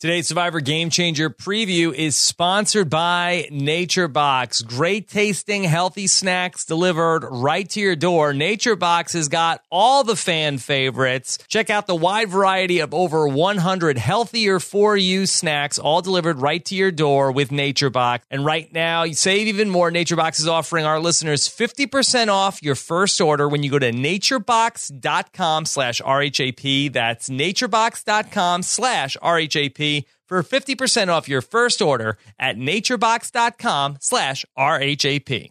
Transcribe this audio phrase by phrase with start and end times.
[0.00, 4.62] Today's Survivor Game Changer preview is sponsored by Nature Box.
[4.62, 8.32] Great tasting, healthy snacks delivered right to your door.
[8.32, 11.36] Nature Box has got all the fan favorites.
[11.48, 16.64] Check out the wide variety of over 100 healthier for you snacks, all delivered right
[16.64, 18.24] to your door with Nature Box.
[18.30, 19.90] And right now, you save even more.
[19.90, 23.92] Nature Box is offering our listeners 50% off your first order when you go to
[23.92, 26.90] naturebox.com slash RHAP.
[26.94, 29.89] That's naturebox.com slash RHAP
[30.26, 35.50] for 50% off your first order at naturebox.com slash RHAP.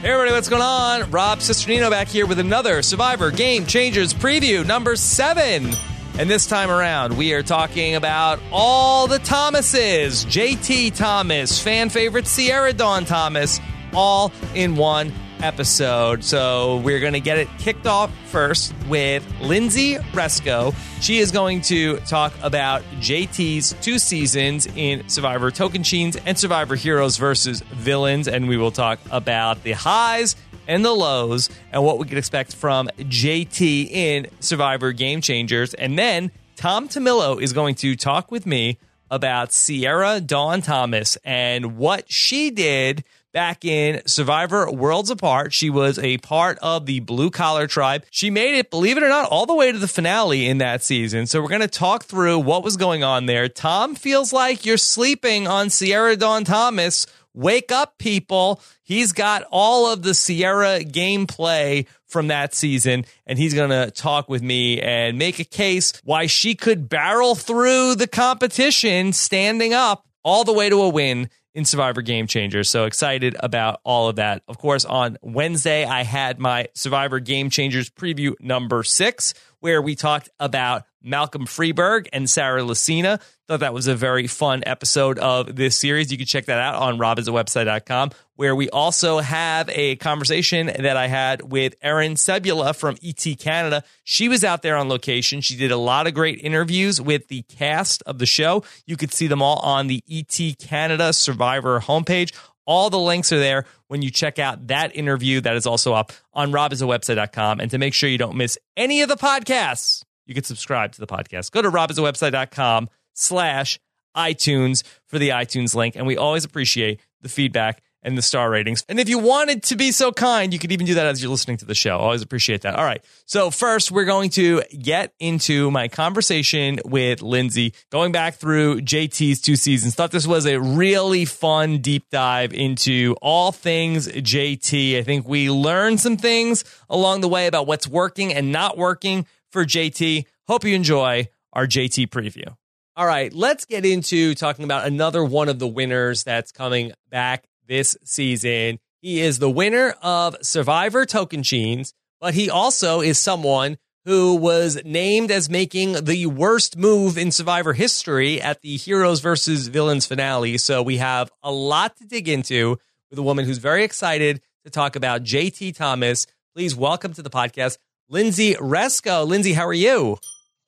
[0.00, 1.10] Hey everybody, what's going on?
[1.10, 5.72] Rob Cesternino back here with another Survivor Game Changers preview, number seven.
[6.18, 10.24] And this time around, we are talking about all the Thomases.
[10.24, 13.60] JT Thomas, fan favorite Sierra Dawn Thomas,
[13.92, 16.24] all in one episode.
[16.24, 20.74] So we're going to get it kicked off first with Lindsey Hresko.
[21.00, 27.16] She is going to talk about JT's two seasons in Survivor Tocantins and Survivor Heroes
[27.16, 28.28] versus Villains.
[28.28, 32.54] And we will talk about the highs and the lows and what we can expect
[32.54, 35.74] from JT in Survivor Game Changers.
[35.74, 38.78] And then Tom Tumillo is going to talk with me
[39.10, 45.52] about Sierra Dawn Thomas and what she did back in Survivor Worlds Apart.
[45.52, 48.04] She was a part of the blue collar tribe.
[48.10, 50.82] She made it, believe it or not, all the way to the finale in that
[50.82, 51.26] season.
[51.26, 53.48] So we're going to talk through what was going on there.
[53.48, 57.06] Tom feels like you're sleeping on Sierra Dawn Thomas.
[57.34, 58.60] Wake up, people.
[58.82, 64.28] He's got all of the Sierra gameplay from that season, and he's going to talk
[64.28, 70.06] with me and make a case why she could barrel through the competition standing up
[70.24, 72.70] all the way to a win in Survivor Game Changers.
[72.70, 74.42] So excited about all of that.
[74.46, 79.96] Of course, on Wednesday, I had my Survivor Game Changers preview number six, where we
[79.96, 83.20] talked about Malcolm Freeberg and Sarah Lacina.
[83.48, 86.12] Thought that was a very fun episode of this series.
[86.12, 91.08] You can check that out on robhasawebsite.com, where we also have a conversation that I
[91.08, 93.82] had with Erin Cebula from ET Canada.
[94.04, 95.40] She was out there on location.
[95.40, 98.62] She did a lot of great interviews with the cast of the show.
[98.86, 102.32] You could see them all on the ET Canada Survivor homepage.
[102.64, 106.12] All the links are there when you check out that interview that is also up
[106.32, 107.58] on robhasawebsite.com.
[107.58, 111.00] And to make sure you don't miss any of the podcasts, you can subscribe to
[111.00, 111.50] the podcast.
[111.50, 113.80] Go to robhasawebsite.com slash
[114.16, 115.96] iTunes for the iTunes link.
[115.96, 118.84] And we always appreciate the feedback and the star ratings.
[118.88, 121.30] And if you wanted to be so kind, you could even do that as you're
[121.30, 121.98] listening to the show.
[121.98, 122.74] Always appreciate that.
[122.74, 123.04] All right.
[123.26, 129.42] So first, we're going to get into my conversation with Lindsey, going back through JT's
[129.42, 129.94] two seasons.
[129.94, 134.98] Thought this was a really fun deep dive into all things JT.
[134.98, 139.26] I think we learned some things along the way about what's working and not working
[139.52, 140.24] for JT.
[140.46, 142.56] Hope you enjoy our JT preview.
[142.96, 147.44] All right, let's get into talking about another one of the winners that's coming back
[147.68, 148.80] this season.
[149.00, 155.30] He is the winner of Survivor Tocantins, but he also is someone who was named
[155.30, 160.56] as making the worst move in Survivor history at the Heroes versus Villains finale.
[160.56, 162.78] So we have a lot to dig into
[163.10, 166.26] with a woman who's very excited to talk about JT Thomas.
[166.54, 169.26] Please welcome to the podcast, Lindsey Hresko.
[169.26, 170.18] Lindsey, how are you?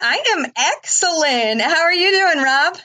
[0.00, 1.62] I am excellent.
[1.62, 2.78] How are you doing, Rob?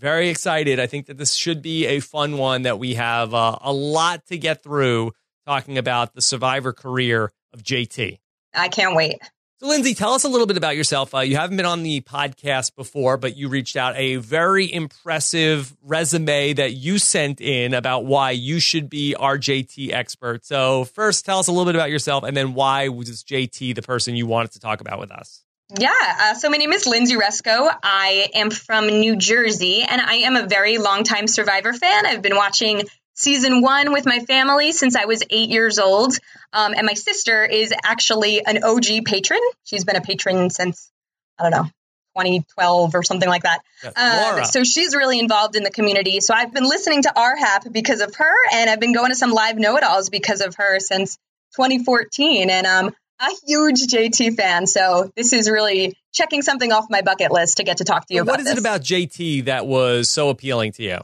[0.00, 0.80] Very excited.
[0.80, 4.24] I think that this should be a fun one that we have uh, a lot
[4.28, 5.12] to get through
[5.46, 8.18] talking about the survivor career of JT.
[8.54, 9.18] I can't wait.
[9.58, 11.14] So, Lindsey, tell us a little bit about yourself.
[11.14, 15.76] Uh, you haven't been on the podcast before, but you reached out a very impressive
[15.82, 20.46] resume that you sent in about why you should be our JT expert.
[20.46, 23.82] So, first, tell us a little bit about yourself, and then why was JT the
[23.82, 25.44] person you wanted to talk about with us?
[25.78, 25.90] Yeah.
[26.20, 27.72] Uh, so my name is Lindsey Hresko.
[27.82, 32.06] I am from New Jersey, and I am a very long-time Survivor fan.
[32.06, 32.82] I've been watching
[33.14, 36.16] season one with my family since I was eight years old.
[36.52, 39.40] Um, and my sister is actually an OG patron.
[39.64, 40.90] She's been a patron since,
[41.38, 41.70] I don't know,
[42.16, 43.60] 2012 or something like that.
[43.84, 46.20] Yeah, um, so she's really involved in the community.
[46.20, 49.30] So I've been listening to RHAP because of her, and I've been going to some
[49.30, 51.16] live know it alls because of her since
[51.56, 52.50] 2014.
[52.50, 57.30] And um, a huge JT fan, so this is really checking something off my bucket
[57.30, 58.40] list to get to talk to you What about.
[58.40, 58.52] is this.
[58.54, 60.98] it about JT that was so appealing to you?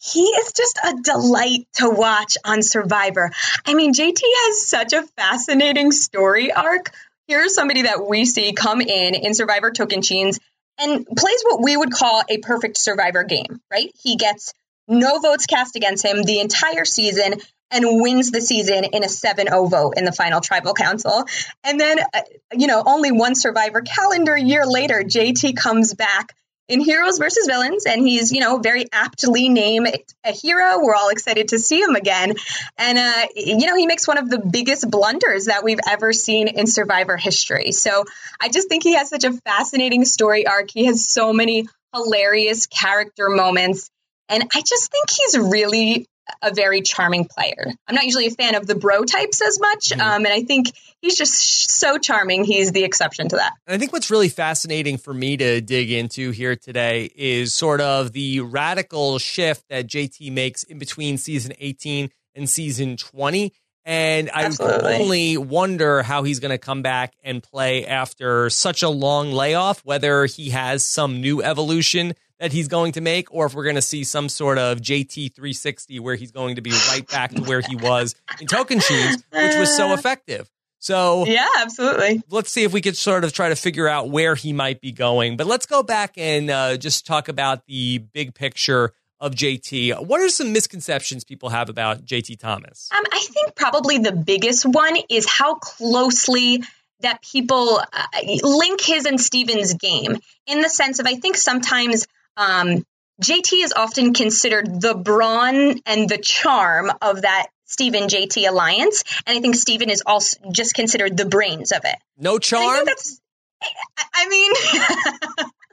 [0.00, 3.30] He is just a delight to watch on Survivor.
[3.66, 6.90] I mean, JT has such a fascinating story arc.
[7.26, 10.38] Here's somebody that we see come in in Survivor Tocantins
[10.78, 13.90] and plays what we would call a perfect Survivor game, right?
[14.02, 14.52] He gets
[14.86, 17.34] no votes cast against him the entire season,
[17.70, 21.24] and wins the season in a 7-0 vote in the final tribal council.
[21.64, 22.20] And then, uh,
[22.52, 26.34] you know, only one survivor calendar year later, JT comes back
[26.66, 29.88] in Heroes versus Villains, and he's, you know, very aptly named
[30.24, 30.80] a hero.
[30.80, 32.34] We're all excited to see him again.
[32.78, 36.48] And, uh, you know, he makes one of the biggest blunders that we've ever seen
[36.48, 37.72] in Survivor history.
[37.72, 38.04] So
[38.40, 40.70] I just think he has such a fascinating story arc.
[40.70, 43.90] He has so many hilarious character moments.
[44.30, 46.06] And I just think he's really
[46.42, 47.66] a very charming player.
[47.86, 50.00] I'm not usually a fan of the bro types as much, mm-hmm.
[50.00, 52.44] um, and I think he's just so charming.
[52.44, 53.52] He's the exception to that.
[53.66, 58.12] I think what's really fascinating for me to dig into here today is sort of
[58.12, 63.52] the radical shift that JT makes in between season 18 and season 20.
[63.86, 68.88] And I only wonder how he's going to come back and play after such a
[68.88, 73.54] long layoff, whether he has some new evolution that he's going to make, or if
[73.54, 77.08] we're going to see some sort of JT 360 where he's going to be right
[77.08, 80.50] back to where he was in Tocantins, which was so effective.
[80.78, 82.22] So yeah, absolutely.
[82.28, 84.92] Let's see if we could sort of try to figure out where he might be
[84.92, 85.38] going.
[85.38, 90.06] But let's go back and uh, just talk about the big picture of JT.
[90.06, 92.90] What are some misconceptions people have about JT Thomas?
[92.94, 96.62] Um, I think probably the biggest one is how closely
[97.00, 98.06] that people uh,
[98.42, 102.84] link his and Steven's game in the sense of I think sometimes um,
[103.22, 109.04] JT is often considered the brawn and the charm of that Stephen JT alliance.
[109.26, 111.96] And I think Stephen is also just considered the brains of it.
[112.18, 112.86] No charm?
[112.86, 114.52] I, I mean,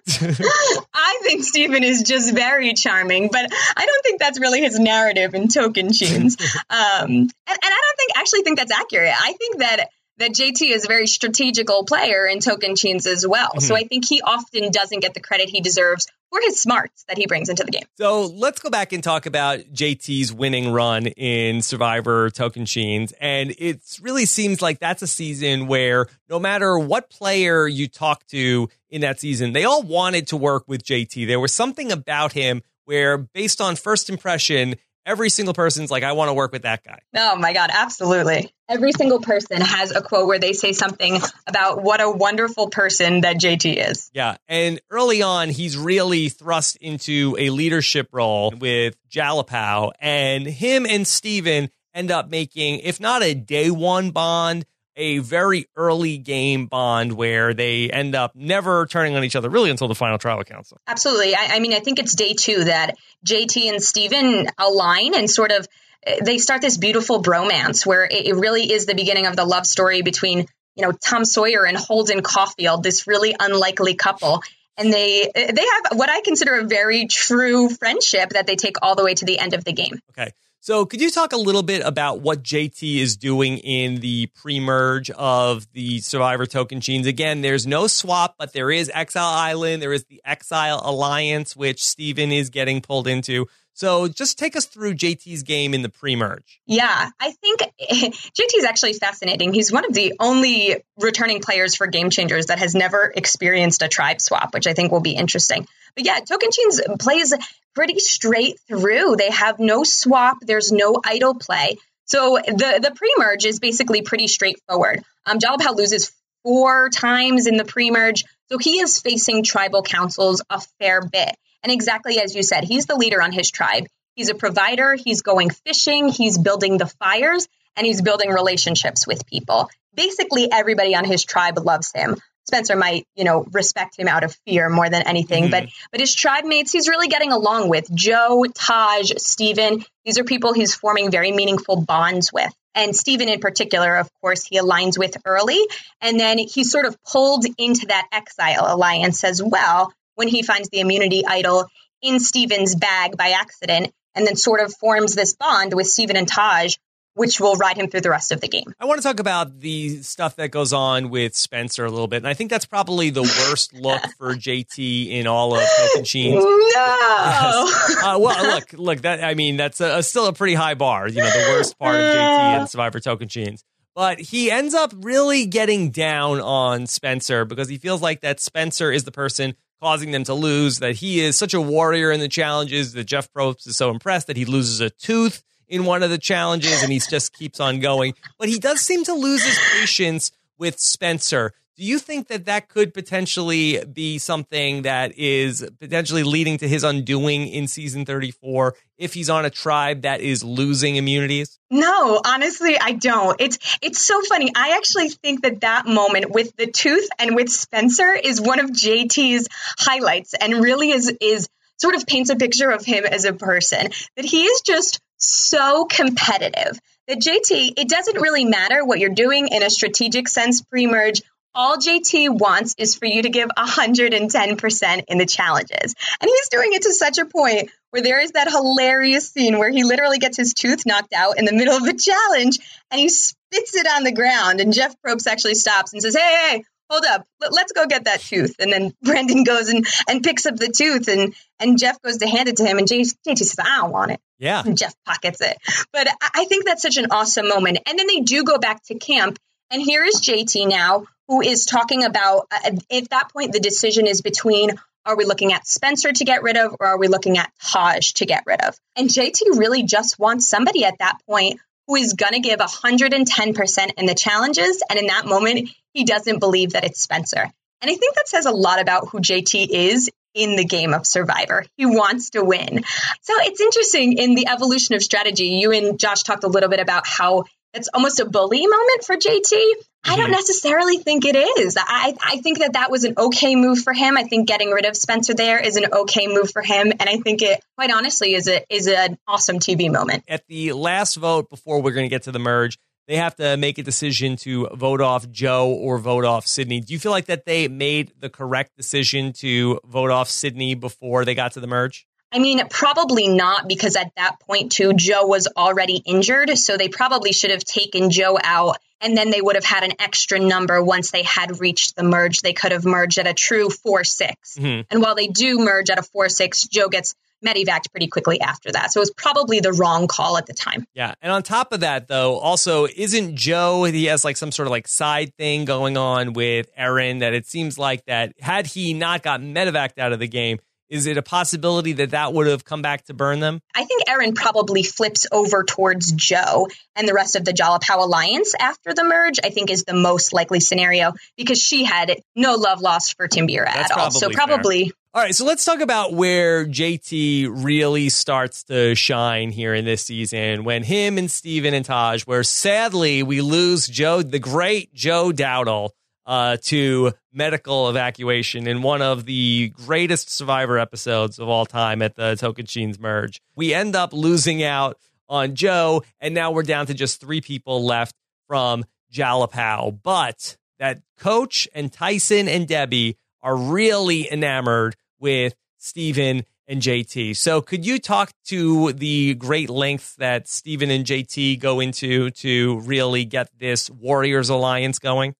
[0.93, 5.33] I think Stephen is just very charming, but I don't think that's really his narrative
[5.33, 6.41] in Tocantins.
[6.71, 9.13] Um, and, and I don't think actually think that's accurate.
[9.17, 13.49] I think that that JT is a very strategical player in Tocantins as well.
[13.49, 13.59] Mm-hmm.
[13.59, 17.17] So I think he often doesn't get the credit he deserves for his smarts that
[17.17, 17.83] he brings into the game.
[17.97, 23.13] So let's go back and talk about JT's winning run in Survivor Tocantins.
[23.19, 28.25] And it really seems like that's a season where no matter what player you talk
[28.27, 31.27] to in that season, they all wanted to work with JT.
[31.27, 34.75] There was something about him where, based on first impression,
[35.05, 36.99] every single person's like, I want to work with that guy.
[37.15, 38.53] Oh my God, absolutely.
[38.69, 43.21] Every single person has a quote where they say something about what a wonderful person
[43.21, 44.09] that JT is.
[44.13, 44.37] Yeah.
[44.47, 51.05] And early on, he's really thrust into a leadership role with Jalapao, and him and
[51.05, 54.65] Steven end up making, if not a day one bond,
[54.95, 59.69] a very early game bond where they end up never turning on each other really
[59.69, 60.77] until the final tribal council.
[60.87, 61.35] Absolutely.
[61.35, 62.95] I, I mean, I think it's day two that
[63.25, 65.67] JT and Steven align and sort of
[66.05, 69.45] eh, they start this beautiful bromance where it, it really is the beginning of the
[69.45, 70.45] love story between
[70.75, 74.43] you know Tom Sawyer and Holden Caulfield, this really unlikely couple.
[74.77, 78.77] And they eh, they have what I consider a very true friendship that they take
[78.81, 79.99] all the way to the end of the game.
[80.11, 80.31] Okay.
[80.63, 84.59] So, could you talk a little bit about what JT is doing in the pre
[84.59, 87.07] merge of the Survivor Tocantins?
[87.07, 91.83] Again, there's no swap, but there is Exile Island, there is the Exile Alliance, which
[91.83, 93.47] Steven is getting pulled into.
[93.73, 96.61] So just take us through JT's game in the pre-merge.
[96.67, 99.53] Yeah, I think JT is actually fascinating.
[99.53, 103.87] He's one of the only returning players for Game Changers that has never experienced a
[103.87, 105.67] tribe swap, which I think will be interesting.
[105.95, 107.33] But yeah, Tocantins plays
[107.75, 109.15] pretty straight through.
[109.15, 110.37] They have no swap.
[110.41, 111.77] There's no idol play.
[112.05, 115.03] So the the pre-merge is basically pretty straightforward.
[115.25, 116.11] Um, Jalapao loses
[116.43, 121.35] four times in the pre-merge, so he is facing tribal councils a fair bit.
[121.63, 123.85] And exactly as you said, he's the leader on his tribe.
[124.15, 124.95] He's a provider.
[124.95, 126.09] He's going fishing.
[126.09, 129.69] He's building the fires, and he's building relationships with people.
[129.93, 132.17] Basically, everybody on his tribe loves him.
[132.47, 135.45] Spencer might, you know, respect him out of fear more than anything.
[135.45, 135.51] Mm-hmm.
[135.51, 137.93] But but his tribe mates, he's really getting along with.
[137.93, 142.53] Joe, Taj, Steven, these are people he's forming very meaningful bonds with.
[142.73, 145.59] And Steven in particular, of course, he aligns with early.
[145.99, 150.69] And then he's sort of pulled into that exile alliance as well when he finds
[150.69, 151.67] the immunity idol
[152.01, 156.27] in Steven's bag by accident and then sort of forms this bond with Steven and
[156.27, 156.75] Taj
[157.13, 158.73] which will ride him through the rest of the game.
[158.79, 162.17] I want to talk about the stuff that goes on with Spencer a little bit.
[162.17, 166.35] And I think that's probably the worst look for JT in all of Tocantins.
[166.35, 166.59] No.
[166.73, 167.77] Yes.
[168.01, 171.07] Uh, well, look, look, that I mean, that's a, a, still a pretty high bar,
[171.07, 173.63] you know, the worst part of JT and Survivor Tocantins.
[173.93, 178.91] But he ends up really getting down on Spencer because he feels like that Spencer
[178.91, 182.27] is the person causing them to lose, that he is such a warrior in the
[182.27, 186.09] challenges, that Jeff Probst is so impressed that he loses a tooth in one of
[186.11, 188.13] the challenges and he just keeps on going.
[188.37, 191.53] But he does seem to lose his patience with Spencer.
[191.77, 196.83] Do you think that that could potentially be something that is potentially leading to his
[196.83, 201.57] undoing in season 34 if he's on a tribe that is losing immunities?
[201.71, 203.39] No, honestly, I don't.
[203.39, 204.51] It's it's so funny.
[204.53, 208.69] I actually think that that moment with the tooth and with Spencer is one of
[208.69, 209.47] JT's
[209.79, 211.47] highlights and really is is
[211.77, 215.85] sort of paints a picture of him as a person that he is just so
[215.85, 220.87] competitive that JT, it doesn't really matter what you're doing in a strategic sense pre
[220.87, 221.21] merge.
[221.53, 225.95] All JT wants is for you to give 110% in the challenges.
[226.21, 229.69] And he's doing it to such a point where there is that hilarious scene where
[229.69, 232.57] he literally gets his tooth knocked out in the middle of a challenge
[232.89, 234.61] and he spits it on the ground.
[234.61, 238.19] And Jeff Probst actually stops and says, Hey, hey, hold up, let's go get that
[238.19, 238.55] tooth.
[238.59, 242.27] And then Brendan goes and, and picks up the tooth and, and Jeff goes to
[242.27, 244.19] hand it to him and JT says, I don't want it.
[244.37, 244.61] Yeah.
[244.65, 245.57] And Jeff pockets it.
[245.93, 247.79] But I think that's such an awesome moment.
[247.87, 251.65] And then they do go back to camp and here is JT now who is
[251.65, 254.71] talking about uh, at that point the decision is between
[255.05, 258.11] are we looking at Spencer to get rid of or are we looking at Taj
[258.13, 258.75] to get rid of?
[258.95, 263.91] And JT really just wants somebody at that point who is going to give 110%
[263.97, 264.83] in the challenges.
[264.89, 267.51] And in that moment, he doesn't believe that it's Spencer.
[267.81, 271.05] And I think that says a lot about who JT is in the game of
[271.05, 271.65] Survivor.
[271.77, 272.83] He wants to win.
[273.21, 275.47] So it's interesting in the evolution of strategy.
[275.47, 279.15] You and Josh talked a little bit about how it's almost a bully moment for
[279.15, 279.73] JT.
[280.03, 280.31] I don't mm-hmm.
[280.31, 281.77] necessarily think it is.
[281.77, 284.17] I, I think that that was an okay move for him.
[284.17, 287.17] I think getting rid of Spencer there is an okay move for him, and I
[287.17, 290.23] think it, quite honestly, is a is an awesome TV moment.
[290.27, 293.57] At the last vote before we're going to get to the merge, they have to
[293.57, 296.79] make a decision to vote off Joe or vote off Sydney.
[296.79, 301.25] Do you feel like that they made the correct decision to vote off Sydney before
[301.25, 302.07] they got to the merge?
[302.31, 306.57] I mean, probably not because at that point, too, Joe was already injured.
[306.57, 309.93] So they probably should have taken Joe out and then they would have had an
[309.99, 312.41] extra number once they had reached the merge.
[312.41, 314.57] They could have merged at a true 4 6.
[314.57, 314.81] Mm-hmm.
[314.89, 317.15] And while they do merge at a 4 6, Joe gets
[317.45, 318.91] medevaced pretty quickly after that.
[318.93, 320.85] So it was probably the wrong call at the time.
[320.93, 321.15] Yeah.
[321.21, 324.71] And on top of that, though, also, isn't Joe, he has like some sort of
[324.71, 329.23] like side thing going on with Erin that it seems like that had he not
[329.23, 330.59] gotten medevaced out of the game,
[330.91, 333.61] is it a possibility that that would have come back to burn them?
[333.73, 336.67] I think Erin probably flips over towards Joe
[336.97, 340.33] and the rest of the Jalapao Alliance after the merge, I think is the most
[340.33, 344.11] likely scenario because she had no love lost for Timbira at all.
[344.11, 344.89] So probably.
[344.89, 344.93] Fair.
[345.13, 350.03] All right, so let's talk about where JT really starts to shine here in this
[350.03, 355.31] season when him and Steven and Taj, where sadly we lose Joe, the great Joe
[355.31, 355.89] Dowdle,
[356.25, 362.15] uh, to medical evacuation in one of the greatest Survivor episodes of all time at
[362.15, 363.41] the Tocantins merge.
[363.55, 364.97] We end up losing out
[365.27, 368.15] on Joe, and now we're down to just three people left
[368.47, 369.99] from Jalapao.
[370.03, 377.35] But that coach and Tyson and Debbie are really enamored with Steven and JT.
[377.35, 382.79] So could you talk to the great lengths that Steven and JT go into to
[382.79, 385.35] really get this Warriors alliance going?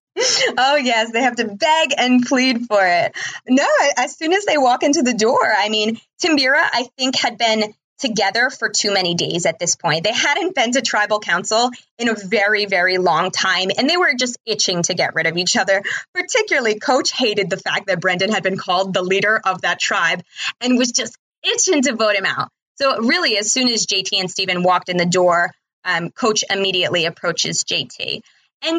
[0.58, 3.16] Oh yes, they have to beg and plead for it.
[3.48, 3.66] No,
[3.96, 7.74] as soon as they walk into the door, I mean, Timbira, I think, had been
[7.98, 10.04] together for too many days at this point.
[10.04, 14.12] They hadn't been to tribal council in a very, very long time, and they were
[14.14, 15.82] just itching to get rid of each other.
[16.12, 20.22] Particularly, Coach hated the fact that Brendan had been called the leader of that tribe
[20.60, 22.48] and was just itching to vote him out.
[22.74, 25.52] So, really, as soon as JT and Steven walked in the door,
[25.84, 28.22] um, Coach immediately approaches JT.
[28.62, 28.78] And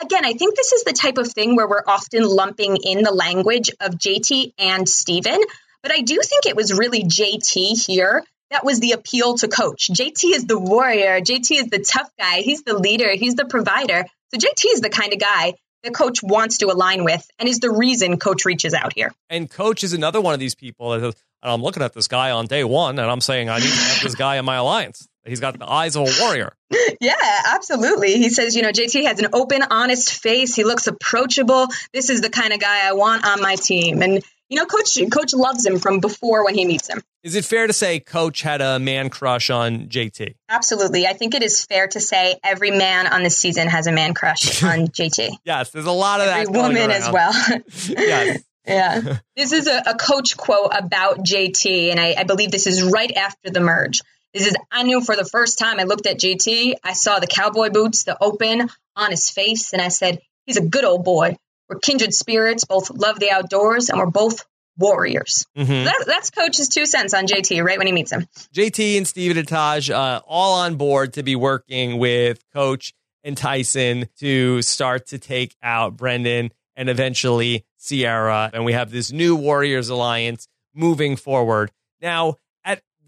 [0.00, 3.12] again, I think this is the type of thing where we're often lumping in the
[3.12, 5.40] language of JT and Steven.
[5.82, 8.22] But I do think it was really JT here
[8.52, 9.88] that was the appeal to coach.
[9.88, 11.20] JT is the warrior.
[11.20, 12.42] JT is the tough guy.
[12.42, 13.10] He's the leader.
[13.12, 14.04] He's the provider.
[14.28, 17.58] So JT is the kind of guy that coach wants to align with and is
[17.58, 19.10] the reason coach reaches out here.
[19.30, 21.02] And coach is another one of these people that
[21.42, 23.70] oh, I'm looking at this guy on day one and I'm saying I need to
[23.70, 25.08] have this guy in my alliance.
[25.24, 26.52] He's got the eyes of a warrior.
[27.00, 27.14] yeah,
[27.46, 28.14] absolutely.
[28.14, 30.54] He says, you know, JT has an open, honest face.
[30.54, 31.68] He looks approachable.
[31.92, 34.02] This is the kind of guy I want on my team.
[34.02, 37.02] And you know, coach coach loves him from before when he meets him.
[37.22, 40.34] Is it fair to say coach had a man crush on JT?
[40.46, 41.06] Absolutely.
[41.06, 44.12] I think it is fair to say every man on this season has a man
[44.12, 45.30] crush on JT.
[45.46, 46.62] yes, there's a lot of every that.
[46.62, 47.32] woman as well.
[47.88, 48.42] yes.
[48.66, 49.18] Yeah.
[49.36, 53.10] This is a, a, coach quote about JT, and I, I believe this is right
[53.16, 54.02] after the merge.
[54.34, 57.26] This is, I knew for the first time I looked at JT, I saw the
[57.26, 61.36] cowboy boots, the open on his face, and I said, he's a good old boy.
[61.68, 64.44] We're kindred spirits, both love the outdoors, and we're both
[64.78, 65.46] warriors.
[65.56, 65.84] Mm-hmm.
[65.84, 68.26] That, that's Coach's two cents on JT right when he meets him.
[68.54, 74.08] JT and Steven Taj uh, all on board to be working with Coach and Tyson
[74.18, 78.50] to start to take out Brendan and eventually Sierra.
[78.52, 81.70] And we have this new Warriors alliance moving forward.
[82.00, 82.36] Now,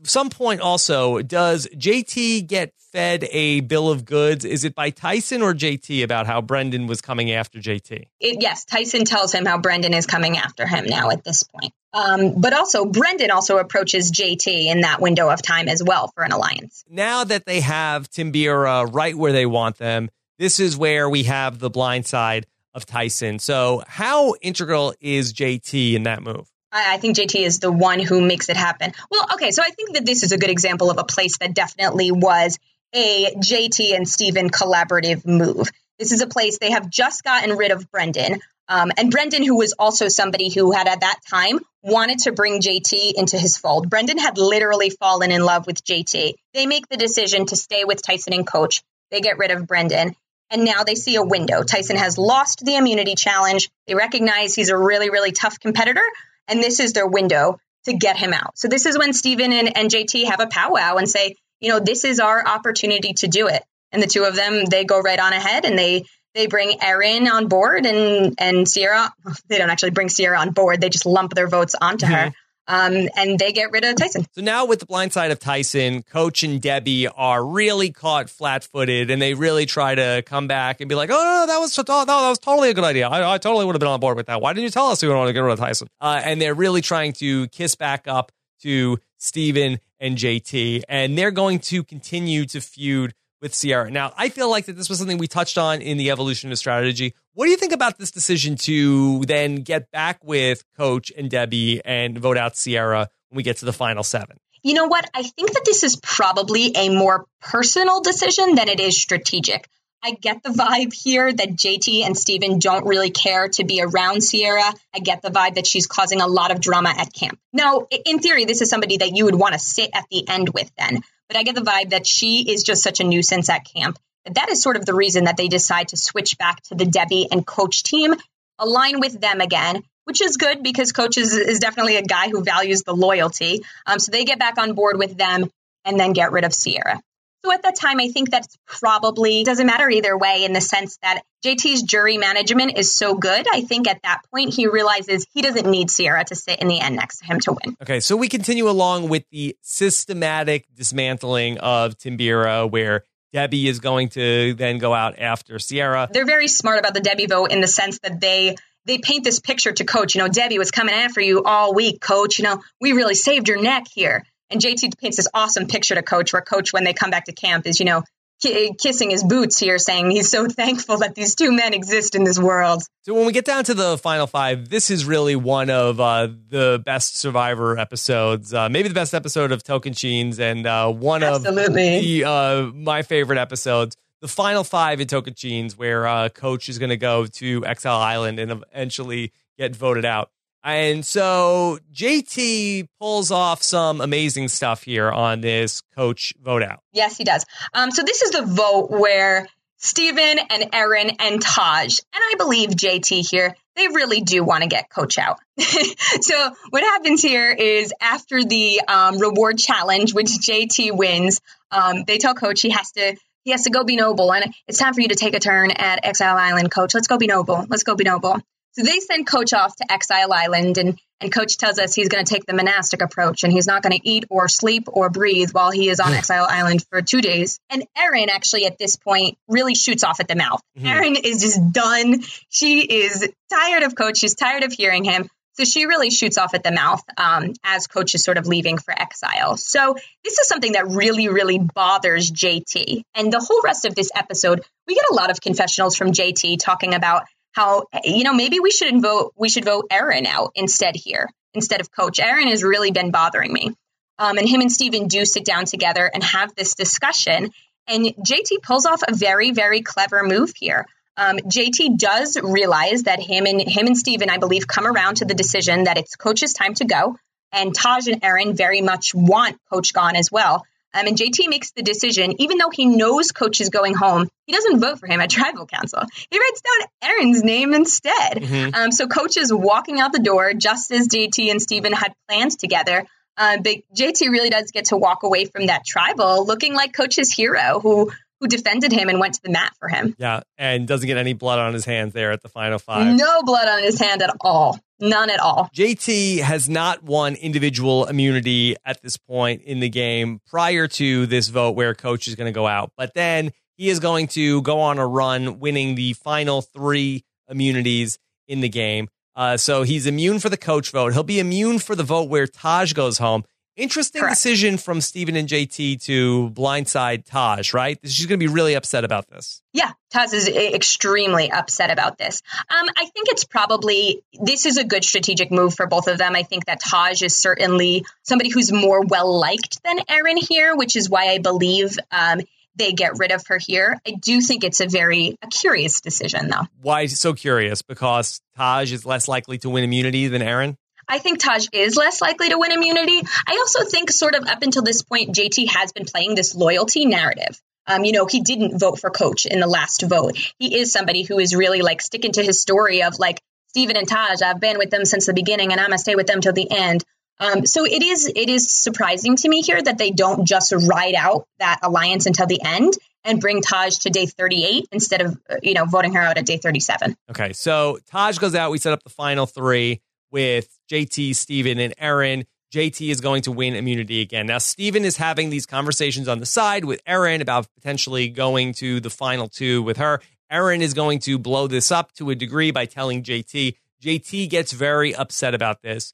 [0.08, 4.44] some point, also, does JT get fed a bill of goods?
[4.44, 8.04] Is it by Tyson or JT about how Brendan was coming after JT?
[8.20, 11.72] It, yes, Tyson tells him how Brendan is coming after him now at this point.
[11.92, 16.24] Um, but also, Brendan also approaches JT in that window of time as well for
[16.24, 16.84] an alliance.
[16.88, 21.58] Now that they have Timbira right where they want them, this is where we have
[21.58, 23.38] the blind side of Tyson.
[23.38, 26.50] So, how integral is JT in that move?
[26.74, 28.92] I think JT is the one who makes it happen.
[29.10, 31.54] Well, okay, so I think that this is a good example of a place that
[31.54, 32.58] definitely was
[32.92, 35.68] a JT and Steven collaborative move.
[35.98, 38.40] This is a place they have just gotten rid of Brendan.
[38.68, 42.60] Um, and Brendan, who was also somebody who had at that time wanted to bring
[42.60, 43.90] JT into his fold.
[43.90, 46.34] Brendan had literally fallen in love with JT.
[46.54, 48.82] They make the decision to stay with Tyson and coach.
[49.10, 50.16] They get rid of Brendan.
[50.50, 51.62] And now they see a window.
[51.62, 53.70] Tyson has lost the immunity challenge.
[53.86, 56.04] They recognize he's a really, really tough competitor.
[56.48, 58.58] And this is their window to get him out.
[58.58, 61.80] So this is when Steven and, and JT have a powwow and say, you know,
[61.80, 63.62] this is our opportunity to do it.
[63.92, 67.28] And the two of them, they go right on ahead and they they bring Erin
[67.28, 69.12] on board and and Sierra.
[69.48, 70.80] They don't actually bring Sierra on board.
[70.80, 72.14] They just lump their votes onto mm-hmm.
[72.14, 72.32] her.
[72.66, 74.24] Um, and they get rid of Tyson.
[74.32, 79.10] So now, with the blind side of Tyson, Coach and Debbie are really caught flat-footed,
[79.10, 81.84] and they really try to come back and be like, "Oh no, that was no,
[81.84, 83.08] that was totally a good idea.
[83.08, 84.40] I, I totally would have been on board with that.
[84.40, 86.54] Why didn't you tell us we want to get rid of Tyson?" Uh, and they're
[86.54, 92.46] really trying to kiss back up to Steven and JT, and they're going to continue
[92.46, 93.90] to feud with Sierra.
[93.90, 96.56] Now, I feel like that this was something we touched on in the evolution of
[96.56, 97.14] strategy.
[97.34, 101.82] What do you think about this decision to then get back with Coach and Debbie
[101.84, 104.38] and vote out Sierra when we get to the final seven?
[104.62, 105.08] You know what?
[105.12, 109.68] I think that this is probably a more personal decision than it is strategic.
[110.02, 114.22] I get the vibe here that JT and Steven don't really care to be around
[114.22, 114.72] Sierra.
[114.94, 117.38] I get the vibe that she's causing a lot of drama at camp.
[117.52, 120.48] Now, in theory, this is somebody that you would want to sit at the end
[120.48, 121.02] with then.
[121.34, 123.98] But I get the vibe that she is just such a nuisance at camp.
[124.24, 127.26] That is sort of the reason that they decide to switch back to the Debbie
[127.28, 128.14] and coach team,
[128.56, 132.44] align with them again, which is good because coach is, is definitely a guy who
[132.44, 133.64] values the loyalty.
[133.84, 135.50] Um, so they get back on board with them
[135.84, 137.02] and then get rid of Sierra.
[137.44, 140.96] So at that time, I think that's probably doesn't matter either way in the sense
[141.02, 143.46] that JT's jury management is so good.
[143.52, 146.80] I think at that point he realizes he doesn't need Sierra to sit in the
[146.80, 147.76] end next to him to win.
[147.82, 153.04] Okay, so we continue along with the systematic dismantling of Timbira, where
[153.34, 156.08] Debbie is going to then go out after Sierra.
[156.10, 159.40] They're very smart about the Debbie vote in the sense that they they paint this
[159.40, 160.14] picture to coach.
[160.14, 162.38] You know, Debbie was coming after you all week, coach.
[162.38, 164.24] You know, we really saved your neck here.
[164.54, 167.32] And JT paints this awesome picture to Coach, where Coach, when they come back to
[167.32, 168.04] camp, is you know
[168.40, 172.38] kissing his boots here, saying he's so thankful that these two men exist in this
[172.38, 172.80] world.
[173.02, 176.28] So when we get down to the final five, this is really one of uh,
[176.50, 181.96] the best Survivor episodes, uh, maybe the best episode of Tocantins, and uh, one Absolutely.
[181.96, 183.96] of the uh, my favorite episodes.
[184.20, 188.38] The final five in Tocantins, where uh, Coach is going to go to Exile Island
[188.38, 190.30] and eventually get voted out.
[190.64, 196.80] And so JT pulls off some amazing stuff here on this coach vote out.
[196.92, 197.44] Yes, he does.
[197.74, 199.46] Um, so this is the vote where
[199.76, 204.68] Steven and Erin and Taj, and I believe JT here, they really do want to
[204.68, 205.38] get coach out.
[205.58, 212.16] so what happens here is after the um, reward challenge, which JT wins, um, they
[212.16, 215.02] tell coach he has to he has to go be noble, and it's time for
[215.02, 216.94] you to take a turn at Exile Island, coach.
[216.94, 217.66] Let's go be noble.
[217.68, 218.40] Let's go be noble.
[218.76, 222.24] So they send Coach off to Exile Island, and, and Coach tells us he's going
[222.24, 225.50] to take the monastic approach and he's not going to eat or sleep or breathe
[225.52, 227.60] while he is on Exile Island for two days.
[227.70, 230.60] And Erin, actually, at this point, really shoots off at the mouth.
[230.76, 230.86] Mm-hmm.
[230.86, 232.22] Erin is just done.
[232.48, 234.18] She is tired of Coach.
[234.18, 235.28] She's tired of hearing him.
[235.54, 238.76] So she really shoots off at the mouth um, as Coach is sort of leaving
[238.76, 239.56] for exile.
[239.56, 243.02] So this is something that really, really bothers JT.
[243.14, 246.58] And the whole rest of this episode, we get a lot of confessionals from JT
[246.58, 250.96] talking about how you know maybe we should vote we should vote Erin out instead
[250.96, 252.20] here instead of coach.
[252.20, 253.72] Erin has really been bothering me.
[254.18, 257.50] Um, and him and Steven do sit down together and have this discussion.
[257.86, 260.86] And JT pulls off a very, very clever move here.
[261.16, 265.24] Um, JT does realize that him and him and Steven, I believe, come around to
[265.24, 267.16] the decision that it's coach's time to go.
[267.52, 270.64] And Taj and Erin very much want coach gone as well.
[270.94, 274.52] Um, and JT makes the decision, even though he knows coach is going home, he
[274.52, 276.02] doesn't vote for him at tribal council.
[276.30, 278.34] He writes down Erin's name instead.
[278.34, 278.74] Mm-hmm.
[278.74, 282.58] Um, so coach is walking out the door just as JT and Steven had planned
[282.58, 283.04] together.
[283.36, 287.32] Uh, but JT really does get to walk away from that tribal looking like coach's
[287.32, 290.14] hero who who defended him and went to the mat for him.
[290.18, 293.16] Yeah, and doesn't get any blood on his hands there at the final five.
[293.16, 294.78] No blood on his hand at all.
[295.04, 295.68] None at all.
[295.74, 301.48] JT has not won individual immunity at this point in the game prior to this
[301.48, 302.90] vote where coach is going to go out.
[302.96, 308.18] But then he is going to go on a run, winning the final three immunities
[308.48, 309.08] in the game.
[309.36, 311.12] Uh, so he's immune for the coach vote.
[311.12, 313.44] He'll be immune for the vote where Taj goes home.
[313.76, 314.36] Interesting Correct.
[314.36, 317.98] decision from Stephen and JT to blindside Taj, right?
[318.04, 319.62] She's going to be really upset about this.
[319.72, 322.40] Yeah, Taj is extremely upset about this.
[322.70, 326.36] Um, I think it's probably this is a good strategic move for both of them.
[326.36, 330.94] I think that Taj is certainly somebody who's more well liked than Erin here, which
[330.94, 332.42] is why I believe um,
[332.76, 333.98] they get rid of her here.
[334.06, 336.66] I do think it's a very a curious decision, though.
[336.80, 337.82] Why so curious?
[337.82, 340.76] Because Taj is less likely to win immunity than Erin?
[341.08, 343.20] I think Taj is less likely to win immunity.
[343.46, 347.06] I also think, sort of up until this point, JT has been playing this loyalty
[347.06, 347.60] narrative.
[347.86, 350.38] Um, you know, he didn't vote for coach in the last vote.
[350.58, 354.08] He is somebody who is really like sticking to his story of like Stephen and
[354.08, 354.40] Taj.
[354.40, 356.70] I've been with them since the beginning, and I'm gonna stay with them till the
[356.70, 357.04] end.
[357.40, 361.14] Um, so it is it is surprising to me here that they don't just ride
[361.14, 365.56] out that alliance until the end and bring Taj to day 38 instead of uh,
[365.62, 367.16] you know voting her out at day 37.
[367.30, 368.70] Okay, so Taj goes out.
[368.70, 372.44] We set up the final three with JT, Steven, and Erin.
[372.72, 374.46] JT is going to win immunity again.
[374.46, 378.98] Now, Steven is having these conversations on the side with Erin about potentially going to
[378.98, 380.20] the final two with her.
[380.50, 383.76] Erin is going to blow this up to a degree by telling JT.
[384.02, 386.12] JT gets very upset about this.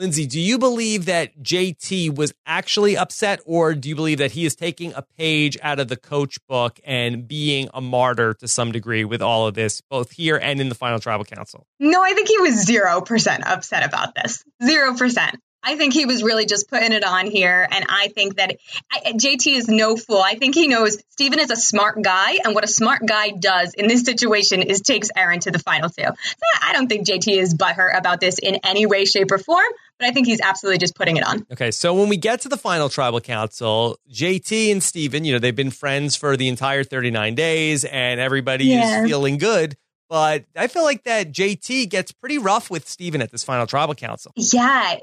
[0.00, 4.46] Lindsey, do you believe that JT was actually upset, or do you believe that he
[4.46, 8.72] is taking a page out of the coach book and being a martyr to some
[8.72, 11.66] degree with all of this, both here and in the final tribal council?
[11.78, 14.42] No, I think he was 0% upset about this.
[14.62, 15.34] 0%.
[15.62, 17.66] I think he was really just putting it on here.
[17.70, 18.56] And I think that
[18.90, 20.20] I, JT is no fool.
[20.24, 22.36] I think he knows Steven is a smart guy.
[22.44, 25.90] And what a smart guy does in this situation is takes Erin to the final
[25.90, 26.02] two.
[26.04, 29.62] So I don't think JT is butthurt about this in any way, shape, or form.
[29.98, 31.46] But I think he's absolutely just putting it on.
[31.52, 35.38] Okay, so when we get to the final tribal council, JT and Steven, you know,
[35.38, 39.02] they've been friends for the entire 39 days and everybody Yeah.
[39.02, 39.76] is feeling good.
[40.10, 43.94] But I feel like that JT gets pretty rough with Steven at this final tribal
[43.94, 44.32] council.
[44.36, 44.96] Yeah.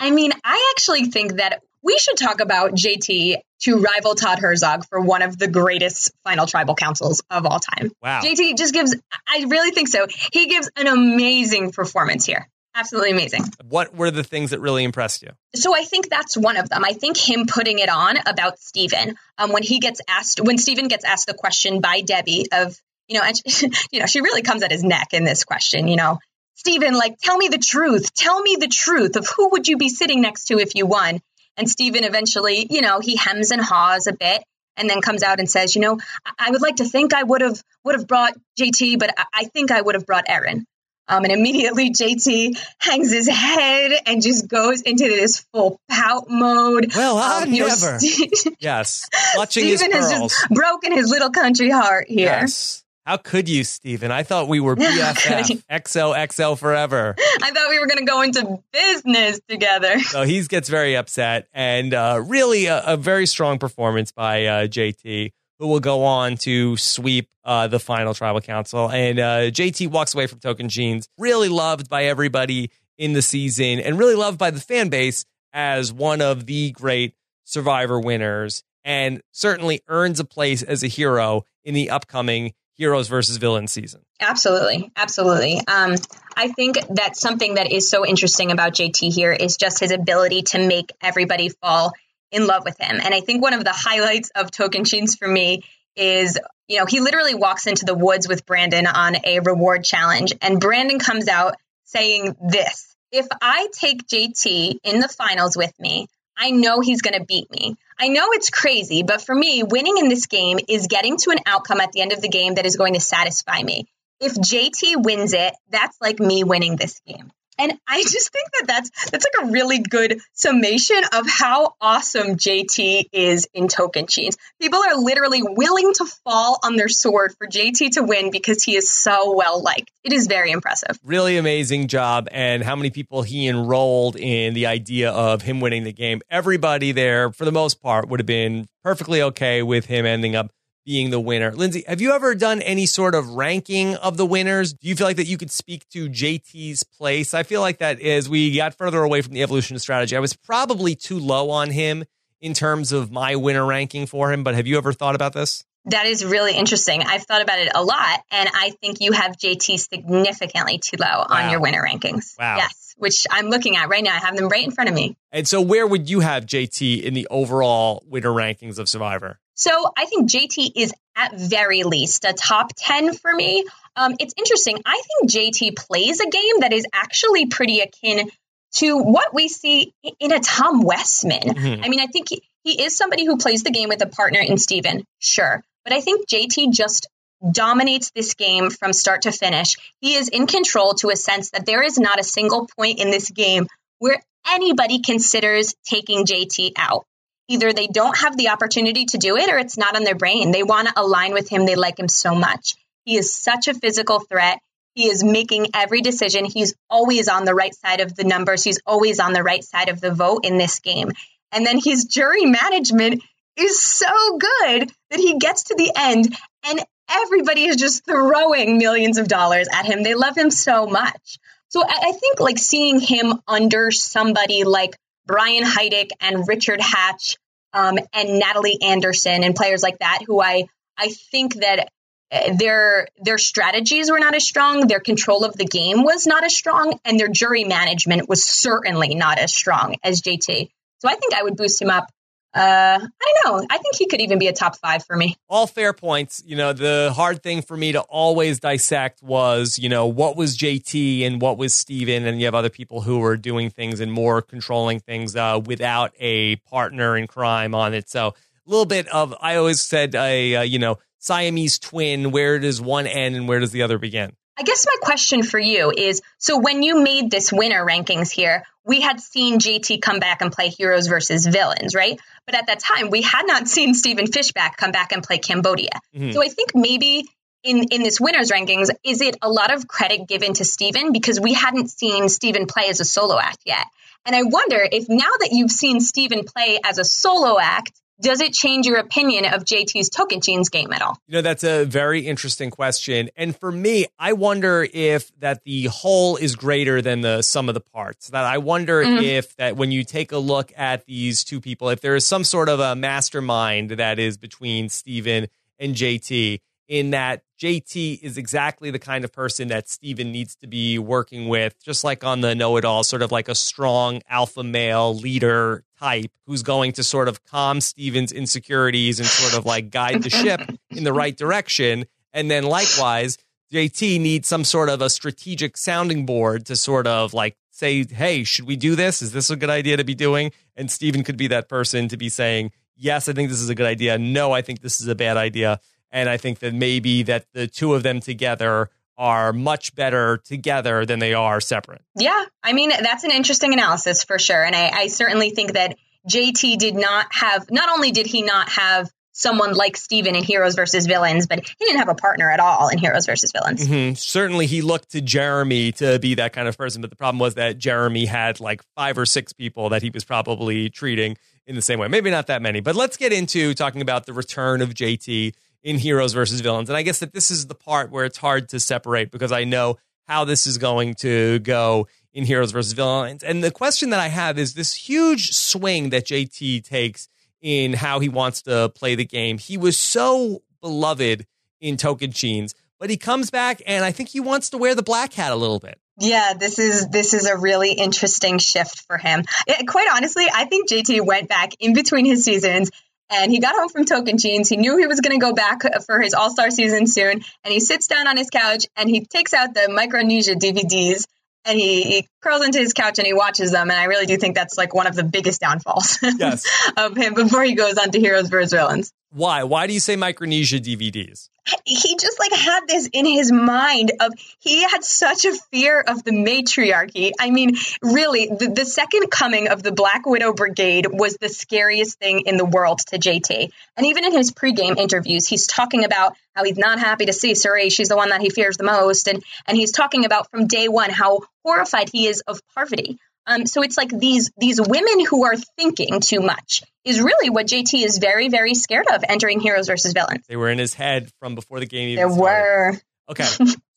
[0.00, 4.86] I mean, I actually think that we should talk about JT to rival Todd Herzog
[4.88, 7.92] for one of the greatest final tribal councils of all time.
[8.02, 8.22] Wow.
[8.22, 8.96] JT just gives,
[9.28, 10.06] I really think so.
[10.32, 12.48] He gives an amazing performance here.
[12.74, 13.44] Absolutely amazing.
[13.68, 15.30] What were the things that really impressed you?
[15.54, 16.84] So I think that's one of them.
[16.84, 20.88] I think him putting it on about Steven um, when he gets asked, when Steven
[20.88, 24.42] gets asked the question by Debbie of, you know, and she, you know, she really
[24.42, 26.18] comes at his neck in this question, you know,
[26.54, 28.12] Stephen, like, tell me the truth.
[28.14, 31.20] Tell me the truth of who would you be sitting next to if you won?
[31.56, 34.42] And Stephen eventually, you know, he hems and haws a bit
[34.76, 37.22] and then comes out and says, you know, I, I would like to think I
[37.22, 40.66] would have would have brought JT, but I, I think I would have brought Erin.
[41.08, 46.94] Um, and immediately JT hangs his head and just goes into this full pout mode.
[46.94, 47.98] Well, I Um, know, never.
[47.98, 49.08] Ste- Yes.
[49.34, 50.32] Clutching his Steven has pearls.
[50.34, 52.26] just broken his little country heart here.
[52.26, 52.84] Yes.
[53.10, 54.12] How could you, Stephen?
[54.12, 55.64] I thought we were BFF?
[55.68, 57.16] XOXO forever.
[57.42, 59.98] I thought we were going to go into business together.
[59.98, 64.66] So he gets very upset, and uh, really a, a very strong performance by uh,
[64.68, 68.88] JT, who will go on to sweep uh, the final tribal council.
[68.88, 73.98] And uh, JT walks away from Tocantins, really loved by everybody in the season, and
[73.98, 79.80] really loved by the fan base as one of the great Survivor winners, and certainly
[79.88, 84.00] earns a place as a hero in the upcoming Heroes versus Villains season.
[84.20, 85.60] Absolutely, absolutely.
[85.68, 85.96] Um,
[86.34, 90.42] I think that something that is so interesting about JT here is just his ability
[90.54, 91.92] to make everybody fall
[92.32, 92.98] in love with him.
[93.04, 95.62] And I think one of the highlights of Tocantins for me
[95.94, 96.38] is,
[96.68, 100.58] you know, he literally walks into the woods with Brandon on a reward challenge, and
[100.58, 106.08] Brandon comes out saying this If I take JT in the finals with me,
[106.40, 107.76] I know he's going to beat me.
[107.98, 111.40] I know it's crazy, but for me, winning in this game is getting to an
[111.44, 113.84] outcome at the end of the game that is going to satisfy me.
[114.20, 117.30] If JT wins it, that's like me winning this game.
[117.60, 122.36] And I just think that that's that's like a really good summation of how awesome
[122.36, 124.36] JT is in Tocantins.
[124.60, 128.76] People are literally willing to fall on their sword for JT to win because he
[128.76, 129.90] is so well liked.
[130.02, 130.98] It is very impressive.
[131.04, 135.84] really amazing job and how many people he enrolled in the idea of him winning
[135.84, 136.22] the game.
[136.30, 140.50] Everybody there, for the most part, would have been perfectly okay with him ending up
[140.84, 141.52] being the winner.
[141.52, 144.72] Lindsey, have you ever done any sort of ranking of the winners?
[144.72, 147.34] Do you feel like that you could speak to JT's place?
[147.34, 150.20] I feel like that is we got further away from the evolution of strategy, I
[150.20, 152.04] was probably too low on him
[152.40, 154.42] in terms of my winner ranking for him.
[154.42, 155.64] But have you ever thought about this?
[155.86, 157.02] That is really interesting.
[157.02, 161.06] I've thought about it a lot, and I think you have JT significantly too low
[161.06, 161.26] wow.
[161.30, 162.38] on your winner rankings.
[162.38, 162.56] Wow.
[162.58, 164.14] Yes, which I'm looking at right now.
[164.14, 165.16] I have them right in front of me.
[165.32, 169.40] And so, where would you have JT in the overall winner rankings of Survivor?
[169.60, 173.62] So, I think JT is at very least a top 10 for me.
[173.94, 174.80] Um, it's interesting.
[174.86, 178.30] I think JT plays a game that is actually pretty akin
[178.76, 181.42] to what we see in a Tom Westman.
[181.42, 181.84] Mm-hmm.
[181.84, 184.40] I mean, I think he, he is somebody who plays the game with a partner
[184.40, 185.62] in Steven, sure.
[185.84, 187.10] But I think JT just
[187.52, 189.76] dominates this game from start to finish.
[190.00, 193.10] He is in control to a sense that there is not a single point in
[193.10, 193.66] this game
[193.98, 197.04] where anybody considers taking JT out.
[197.50, 200.52] Either they don't have the opportunity to do it or it's not on their brain.
[200.52, 201.66] They want to align with him.
[201.66, 202.76] They like him so much.
[203.04, 204.60] He is such a physical threat.
[204.94, 206.44] He is making every decision.
[206.44, 208.62] He's always on the right side of the numbers.
[208.62, 211.10] He's always on the right side of the vote in this game.
[211.50, 213.22] And then his jury management
[213.56, 216.32] is so good that he gets to the end
[216.64, 220.04] and everybody is just throwing millions of dollars at him.
[220.04, 221.40] They love him so much.
[221.68, 227.36] So I, think like seeing him under somebody like Brian Heidik and Richard Hatch
[227.72, 231.88] um, and Natalie Anderson and players like that, who I I think that
[232.32, 236.44] uh, their their strategies were not as strong, their control of the game was not
[236.44, 240.70] as strong, and their jury management was certainly not as strong as JT.
[240.98, 242.10] So I think I would boost him up
[242.52, 243.66] uh, I don't know.
[243.70, 245.36] I think he could even be a top five for me.
[245.48, 246.42] All fair points.
[246.44, 250.56] You know, the hard thing for me to always dissect was, you know, what was
[250.56, 254.12] JT and what was Steven, and you have other people who are doing things and
[254.12, 258.08] more controlling things uh, without a partner in crime on it.
[258.08, 258.34] So a
[258.66, 262.32] little bit of, I always said, a uh, you know, Siamese twin.
[262.32, 264.32] Where does one end and where does the other begin?
[264.60, 268.62] I guess my question for you is so when you made this winner rankings here,
[268.84, 272.20] we had seen JT come back and play heroes versus villains, right?
[272.44, 275.98] But at that time, we had not seen Stephen Fishbach come back and play Cambodia.
[276.14, 276.32] Mm-hmm.
[276.32, 277.24] So I think maybe
[277.62, 281.40] in, in this winners rankings, is it a lot of credit given to Stephen because
[281.40, 283.86] we hadn't seen Stephen play as a solo act yet?
[284.26, 288.40] And I wonder if now that you've seen Stephen play as a solo act, does
[288.40, 291.18] it change your opinion of JT's Tocantins game at all?
[291.26, 293.30] You know, that's a very interesting question.
[293.36, 297.74] And for me, I wonder if that the whole is greater than the sum of
[297.74, 298.28] the parts.
[298.28, 299.22] That I wonder mm-hmm.
[299.22, 302.44] if that when you take a look at these two people, if there is some
[302.44, 308.90] sort of a mastermind that is between Steven and JT, in that JT is exactly
[308.90, 312.54] the kind of person that Steven needs to be working with, just like on the
[312.54, 317.04] know it all, sort of like a strong alpha male leader type who's going to
[317.04, 320.60] sort of calm Steven's insecurities and sort of like guide the ship
[320.90, 322.06] in the right direction.
[322.32, 323.36] And then likewise,
[323.72, 328.44] JT needs some sort of a strategic sounding board to sort of like say, hey,
[328.44, 329.22] should we do this?
[329.22, 330.52] Is this a good idea to be doing?
[330.76, 333.74] And Steven could be that person to be saying, yes, I think this is a
[333.74, 334.18] good idea.
[334.18, 335.80] No, I think this is a bad idea.
[336.10, 341.04] And I think that maybe that the two of them together are much better together
[341.04, 342.00] than they are separate.
[342.16, 342.42] Yeah.
[342.64, 344.64] I mean, that's an interesting analysis for sure.
[344.64, 348.70] And I, I certainly think that JT did not have, not only did he not
[348.70, 352.60] have someone like Steven in Heroes versus Villains, but he didn't have a partner at
[352.60, 353.86] all in Heroes versus Villains.
[353.86, 354.14] Mm-hmm.
[354.14, 357.54] Certainly, he looked to Jeremy to be that kind of person, but the problem was
[357.54, 361.82] that Jeremy had like five or six people that he was probably treating in the
[361.82, 362.08] same way.
[362.08, 365.98] Maybe not that many, but let's get into talking about the return of JT in
[365.98, 366.88] heroes versus villains.
[366.88, 369.64] And I guess that this is the part where it's hard to separate because I
[369.64, 373.42] know how this is going to go in heroes versus villains.
[373.42, 377.28] And the question that I have is this huge swing that JT takes
[377.60, 379.58] in how he wants to play the game.
[379.58, 381.46] He was so beloved
[381.80, 385.32] in Tocantins, but he comes back and I think he wants to wear the black
[385.32, 385.98] hat a little bit.
[386.18, 389.42] Yeah, this is this is a really interesting shift for him.
[389.66, 392.90] It, quite honestly, I think JT went back in between his seasons
[393.30, 394.68] and he got home from Tocantins.
[394.68, 397.42] He knew he was going to go back for his All Star season soon.
[397.64, 401.24] And he sits down on his couch and he takes out the Micronesia DVDs
[401.64, 403.90] and he, he, curls into his couch and he watches them.
[403.90, 406.64] And I really do think that's like one of the biggest downfalls yes.
[406.96, 408.72] of him before he goes on to Heroes vs.
[408.72, 409.12] Villains.
[409.32, 409.62] Why?
[409.62, 411.50] Why do you say Micronesia DVDs?
[411.84, 416.24] He just like had this in his mind of he had such a fear of
[416.24, 417.32] the matriarchy.
[417.38, 422.18] I mean, really, the, the second coming of the Black Widow Brigade was the scariest
[422.18, 423.70] thing in the world to JT.
[423.96, 427.54] And even in his pregame interviews, he's talking about how he's not happy to see
[427.54, 427.90] Cirie.
[427.90, 429.28] She's the one that he fears the most.
[429.28, 433.18] And, and he's talking about from day one how horrified he is of Parvati.
[433.46, 437.66] Um, so it's like these these women who are thinking too much is really what
[437.66, 440.44] JT is very very scared of entering Heroes versus Villains.
[440.48, 442.10] They were in his head from before the game.
[442.10, 442.42] Even there started.
[442.42, 443.00] were.
[443.30, 443.46] Okay,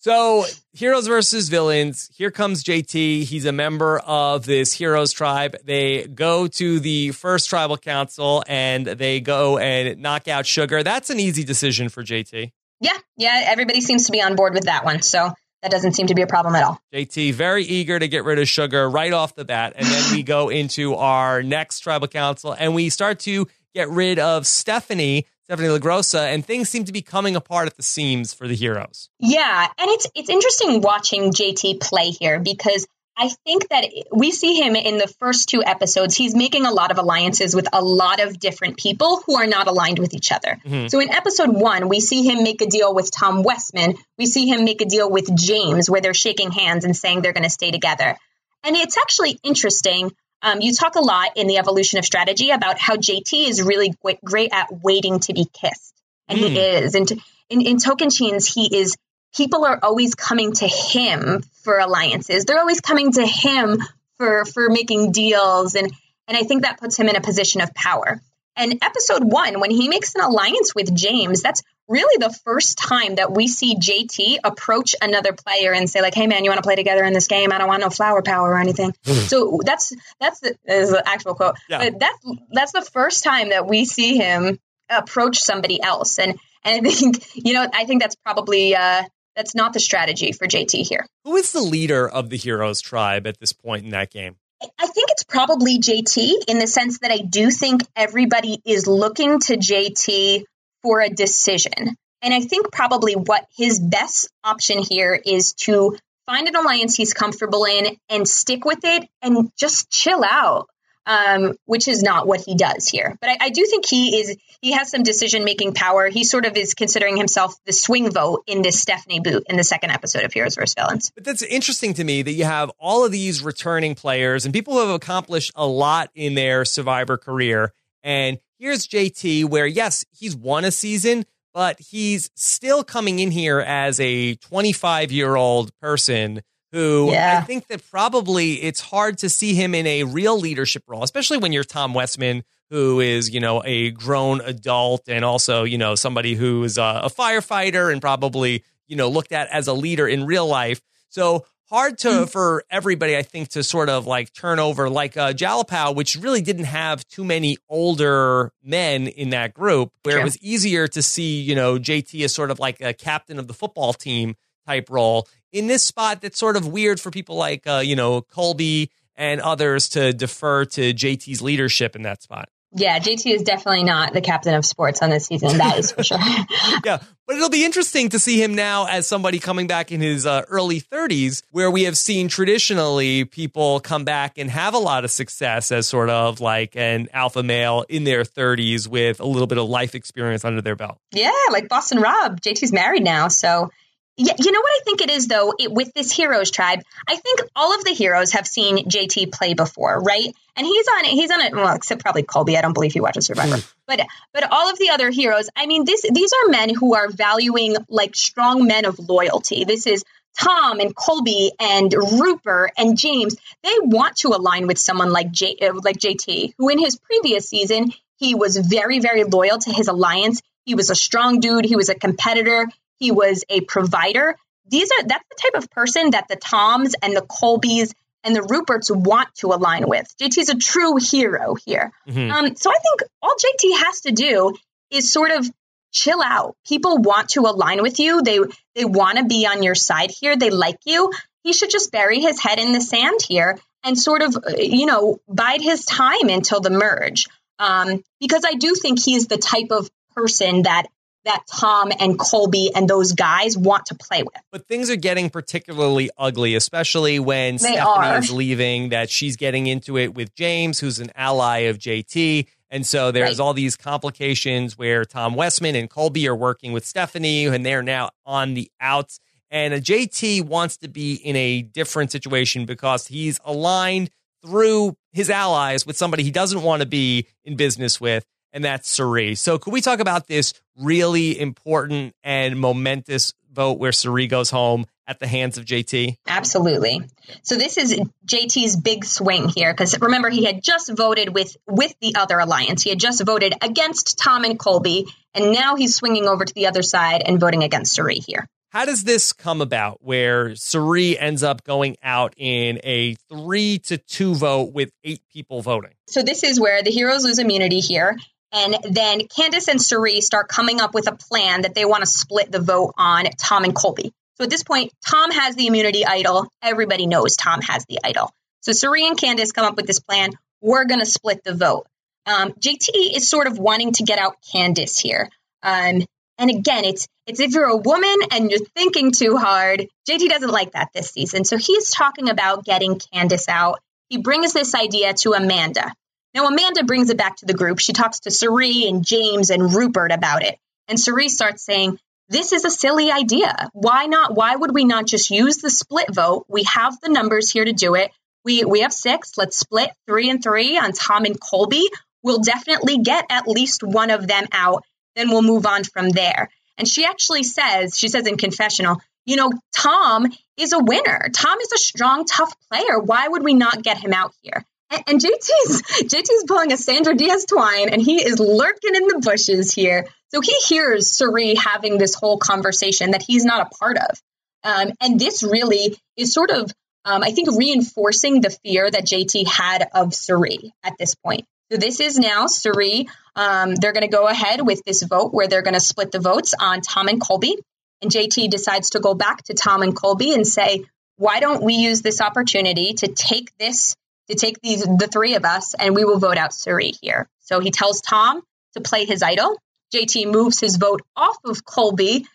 [0.03, 2.10] So, heroes versus villains.
[2.13, 3.23] Here comes JT.
[3.23, 5.56] He's a member of this heroes tribe.
[5.63, 10.84] They go to the first tribal council and they go and knock out Sugar.
[10.84, 12.51] That's an easy decision for JT.
[12.82, 15.01] Yeah, yeah, everybody seems to be on board with that one.
[15.01, 15.32] So,
[15.63, 16.80] that doesn't seem to be a problem at all.
[16.93, 19.73] JT, very eager to get rid of Sugar right off the bat.
[19.76, 24.19] And then we go into our next tribal council and we start to get rid
[24.19, 28.47] of Stephanie Stephanie LaGrossa, and things seem to be coming apart at the seams for
[28.47, 29.10] the heroes.
[29.19, 34.60] Yeah, and it's it's interesting watching JT play here because I think that we see
[34.60, 36.15] him in the first two episodes.
[36.15, 39.67] He's making a lot of alliances with a lot of different people who are not
[39.67, 40.58] aligned with each other.
[40.65, 40.88] Mm-hmm.
[40.88, 43.95] So in episode one, we see him make a deal with Tom Westman.
[44.17, 47.34] We see him make a deal with James where they're shaking hands and saying they're
[47.34, 48.17] going to stay together.
[48.63, 50.12] And it's actually interesting
[50.43, 53.93] um, you talk a lot in the evolution of strategy about how JT is really
[54.23, 55.93] great at waiting to be kissed,
[56.28, 56.49] and mm.
[56.49, 56.95] he is.
[56.95, 57.10] And
[57.49, 58.97] in, in chains, he is.
[59.36, 62.46] People are always coming to him for alliances.
[62.46, 63.82] They're always coming to him
[64.17, 65.91] for for making deals, and
[66.28, 68.22] and I think that puts him in a position of power.
[68.56, 73.15] And episode one, when he makes an alliance with James, that's really the first time
[73.15, 76.63] that we see JT approach another player and say, like, hey man, you want to
[76.63, 77.52] play together in this game?
[77.52, 78.93] I don't want no flower power or anything.
[79.06, 79.13] Hmm.
[79.13, 81.56] so that's that's the, is the actual quote.
[81.67, 81.89] Yeah.
[81.89, 82.19] But that's
[82.52, 86.19] that's the first time that we see him approach somebody else.
[86.19, 89.04] And and I think, you know, I think that's probably uh
[89.36, 91.06] that's not the strategy for JT here.
[91.24, 94.36] Who is the leader of the Heroes tribe at this point in that game?
[94.62, 99.39] I think it's probably JT in the sense that I do think everybody is looking
[99.41, 100.43] to JT
[100.82, 101.98] for a decision.
[102.22, 107.13] And I think probably what his best option here is to find an alliance he's
[107.13, 110.69] comfortable in and stick with it and just chill out
[111.06, 113.18] um, which is not what he does here.
[113.20, 116.08] But I, I do think he is he has some decision making power.
[116.10, 119.63] He sort of is considering himself the swing vote in this Stephanie boot in the
[119.63, 120.74] second episode of Heroes vs.
[120.74, 121.12] Villains.
[121.13, 124.74] But that's interesting to me that you have all of these returning players and people
[124.74, 127.74] who have accomplished a lot in their Survivor career.
[128.04, 133.60] And here's JT, where yes, he's won a season, but he's still coming in here
[133.60, 136.42] as a 25 year old person
[136.73, 137.39] who yeah.
[137.41, 141.38] I think that probably it's hard to see him in a real leadership role, especially
[141.38, 145.93] when you're Tom Westman, who is, you know, a grown adult and also, you know,
[145.93, 150.07] somebody who is a, a firefighter and probably, you know, looked at as a leader
[150.07, 150.81] in real life.
[151.09, 152.29] So hard to mm.
[152.29, 156.41] for everybody, I think, to sort of like turn over like uh, Jalapao, which really
[156.41, 161.39] didn't have too many older men in that group, where it was easier to see,
[161.39, 165.28] you know, JT as sort of like a captain of the football team type role
[165.52, 169.39] in this spot that's sort of weird for people like uh, you know Colby and
[169.41, 172.49] others to defer to JT's leadership in that spot.
[172.76, 175.60] Yeah, JT is definitely not the captain of sports on this season.
[175.60, 176.17] That is for sure.
[176.84, 176.97] yeah,
[177.28, 180.43] but it'll be interesting to see him now as somebody coming back in his uh,
[180.49, 185.12] early 30s, where we have seen traditionally people come back and have a lot of
[185.12, 189.60] success as sort of like an alpha male in their 30s with a little bit
[189.60, 190.97] of life experience under their belt.
[191.12, 192.41] Yeah, like Boston Rob.
[192.41, 193.69] JT's married now, so
[194.15, 195.54] yeah, you know what I think it is though.
[195.58, 199.56] It, with this heroes tribe, I think all of the heroes have seen JT play
[199.56, 200.28] before, right?
[200.56, 201.12] And he's on it.
[201.12, 201.54] He's on it.
[201.54, 202.56] Well, except probably Colby.
[202.56, 203.58] I don't believe he watches Survivor.
[203.58, 203.62] Hmm.
[203.88, 204.02] but
[204.34, 205.49] but all of the other heroes.
[205.56, 209.63] I mean, this these are men who are valuing like strong men of loyalty.
[209.63, 210.04] This is
[210.39, 213.36] Tom and Colby and Rupert and James.
[213.63, 217.49] They want to align with someone like J, uh, like JT, who in his previous
[217.49, 220.39] season he was very very loyal to his alliance.
[220.65, 221.65] He was a strong dude.
[221.65, 222.67] He was a competitor
[222.99, 224.36] he was a provider.
[224.67, 228.41] These are that's the type of person that the Toms and the Colbys and the
[228.41, 230.13] Ruperts want to align with.
[230.17, 231.91] JT's a true hero here.
[232.08, 232.32] Mm-hmm.
[232.32, 234.56] Um, so I think all JT has to do
[234.89, 235.49] is sort of
[235.91, 236.56] chill out.
[236.65, 238.21] People want to align with you.
[238.21, 238.39] They
[238.75, 240.36] they want to be on your side here.
[240.36, 241.12] They like you.
[241.43, 244.86] He should just bury his head in the sand here and sort of uh, you
[244.86, 247.27] know bide his time until the merge.
[247.60, 250.88] Um, because I do think he's the type of person that
[251.25, 254.41] that Tom and Colby and those guys want to play with.
[254.51, 258.17] But things are getting particularly ugly, especially when they Stephanie are.
[258.17, 262.47] is leaving, that she's getting into it with James, who's an ally of JT.
[262.69, 263.43] And so there's right.
[263.43, 268.09] all these complications where Tom Westman and Colby are working with Stephanie, and they're now
[268.25, 269.19] on the outs.
[269.51, 274.09] And JT wants to be in a different situation because he's aligned
[274.43, 278.89] through his allies with somebody he doesn't want to be in business with and that's
[278.89, 279.36] Cirie.
[279.36, 284.86] So, could we talk about this really important and momentous vote where Cirie goes home
[285.08, 286.18] at the hands of JT?
[286.28, 287.01] Absolutely.
[287.41, 291.93] So this is JT's big swing here because remember he had just voted with with
[292.01, 292.84] the other alliance.
[292.84, 296.68] He had just voted against Tom and Colby, and now he's swinging over to the
[296.68, 298.47] other side and voting against Cirie here.
[298.70, 303.99] How does this come about where Cirie ends up going out in a three to
[303.99, 305.91] two vote with eight people voting?
[306.08, 308.18] So this is where the heroes lose immunity here.
[308.54, 312.06] And then Candice and Cirie start coming up with a plan that they want to
[312.06, 314.14] split the vote on Tom and Colby.
[314.36, 316.47] So at this point, Tom has the immunity idol.
[316.62, 318.32] Everybody knows Tom has the idol.
[318.62, 320.32] So Cirie and Candice come up with this plan.
[320.62, 321.88] We're going to split the vote.
[322.26, 325.30] Um, JT is sort of wanting to get out Candice here.
[325.62, 326.06] Um,
[326.38, 329.88] and again, it's it's if you're a woman and you're thinking too hard.
[330.10, 331.43] JT doesn't like that this season.
[331.43, 333.80] So he's talking about getting Candice out.
[334.10, 335.91] He brings this idea to Amanda.
[336.34, 337.79] Now Amanda brings it back to the group.
[337.79, 340.57] She talks to Cirie and James and Rupert about it.
[340.88, 343.69] And Cirie starts saying, this is a silly idea.
[343.73, 344.36] Why not?
[344.36, 346.45] Why would we not just use the split vote?
[346.47, 348.11] We have the numbers here to do it.
[348.45, 349.34] We we have six.
[349.38, 351.86] Let's split three and three on Tom and Colby.
[352.23, 354.84] We'll definitely get at least one of them out
[355.15, 356.49] then we'll move on from there.
[356.77, 360.27] And she actually says, she says in confessional, you know, Tom
[360.57, 361.29] is a winner.
[361.34, 362.99] Tom is a strong, tough player.
[362.99, 364.65] Why would we not get him out here?
[365.08, 369.74] And, JT's JT's pulling a Sandra Diaz Twine, and he is lurking in the bushes
[369.74, 370.08] here.
[370.34, 374.22] So he hears Cirie having this whole conversation that he's not a part of.
[374.64, 376.72] Um, and this really is sort of,
[377.06, 381.46] um, I think, reinforcing the fear that JT had of Cirie at this point.
[381.72, 383.10] So this is now Cirie.
[383.36, 386.20] Um, they're going to go ahead with this vote where they're going to split the
[386.20, 387.58] votes on Tom and Colby.
[388.02, 390.86] And JT decides to go back to Tom and Colby and say,
[391.18, 393.96] why don't we use this opportunity to take this,
[394.30, 397.28] to take these, the three of us, and we will vote out Cirie here.
[397.39, 398.41] So he tells Tom
[398.74, 399.57] to play his idol.
[399.93, 402.26] JT moves his vote off of Colby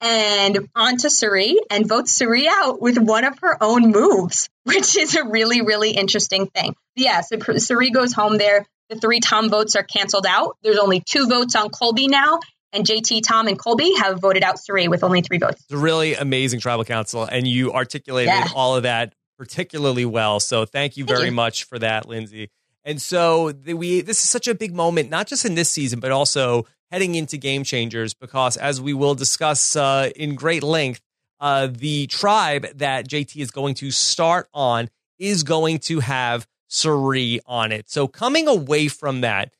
[0.00, 5.16] and onto Cirie and votes Cirie out with one of her own moves, which is
[5.16, 6.74] a really, really interesting thing.
[6.94, 8.66] Yeah, so Cirie goes home there.
[8.90, 10.56] The three Tom votes are canceled out.
[10.62, 12.40] There's only two votes on Colby now,
[12.72, 15.60] and JT, Tom, and Colby have voted out Cirie with only three votes.
[15.62, 18.48] It's a really amazing tribal council, and you articulated yeah.
[18.54, 20.40] all of that particularly well.
[20.40, 21.36] So thank you very thank you.
[21.36, 22.50] much for that, Lindsey.
[22.84, 26.00] And so the, we this is such a big moment, not just in this season,
[26.00, 31.02] but also heading into game changers, because as we will discuss uh, in great length,
[31.40, 37.40] uh, the tribe that JT is going to start on is going to have Cirie
[37.46, 37.90] on it.
[37.90, 39.52] So coming away from that,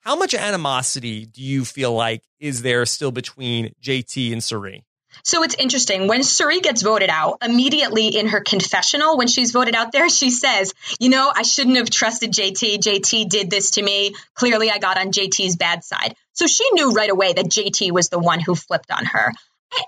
[0.00, 4.84] how much animosity do you feel like is there still between JT and Cirie?
[5.24, 6.08] So it's interesting.
[6.08, 10.30] When Cirie gets voted out, immediately in her confessional, when she's voted out there, she
[10.30, 12.78] says, You know, I shouldn't have trusted JT.
[12.78, 14.14] JT did this to me.
[14.34, 16.14] Clearly, I got on JT's bad side.
[16.32, 19.32] So she knew right away that JT was the one who flipped on her.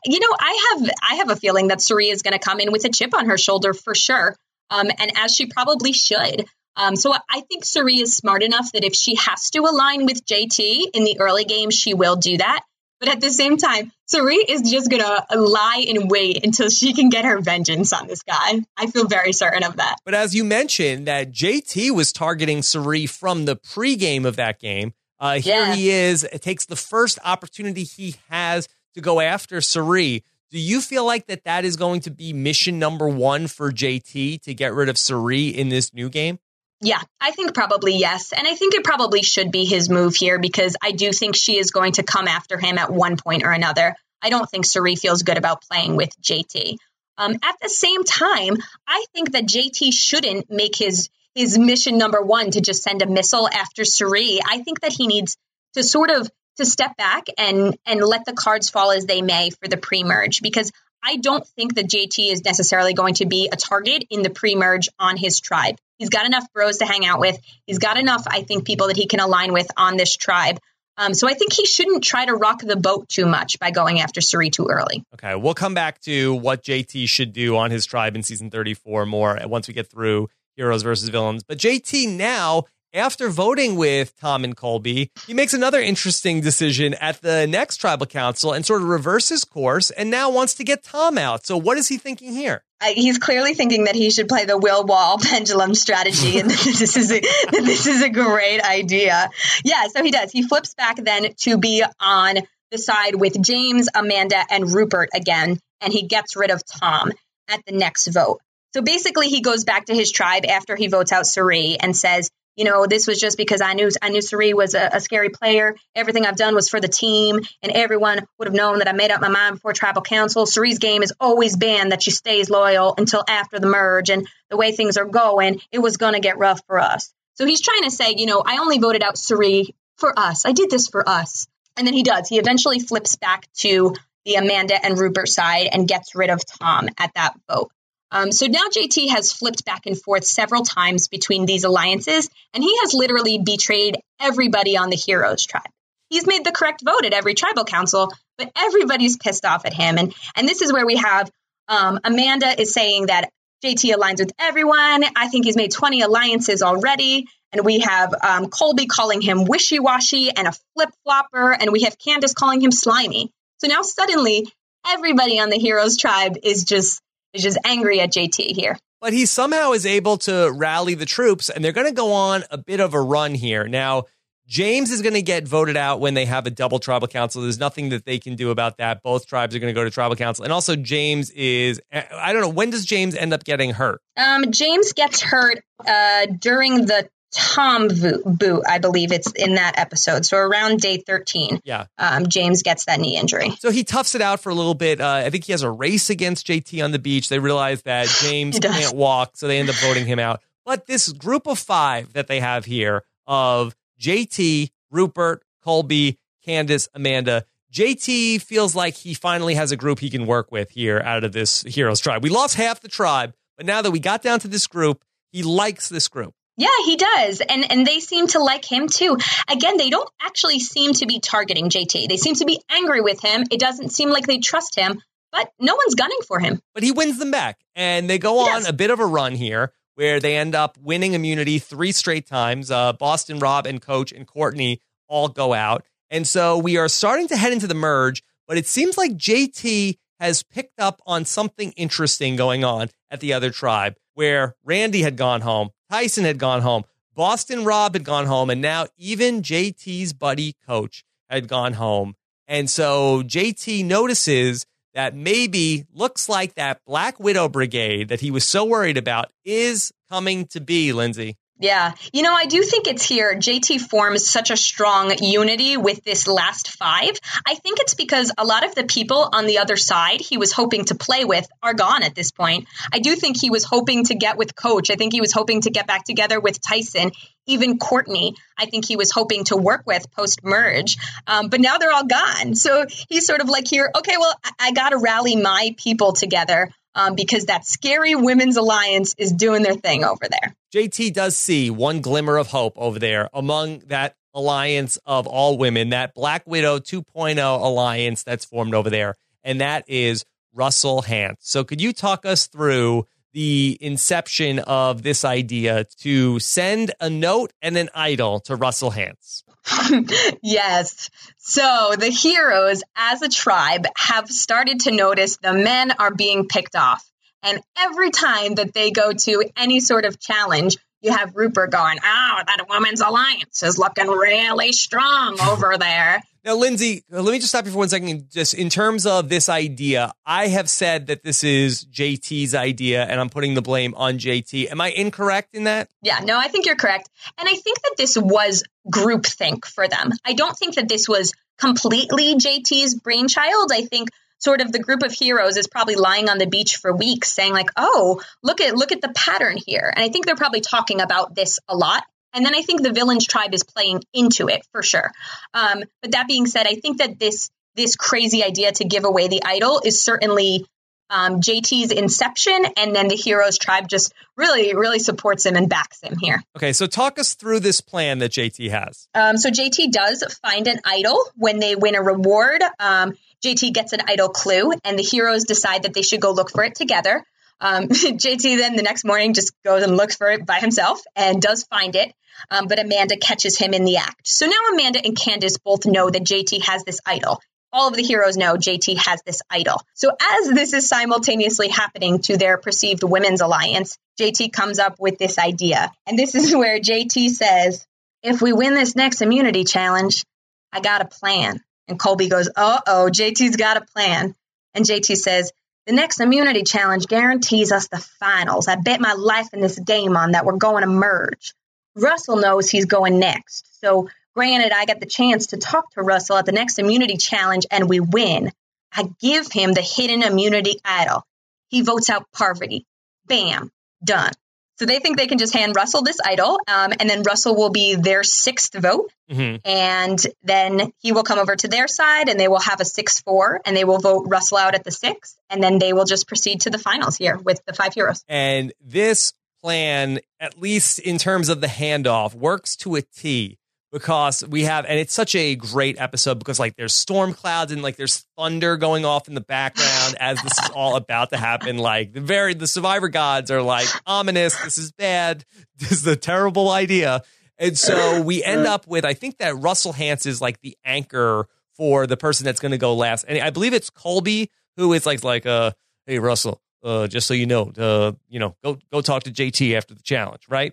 [0.05, 2.71] You know, I have I have a feeling that Cirie is going to come in
[2.71, 4.37] with a chip on her shoulder for sure,
[4.71, 6.47] um, and as she probably should.
[6.77, 10.25] Um, so I think Cirie is smart enough that if she has to align with
[10.25, 12.65] JT in the early game, she will do that.
[13.01, 16.93] But at the same time, Cirie is just going to lie in wait until she
[16.93, 18.61] can get her vengeance on this guy.
[18.77, 19.97] I feel very certain of that.
[20.05, 24.93] But as you mentioned, that JT was targeting Cirie from the pregame of that game.
[25.19, 25.75] Uh, here yeah.
[25.75, 26.25] he is.
[26.25, 30.25] It takes the first opportunity he has to go after Cirie.
[30.51, 34.43] Do you feel like that that is going to be mission number one for JT
[34.43, 36.39] to get rid of Cirie in this new game?
[36.83, 38.33] Yeah, I think probably yes.
[38.33, 41.57] And I think it probably should be his move here because I do think she
[41.57, 43.95] is going to come after him at one point or another.
[44.21, 46.77] I don't think Cirie feels good about playing with JT.
[47.19, 48.57] Um, at the same time,
[48.87, 53.07] I think that JT shouldn't make his his mission number one to just send a
[53.07, 54.41] missile after Cirie.
[54.45, 55.37] I think that he needs
[55.75, 59.51] to sort of to step back and and let the cards fall as they may
[59.51, 60.73] for the pre-merge because
[61.03, 64.89] I don't think that JT is necessarily going to be a target in the pre-merge
[64.99, 65.77] on his tribe.
[66.03, 67.39] He's got enough bros to hang out with.
[67.65, 70.59] He's got enough, I think, people that he can align with on this tribe.
[70.97, 74.01] Um, so I think he shouldn't try to rock the boat too much by going
[74.01, 75.05] after Cirie too early.
[75.15, 79.07] Okay, we'll come back to what JT should do on his tribe in season 34
[79.07, 81.45] more once we get through heroes versus villains.
[81.45, 82.65] But JT now
[82.95, 88.07] after voting with Tom and Colby, he makes another interesting decision at the next tribal
[88.07, 91.47] council and sort of reverses course and now wants to get Tom out.
[91.47, 92.63] So, what is he thinking here?
[92.85, 97.13] He's clearly thinking that he should play the Will Wall pendulum strategy, and this is
[97.13, 97.21] a,
[97.53, 99.31] this is a great idea.
[99.65, 100.33] Yeah, so he does.
[100.33, 102.37] He flips back then to be on
[102.71, 107.13] the side with James, Amanda, and Rupert again, and he gets rid of Tom
[107.49, 108.41] at the next vote.
[108.75, 112.31] So basically, he goes back to his tribe after he votes out Cirie and says,
[112.57, 115.31] you know, this was just because I knew I knew Cirie was a, a, scary
[115.31, 115.75] player.
[115.95, 119.11] Everything I've done was for the team, and everyone would have known that I made
[119.11, 120.45] up my mind before tribal council.
[120.47, 124.57] Cirie's game has always been that she stays loyal until after the merge, and the
[124.57, 127.13] way things are going, it was going to get rough for us.
[127.35, 130.45] So he's trying to say, you know, I only voted out Cirie for us.
[130.45, 131.47] I did this for us.
[131.77, 132.29] And then he does.
[132.29, 133.95] He eventually flips back to
[134.25, 137.73] the Amanda and Rupert side and gets rid of Tom at that vote.
[138.13, 142.63] Um, so now JT has flipped back and forth several times between these alliances, and
[142.63, 145.71] he has literally betrayed everybody on the Heroes tribe.
[146.11, 149.97] He's made the correct vote at every tribal council, but everybody's pissed off at him.
[149.97, 151.31] And and this is where we have
[151.69, 153.31] um, Amanda is saying that
[153.65, 155.05] JT aligns with everyone.
[155.17, 157.29] I think he's made 20 alliances already.
[157.53, 161.53] And we have um, Colby calling him wishy washy and a flip flopper.
[161.53, 163.31] And we have Candice calling him slimy.
[163.59, 164.53] So now suddenly
[164.87, 167.01] everybody on the Heroes tribe is just
[167.33, 168.79] is just angry at JT here.
[169.01, 172.45] But he somehow is able to rally the troops, and they're going to go on
[172.51, 173.67] a bit of a run here.
[173.67, 174.05] Now,
[174.47, 177.43] James is going to get voted out when they have a double tribal council.
[177.43, 179.03] There's nothing that they can do about that.
[179.03, 180.45] Both tribes are going to go to tribal council.
[180.45, 184.01] And also, James is, I don't know, when does James end up getting hurt?
[184.17, 190.27] Um, James gets hurt uh, during the Tom boot, I believe it's in that episode.
[190.27, 193.51] So around day 13, yeah, um, James gets that knee injury.
[193.59, 195.01] So he toughs it out for a little bit.
[195.01, 197.29] Uh, I think he has a race against JT on the beach.
[197.29, 200.43] They realize that James can't walk, so they end up voting him out.
[200.65, 207.45] But this group of five that they have here of JT, Rupert, Colby, Candice, Amanda.
[207.73, 211.33] JT feels like he finally has a group he can work with here out of
[211.33, 212.23] this heroes tribe.
[212.23, 215.43] We lost half the tribe, but now that we got down to this group, he
[215.43, 216.35] likes this group.
[216.57, 217.41] Yeah, he does.
[217.41, 219.17] And and they seem to like him too.
[219.49, 222.09] Again, they don't actually seem to be targeting JT.
[222.09, 223.45] They seem to be angry with him.
[223.51, 225.01] It doesn't seem like they trust him,
[225.31, 226.61] but no one's gunning for him.
[226.75, 227.59] But he wins them back.
[227.75, 231.15] And they go on a bit of a run here where they end up winning
[231.15, 232.71] immunity three straight times.
[232.71, 235.85] Uh, Boston Rob and Coach and Courtney all go out.
[236.11, 239.97] And so we are starting to head into the merge, but it seems like JT
[240.21, 245.17] has picked up on something interesting going on at the other tribe where Randy had
[245.17, 246.85] gone home, Tyson had gone home,
[247.15, 252.15] Boston Rob had gone home, and now even JT's buddy Coach had gone home.
[252.49, 254.65] And so JT notices
[254.95, 259.93] that maybe looks like that Black Widow Brigade that he was so worried about is
[260.09, 261.37] coming to be, Lindsey.
[261.63, 261.93] Yeah.
[262.13, 263.37] You know, I do think it's here.
[263.37, 267.13] JT forms such a strong unity with this last five.
[267.47, 270.51] I think it's because a lot of the people on the other side he was
[270.51, 272.67] hoping to play with are gone at this point.
[272.93, 274.91] I do think he was hoping to get with Coach.
[274.91, 277.13] I think he was hoping to get back together with Tyson.
[277.47, 280.97] Even Courtney, I think he was hoping to work with post merge.
[281.29, 282.57] Um, but now they're all gone.
[282.57, 286.13] So he's sort of like here, okay, well, I, I got to rally my people
[286.13, 290.55] together um, because that scary women's alliance is doing their thing over there.
[290.75, 295.91] JT does see one glimmer of hope over there among that alliance of all women,
[295.91, 299.15] that Black Widow 2.0 alliance that's formed over there,
[299.45, 300.25] and that is
[300.55, 301.37] Russell Hantz.
[301.41, 307.53] So, could you talk us through the inception of this idea to send a note
[307.63, 309.43] and an idol to Russell Hantz?
[310.43, 311.11] yes.
[311.39, 316.77] So the heroes as a tribe have started to notice the men are being picked
[316.77, 317.05] off.
[317.43, 321.99] And every time that they go to any sort of challenge, you have Rupert going,
[322.05, 326.23] Oh, that women's alliance is looking really strong over there.
[326.45, 328.29] Now, Lindsey, let me just stop you for one second.
[328.29, 333.21] Just in terms of this idea, I have said that this is JT's idea and
[333.21, 334.71] I'm putting the blame on JT.
[334.71, 335.89] Am I incorrect in that?
[336.03, 337.09] Yeah, no, I think you're correct.
[337.39, 340.11] And I think that this was groupthink for them.
[340.25, 343.71] I don't think that this was completely JT's brainchild.
[343.73, 344.09] I think
[344.39, 347.53] sort of the group of heroes is probably lying on the beach for weeks saying
[347.53, 351.01] like, "Oh, look at look at the pattern here." And I think they're probably talking
[351.01, 354.63] about this a lot and then I think the villains tribe is playing into it
[354.73, 355.13] for sure.
[355.53, 359.29] Um, but that being said, I think that this this crazy idea to give away
[359.29, 360.67] the idol is certainly
[361.13, 366.01] um, JT's inception, and then the heroes tribe just really, really supports him and backs
[366.03, 366.43] him here.
[366.57, 369.07] Okay, so talk us through this plan that JT has.
[369.15, 372.63] Um, so JT does find an idol when they win a reward.
[372.81, 373.13] Um,
[373.45, 376.65] JT gets an idol clue, and the heroes decide that they should go look for
[376.65, 377.23] it together.
[377.61, 381.41] Um, JT then the next morning just goes and looks for it by himself and
[381.41, 382.13] does find it.
[382.51, 384.27] Um, but Amanda catches him in the act.
[384.27, 387.41] So now Amanda and Candice both know that JT has this idol.
[387.73, 389.81] All of the heroes know JT has this idol.
[389.95, 395.19] So as this is simultaneously happening to their perceived women's alliance, JT comes up with
[395.19, 395.91] this idea.
[396.07, 397.87] And this is where JT says,
[398.23, 400.25] if we win this next immunity challenge,
[400.73, 401.61] I got a plan.
[401.89, 404.35] And Colby goes, uh oh, JT's got a plan.
[404.75, 405.53] And JT says,
[405.87, 408.69] the next immunity challenge guarantees us the finals.
[408.69, 411.55] I bet my life in this game on that we're going to merge.
[411.97, 413.81] Russell knows he's going next.
[413.81, 417.67] So, granted, I get the chance to talk to Russell at the next immunity challenge
[417.71, 418.53] and we win.
[418.95, 421.25] I give him the hidden immunity idol.
[421.69, 422.87] He votes out Parvati.
[423.27, 423.71] Bam,
[424.05, 424.33] done.
[424.79, 427.71] So they think they can just hand Russell this idol, um, and then Russell will
[427.71, 429.13] be their sixth vote.
[429.31, 429.61] Mhm.
[429.65, 433.21] And then he will come over to their side and they will have a 6
[433.21, 435.37] 4 and they will vote Russell out at the six.
[435.49, 438.25] And then they will just proceed to the finals here with the five heroes.
[438.29, 443.59] And this plan, at least in terms of the handoff, works to a T
[443.93, 447.83] because we have, and it's such a great episode because like there's storm clouds and
[447.83, 451.77] like there's thunder going off in the background as this is all about to happen.
[451.77, 454.59] Like the very, the survivor gods are like ominous.
[454.63, 455.45] This is bad.
[455.79, 457.23] This is a terrible idea.
[457.59, 461.49] And so we end up with, I think that Russell Hantz is like the anchor
[461.75, 463.25] for the person that's going to go last.
[463.27, 465.73] And I believe it's Colby who is like, like, uh,
[466.07, 469.77] hey, Russell, uh, just so you know, uh, you know, go, go talk to JT
[469.77, 470.73] after the challenge, right?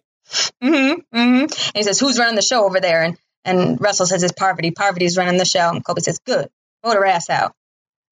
[0.63, 1.17] Mm-hmm.
[1.17, 1.41] Mm-hmm.
[1.43, 3.03] And he says, Who's running the show over there?
[3.03, 4.71] And and Russell says it's Parvati.
[4.71, 5.69] Parvati's running the show.
[5.69, 6.49] And Colby says, Good.
[6.83, 7.53] Vote her ass out.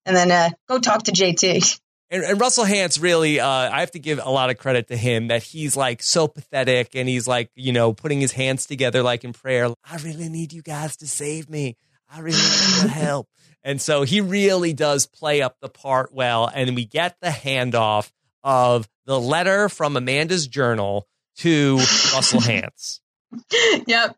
[0.06, 1.80] And then uh, go talk to JT.
[2.10, 4.96] And, and Russell Hantz really, uh, I have to give a lot of credit to
[4.96, 9.04] him that he's like so pathetic and he's like, you know, putting his hands together
[9.04, 9.74] like in prayer.
[9.84, 11.76] I really need you guys to save me.
[12.10, 13.28] I really need your help.
[13.62, 16.48] And so he really does play up the part well.
[16.48, 18.10] And we get the handoff
[18.42, 21.06] of the letter from Amanda's journal
[21.38, 23.00] to Russell Hantz.
[23.88, 24.16] yep.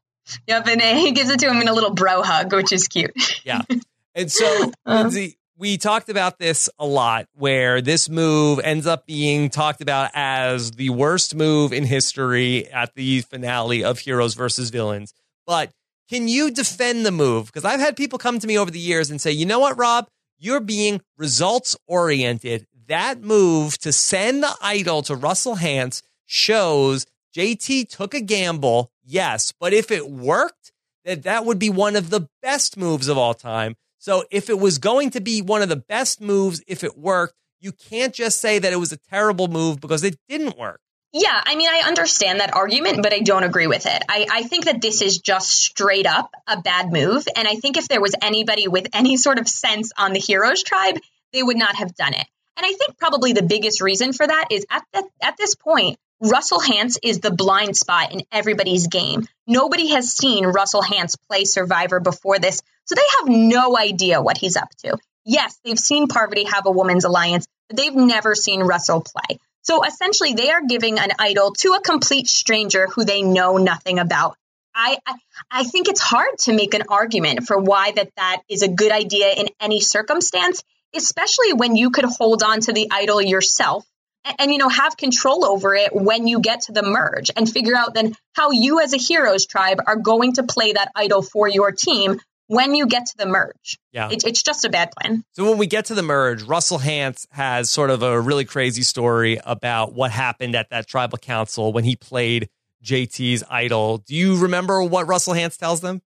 [0.47, 0.67] Yep.
[0.67, 3.11] And he gives it to him in a little bro hug, which is cute.
[3.45, 3.61] Yeah.
[4.15, 5.01] And so, Uh.
[5.03, 10.09] Lindsey, we talked about this a lot where this move ends up being talked about
[10.15, 15.13] as the worst move in history at the finale of Heroes versus Villains.
[15.45, 15.71] But
[16.09, 17.45] can you defend the move?
[17.45, 19.77] Because I've had people come to me over the years and say, you know what,
[19.77, 20.07] Rob?
[20.39, 22.65] You're being results oriented.
[22.87, 29.51] That move to send the idol to Russell Hantz shows JT took a gamble, yes,
[29.59, 30.71] but if it worked,
[31.03, 33.75] that that would be one of the best moves of all time.
[33.97, 37.33] So if it was going to be one of the best moves, if it worked,
[37.59, 40.79] you can't just say that it was a terrible move because it didn't work.
[41.11, 44.03] Yeah, I mean, I understand that argument, but I don't agree with it.
[44.07, 47.27] I, I think that this is just straight up a bad move.
[47.35, 50.61] And I think if there was anybody with any sort of sense on the Heroes
[50.61, 50.99] tribe,
[51.33, 52.27] they would not have done it.
[52.55, 55.97] And I think probably the biggest reason for that is at, the, at this point,
[56.21, 59.25] Russell Hantz is the blind spot in everybody's game.
[59.47, 64.37] Nobody has seen Russell Hantz play Survivor before this, so they have no idea what
[64.37, 64.97] he's up to.
[65.23, 69.39] Yes, they've seen Parvati have a women's alliance, but they've never seen Russell play.
[69.61, 73.99] So essentially, they are giving an idol to a complete stranger who they know nothing
[73.99, 74.35] about.
[74.75, 75.15] I, I,
[75.49, 78.91] I think it's hard to make an argument for why that that is a good
[78.91, 80.63] idea in any circumstance,
[80.93, 83.85] especially when you could hold on to the idol yourself
[84.25, 87.49] and, and, you know have control over it when you get to the merge and
[87.49, 91.21] figure out then how you as a heroes tribe are going to play that idol
[91.21, 93.77] for your team when you get to the merge.
[93.91, 94.09] Yeah.
[94.09, 95.23] It, it's just a bad plan.
[95.33, 98.81] So when we get to the merge, Russell Hantz has sort of a really crazy
[98.81, 102.49] story about what happened at that tribal council when he played
[102.83, 103.99] JT's idol.
[103.99, 106.01] Do you remember what Russell Hantz tells them?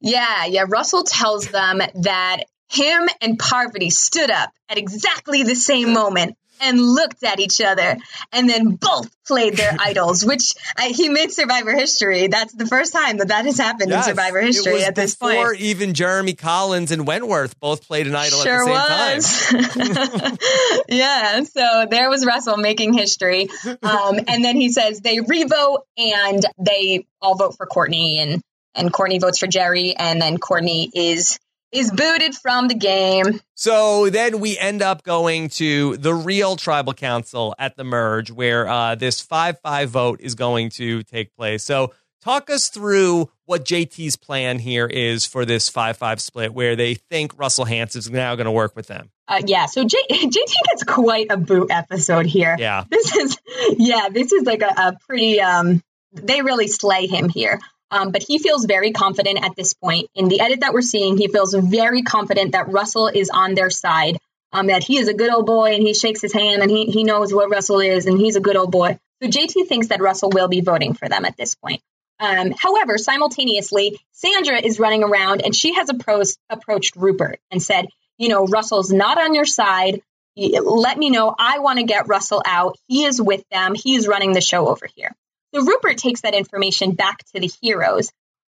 [0.00, 0.66] Yeah, yeah.
[0.68, 6.80] Russell tells them that him and Parvati stood up at exactly the same moment and
[6.80, 7.96] looked at each other
[8.32, 12.28] and then both played their idols, which I, he made Survivor history.
[12.28, 15.50] That's the first time that that has happened Yes, in Survivor history at this before
[15.50, 15.60] point.
[15.60, 20.28] even Jeremy Collins and Wentworth both played an idol Sure at the same time.
[20.28, 20.84] was.
[20.88, 21.42] yeah.
[21.44, 23.48] So there was Russell making history.
[23.82, 28.40] Um, and then he says they revote and they all vote for Courtney and,
[28.74, 29.94] and Courtney votes for Jerry.
[29.96, 31.38] And then Courtney is,
[31.72, 33.40] is booted from the game.
[33.54, 38.66] So then we end up going to the real tribal council at the merge where
[38.68, 41.62] uh, this 5 5 vote is going to take place.
[41.64, 46.76] So, talk us through what JT's plan here is for this 5 5 split where
[46.76, 49.10] they think Russell Hantz is now going to work with them.
[49.26, 50.30] Uh, yeah, so J- JT
[50.70, 52.56] gets quite a boot episode here.
[52.58, 52.84] Yeah.
[52.88, 53.38] This is,
[53.78, 57.60] yeah, this is like a, a pretty, um, they really slay him here.
[57.90, 60.08] Um, but he feels very confident at this point.
[60.14, 63.70] In the edit that we're seeing, he feels very confident that Russell is on their
[63.70, 64.18] side,
[64.52, 66.86] um, that he is a good old boy and he shakes his hand and he,
[66.86, 68.98] he knows what Russell is and he's a good old boy.
[69.22, 71.80] So JT thinks that Russell will be voting for them at this point.
[72.20, 77.86] Um, however, simultaneously, Sandra is running around and she has approached, approached Rupert and said,
[78.18, 80.02] you know, Russell's not on your side.
[80.36, 81.34] Let me know.
[81.38, 82.76] I want to get Russell out.
[82.86, 83.74] He is with them.
[83.74, 85.14] He is running the show over here.
[85.54, 88.10] So Rupert takes that information back to the heroes.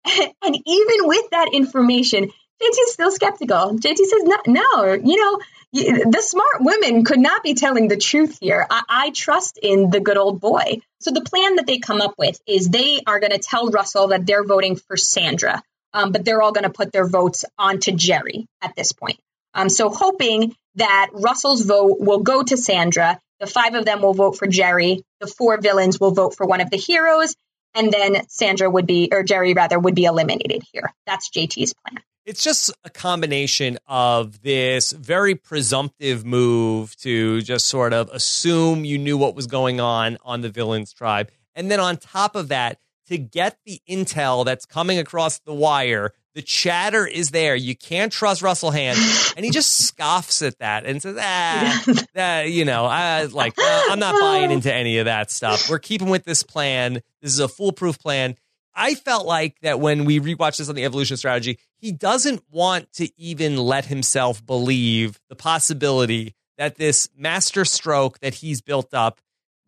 [0.45, 2.29] And even with that information,
[2.61, 3.77] JT's still skeptical.
[3.79, 5.39] JT says, no, no, you know,
[5.73, 8.65] the smart women could not be telling the truth here.
[8.69, 10.81] I, I trust in the good old boy.
[10.99, 14.09] So the plan that they come up with is they are going to tell Russell
[14.09, 15.63] that they're voting for Sandra,
[15.93, 19.19] um, but they're all going to put their votes onto Jerry at this point.
[19.55, 23.19] Um, so hoping that Russell's vote will go to Sandra.
[23.43, 25.03] The five of them will vote for Jerry.
[25.19, 27.35] The four villains will vote for one of the heroes.
[27.75, 30.93] And then Sandra would be, or Jerry rather, would be eliminated here.
[31.05, 32.01] That's JT's plan.
[32.25, 38.97] It's just a combination of this very presumptive move to just sort of assume you
[38.97, 41.29] knew what was going on on the villains tribe.
[41.53, 46.13] And then on top of that, to get the intel that's coming across the wire
[46.36, 47.55] the chatter is there.
[47.55, 52.49] You can't trust Russell Hantz, and he just scoffs at that and says, "Ah, that
[52.49, 55.69] you know, I like, uh, I'm not buying into any of that stuff.
[55.69, 57.01] We're keeping with this plan.
[57.21, 58.36] This is a foolproof plan."
[58.75, 62.91] I felt like that when we rewatched this on the evolution strategy, he doesn't want
[62.93, 69.19] to even let himself believe the possibility that this master stroke that he's built up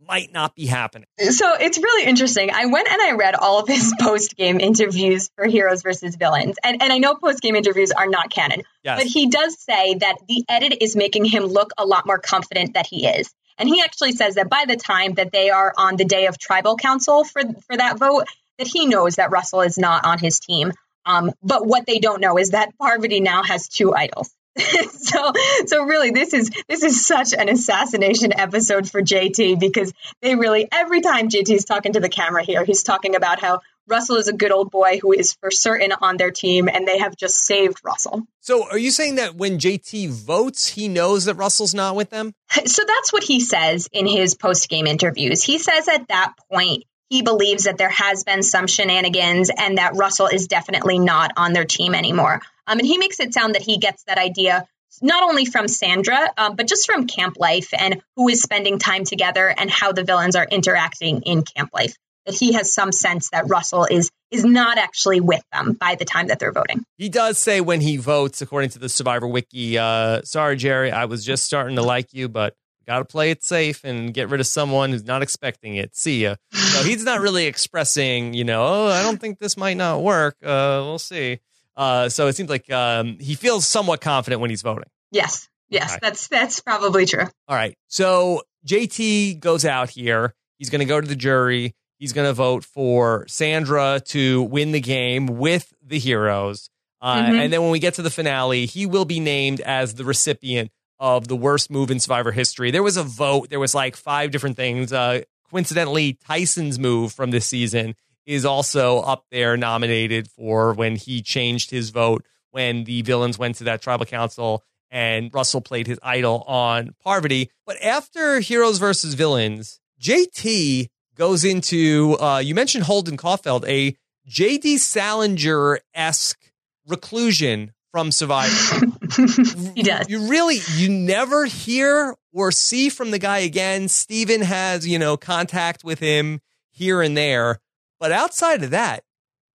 [0.07, 1.07] might not be happening.
[1.19, 2.49] So it's really interesting.
[2.51, 6.57] I went and I read all of his post game interviews for Heroes versus Villains.
[6.63, 8.99] And, and I know post game interviews are not canon, yes.
[8.99, 12.73] but he does say that the edit is making him look a lot more confident
[12.73, 13.33] that he is.
[13.57, 16.37] And he actually says that by the time that they are on the day of
[16.37, 18.25] tribal council for, for that vote,
[18.57, 20.71] that he knows that Russell is not on his team.
[21.05, 24.29] Um, but what they don't know is that Parvati now has two idols.
[24.91, 25.33] so
[25.65, 30.67] so really this is this is such an assassination episode for JT because they really
[30.71, 34.27] every time JT is talking to the camera here he's talking about how Russell is
[34.27, 37.35] a good old boy who is for certain on their team and they have just
[37.35, 38.23] saved Russell.
[38.39, 42.33] So are you saying that when JT votes he knows that Russell's not with them?
[42.65, 45.43] So that's what he says in his post-game interviews.
[45.43, 49.95] He says at that point he believes that there has been some shenanigans and that
[49.95, 52.41] Russell is definitely not on their team anymore.
[52.67, 54.65] Um, and he makes it sound that he gets that idea
[55.01, 59.03] not only from Sandra, um, but just from camp life and who is spending time
[59.03, 61.95] together and how the villains are interacting in camp life.
[62.25, 66.05] That he has some sense that Russell is is not actually with them by the
[66.05, 66.83] time that they're voting.
[66.97, 71.05] He does say when he votes, according to the Survivor Wiki, uh, "Sorry, Jerry, I
[71.05, 72.55] was just starting to like you, but
[72.87, 75.95] got to play it safe and get rid of someone who's not expecting it.
[75.95, 79.77] See ya." So he's not really expressing, you know, "Oh, I don't think this might
[79.77, 80.35] not work.
[80.43, 81.41] Uh, we'll see."
[81.75, 84.89] Uh, so it seems like um, he feels somewhat confident when he's voting.
[85.11, 86.01] Yes, yes, right.
[86.01, 87.25] that's that's probably true.
[87.47, 90.33] All right, so JT goes out here.
[90.57, 91.75] He's going to go to the jury.
[91.97, 96.69] He's going to vote for Sandra to win the game with the heroes.
[97.01, 97.35] Uh, mm-hmm.
[97.35, 100.71] And then when we get to the finale, he will be named as the recipient
[100.99, 102.71] of the worst move in Survivor history.
[102.71, 103.49] There was a vote.
[103.49, 104.91] There was like five different things.
[104.93, 107.95] Uh, coincidentally, Tyson's move from this season
[108.25, 113.55] is also up there nominated for when he changed his vote when the villains went
[113.55, 117.51] to that tribal council and Russell played his idol on Parvati.
[117.65, 123.97] But after Heroes versus Villains, JT goes into, uh, you mentioned Holden Caulfield, a
[124.29, 126.51] JD Salinger esque
[126.87, 128.85] reclusion from Survivor.
[129.75, 130.09] he does.
[130.09, 133.87] You really, you never hear or see from the guy again.
[133.87, 137.59] Stephen has, you know, contact with him here and there.
[137.99, 139.03] But outside of that,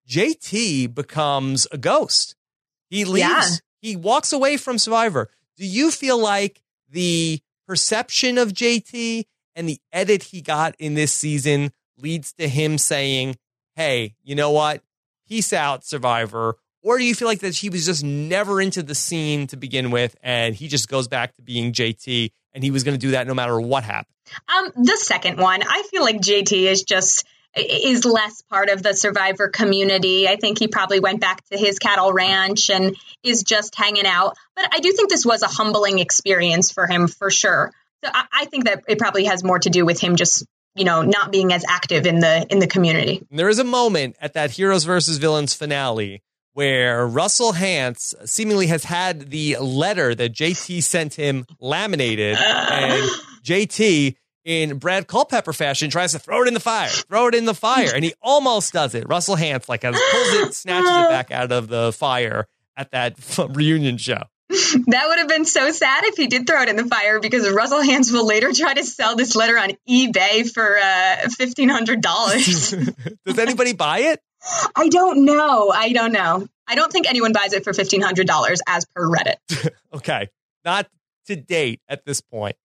[0.09, 2.35] JT becomes a ghost.
[2.89, 3.47] He leaves, yeah.
[3.81, 5.31] he walks away from Survivor.
[5.57, 9.25] Do you feel like the perception of JT
[9.55, 13.37] and the edit he got in this season leads to him saying,
[13.77, 14.83] hey, you know what?
[15.29, 16.57] Peace out, Survivor.
[16.83, 19.91] Or do you feel like that he was just never into the scene to begin
[19.91, 23.13] with and he just goes back to being JT and he was going to do
[23.13, 24.15] that no matter what happened?
[24.49, 27.27] Um, the second one, I feel like JT is just
[27.57, 30.29] is less part of the survivor community.
[30.29, 34.37] I think he probably went back to his cattle ranch and is just hanging out.
[34.55, 37.73] But I do think this was a humbling experience for him for sure.
[38.05, 40.45] So I, I think that it probably has more to do with him just
[40.75, 43.27] you know not being as active in the in the community.
[43.31, 46.23] There is a moment at that Heroes versus Villains finale
[46.53, 53.09] where Russell Hantz seemingly has had the letter that JT sent him laminated, and
[53.45, 57.45] JT in Brad Culpepper fashion, tries to throw it in the fire, throw it in
[57.45, 59.09] the fire, and he almost does it.
[59.09, 63.17] Russell Hantz like pulls it, snatches it back out of the fire at that
[63.51, 64.23] reunion show.
[64.51, 67.49] That would have been so sad if he did throw it in the fire because
[67.49, 72.01] Russell Hantz will later try to sell this letter on eBay for uh, fifteen hundred
[72.01, 72.71] dollars.
[73.25, 74.21] Does anybody buy it?
[74.75, 75.71] I don't know.
[75.71, 76.49] I don't know.
[76.67, 79.37] I don't think anyone buys it for fifteen hundred dollars as per Reddit.
[79.95, 80.29] okay,
[80.65, 80.89] not
[81.27, 82.57] to date at this point.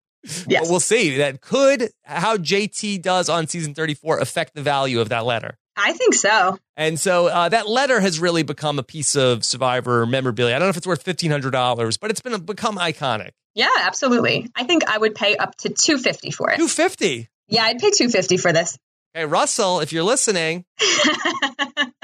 [0.48, 0.62] Yes.
[0.62, 1.18] But we'll see.
[1.18, 5.58] That could how JT does on season 34 affect the value of that letter.
[5.78, 6.58] I think so.
[6.78, 10.56] And so uh, that letter has really become a piece of Survivor memorabilia.
[10.56, 13.32] I don't know if it's worth fifteen hundred dollars, but it's been become iconic.
[13.56, 14.50] Yeah, absolutely.
[14.56, 16.58] I think I would pay up to two fifty for it.
[16.58, 17.30] Two fifty.
[17.48, 18.78] Yeah, I'd pay two fifty for this.
[19.14, 20.66] Hey, Russell, if you're listening.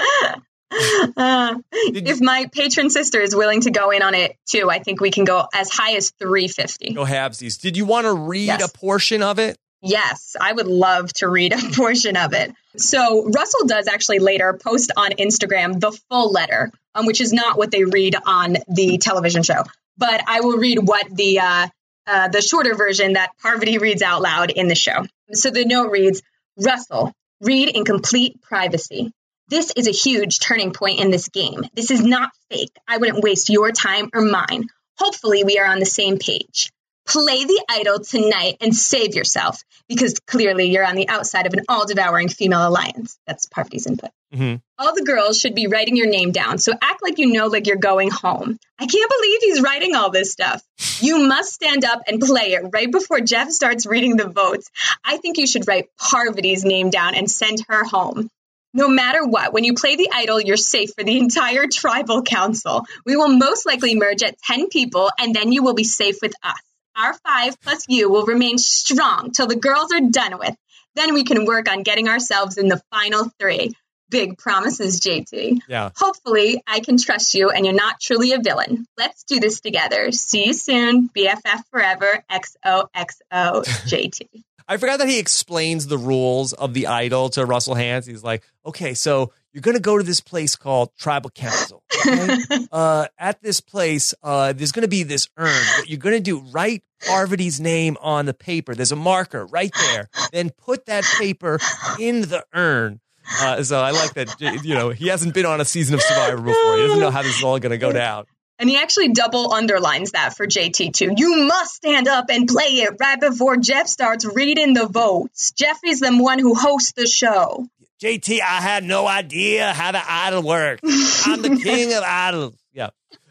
[1.17, 5.01] uh, if my patron sister is willing to go in on it too, I think
[5.01, 6.93] we can go as high as 350.
[6.93, 7.59] Go halvesies.
[7.59, 8.63] Did you want to read Yes.
[8.63, 9.57] a portion of it?
[9.81, 12.53] Yes, I would love to read a portion of it.
[12.77, 17.57] So Russell does actually later post on Instagram the full letter, um, which is not
[17.57, 19.63] what they read on the television show.
[19.97, 21.67] But I will read what the uh,
[22.07, 25.05] uh, the shorter version that Parvati reads out loud in the show.
[25.33, 26.21] So the note reads:
[26.57, 29.11] Russell, read in complete privacy.
[29.51, 31.65] This is a huge turning point in this game.
[31.73, 32.71] This is not fake.
[32.87, 34.67] I wouldn't waste your time or mine.
[34.97, 36.71] Hopefully, we are on the same page.
[37.05, 41.65] Play the idol tonight and save yourself because clearly you're on the outside of an
[41.67, 43.19] all devouring female alliance.
[43.27, 44.11] That's Parvati's input.
[44.33, 47.47] hmm All the girls should be writing your name down, so act like you know
[47.47, 48.57] like you're going home.
[48.79, 50.63] I can't believe he's writing all this stuff.
[51.01, 54.69] You must stand up and play it right before Jeff starts reading the votes.
[55.03, 58.29] I think you should write Parvati's name down and send her home.
[58.73, 62.85] No matter what, when you play the idol, you're safe for the entire tribal council.
[63.05, 66.33] We will most likely merge at 10 people, and then you will be safe with
[66.41, 66.61] us.
[66.95, 70.55] Our five plus you will remain strong till the girls are done with.
[70.95, 73.73] Then we can work on getting ourselves in the final three.
[74.09, 75.61] Big promises, JT.
[75.69, 75.91] Yeah.
[75.95, 78.85] Hopefully, I can trust you and you're not truly a villain.
[78.97, 80.11] Let's do this together.
[80.11, 81.09] See you soon.
[81.15, 82.21] BFF forever.
[82.29, 84.27] XOXO JT.
[84.71, 88.07] I forgot that he explains the rules of the idol to Russell Hantz.
[88.07, 91.83] He's like, okay, so you're going to go to this place called Tribal Council.
[92.07, 92.37] okay?
[92.71, 95.61] uh, at this place, uh, there's going to be this urn.
[95.77, 98.73] What you're going to do, write Parvati's name on the paper.
[98.73, 100.07] There's a marker right there.
[100.31, 101.59] Then put that paper
[101.99, 103.01] in the urn.
[103.41, 106.37] Uh, so I like that, you know, he hasn't been on a season of Survivor
[106.37, 106.77] before.
[106.77, 108.23] He doesn't know how this is all going to go down.
[108.61, 111.15] And he actually double underlines that for JT too.
[111.17, 115.51] You must stand up and play it right before Jeff starts reading the votes.
[115.51, 117.67] Jeff is the one who hosts the show.
[118.03, 120.83] JT, I had no idea how the idol worked.
[120.83, 122.55] I'm the king of idols.
[122.71, 122.89] Yeah.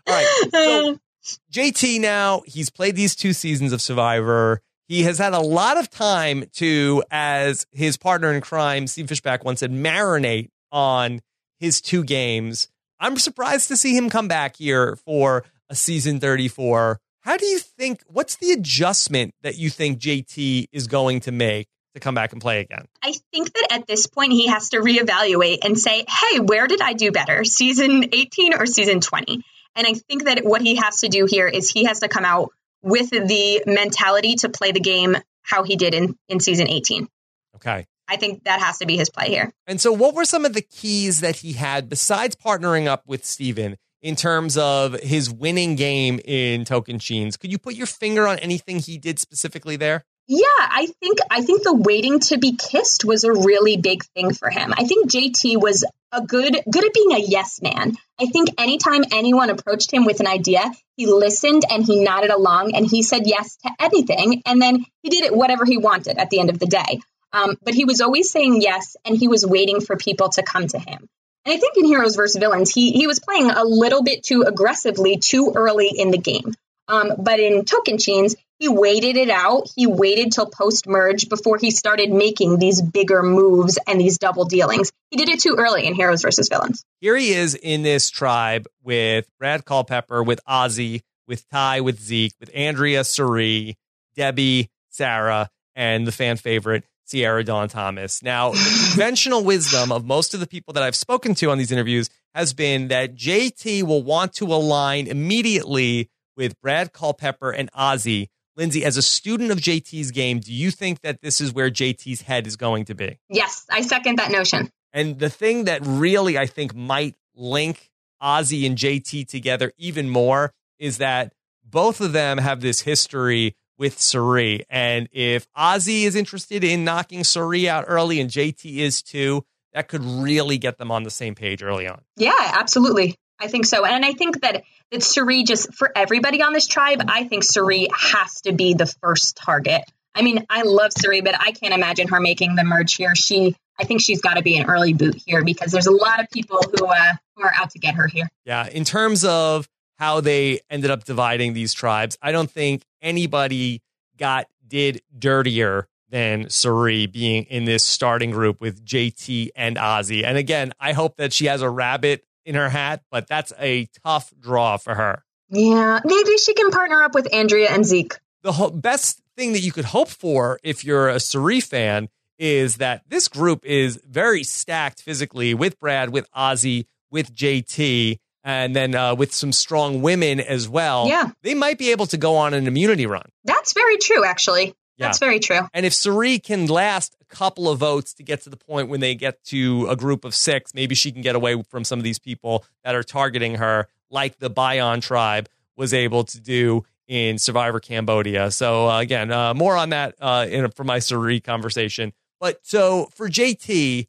[0.08, 0.48] All right.
[0.50, 0.98] So
[1.52, 4.62] JT now, he's played these two seasons of Survivor.
[4.88, 9.44] He has had a lot of time to, as his partner in crime, Steve Fishbach
[9.44, 11.20] once said, marinate on
[11.60, 12.68] his two games.
[13.00, 17.00] I'm surprised to see him come back here for a season 34.
[17.22, 21.68] How do you think, what's the adjustment that you think JT is going to make
[21.94, 22.86] to come back and play again?
[23.02, 26.80] I think that at this point he has to reevaluate and say, hey, where did
[26.80, 29.42] I do better, season 18 or season 20?
[29.76, 32.24] And I think that what he has to do here is he has to come
[32.24, 32.50] out
[32.82, 37.08] with the mentality to play the game how he did in, in season 18.
[37.56, 37.86] Okay.
[38.10, 39.52] I think that has to be his play here.
[39.66, 43.24] And so, what were some of the keys that he had besides partnering up with
[43.24, 47.38] Stephen in terms of his winning game in Tocantins?
[47.38, 50.04] Could you put your finger on anything he did specifically there?
[50.26, 54.32] Yeah, I think I think the waiting to be kissed was a really big thing
[54.32, 54.72] for him.
[54.76, 57.96] I think JT was a good good at being a yes man.
[58.20, 62.76] I think anytime anyone approached him with an idea, he listened and he nodded along
[62.76, 66.30] and he said yes to anything and then he did it whatever he wanted at
[66.30, 67.00] the end of the day.
[67.32, 70.66] Um, but he was always saying yes and he was waiting for people to come
[70.68, 71.08] to him.
[71.44, 72.38] And I think in Heroes vs.
[72.38, 76.54] Villains, he he was playing a little bit too aggressively too early in the game.
[76.88, 79.70] Um, but in Tocantins, he waited it out.
[79.74, 84.44] He waited till post merge before he started making these bigger moves and these double
[84.44, 84.90] dealings.
[85.10, 86.84] He did it too early in Heroes versus Villains.
[87.00, 92.34] Here he is in this tribe with Brad Culpepper, with Ozzy, with Tai, with Zeke,
[92.38, 93.78] with Andrea, Cirie,
[94.14, 98.22] Debbie, Sarah, and the fan favorite, Sierra Dawn Thomas.
[98.22, 101.72] Now, the conventional wisdom of most of the people that I've spoken to on these
[101.72, 108.28] interviews has been that JT will want to align immediately with Brad Culpepper and Ozzy.
[108.56, 112.22] Lindsey, as a student of JT's game, do you think that this is where JT's
[112.22, 113.18] head is going to be?
[113.28, 114.70] Yes, I second that notion.
[114.92, 117.90] And the thing that really I think might link
[118.22, 121.32] Ozzy and JT together even more is that
[121.64, 124.64] both of them have this history with Cirie.
[124.68, 129.88] And if Ozzy is interested in knocking Cirie out early and JT is too, that
[129.88, 132.02] could really get them on the same page early on.
[132.16, 133.16] Yeah, absolutely.
[133.40, 133.86] I think so.
[133.86, 134.62] And I think that
[134.92, 138.86] that Cirie just for everybody on this tribe, I think Cirie has to be the
[138.86, 139.82] first target.
[140.14, 143.14] I mean, I love Cirie, but I can't imagine her making the merge here.
[143.14, 146.20] She I think she's got to be an early boot here because there's a lot
[146.20, 148.28] of people who uh, who are out to get her here.
[148.44, 148.68] Yeah.
[148.68, 149.66] In terms of
[150.00, 153.82] how they ended up dividing these tribes, I don't think anybody
[154.16, 160.24] got did dirtier than Cirie being in this starting group with JT and Ozzy.
[160.24, 163.88] And again, I hope that she has a rabbit in her hat, but that's a
[164.02, 165.22] tough draw for her.
[165.50, 168.18] Yeah, maybe she can partner up with Andrea and Zeke.
[168.42, 172.76] The ho- best thing that you could hope for if you're a Cirie fan is
[172.76, 178.18] that this group is very stacked physically with Brad, with Ozzy, with JT.
[178.42, 181.30] And then uh, with some strong women as well, Yeah.
[181.42, 183.28] they might be able to go on an immunity run.
[183.44, 184.74] That's very true, actually.
[184.96, 185.06] Yeah.
[185.06, 185.60] That's very true.
[185.72, 189.00] And if Cirie can last a couple of votes to get to the point when
[189.00, 192.02] they get to a group of six, maybe she can get away from some of
[192.02, 197.38] these people that are targeting her, like the Bayon tribe was able to do in
[197.38, 198.50] Survivor Cambodia.
[198.50, 202.12] So uh, again, uh, more on that uh, in for my Cirie conversation.
[202.38, 204.06] But so for JT,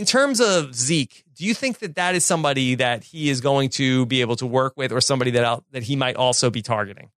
[0.00, 3.68] in terms of Zeke, do you think that that is somebody that he is going
[3.70, 6.62] to be able to work with, or somebody that out, that he might also be
[6.62, 7.10] targeting?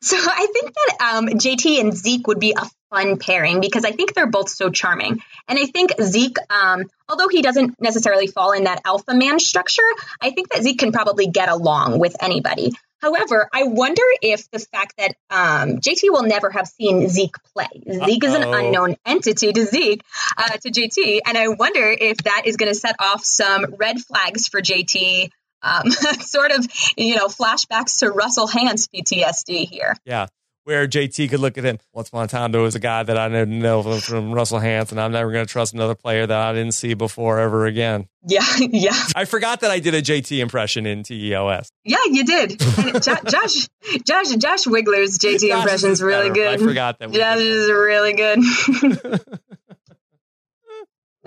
[0.00, 3.90] So I think that um, JT and Zeke would be a fun pairing because I
[3.90, 5.20] think they're both so charming.
[5.48, 9.82] And I think Zeke, um, although he doesn't necessarily fall in that alpha man structure,
[10.20, 12.72] I think that Zeke can probably get along with anybody.
[13.00, 17.68] However, I wonder if the fact that um, JT will never have seen Zeke play.
[17.90, 20.02] Zeke is an unknown entity to Zeke,
[20.36, 24.00] uh, to JT, and I wonder if that is going to set off some red
[24.00, 25.30] flags for JT.
[25.62, 25.90] Um,
[26.20, 26.66] sort of,
[26.96, 29.96] you know, flashbacks to Russell Hantz PTSD here.
[30.04, 30.26] Yeah.
[30.66, 31.78] Where JT could look at him.
[31.92, 34.90] Once upon a time, there was a guy that I didn't know from Russell Hantz.
[34.98, 38.08] I'm never going to trust another player that I didn't see before ever again.
[38.26, 41.68] Yeah, yeah, I forgot that I did a JT impression in TEOS.
[41.84, 41.98] yeah.
[42.06, 42.60] You did.
[42.78, 43.68] And Josh,
[44.04, 46.60] Josh, Josh Wigler's JT Josh impression is really better.
[46.60, 47.12] I forgot that.
[47.12, 49.20] Josh is really good.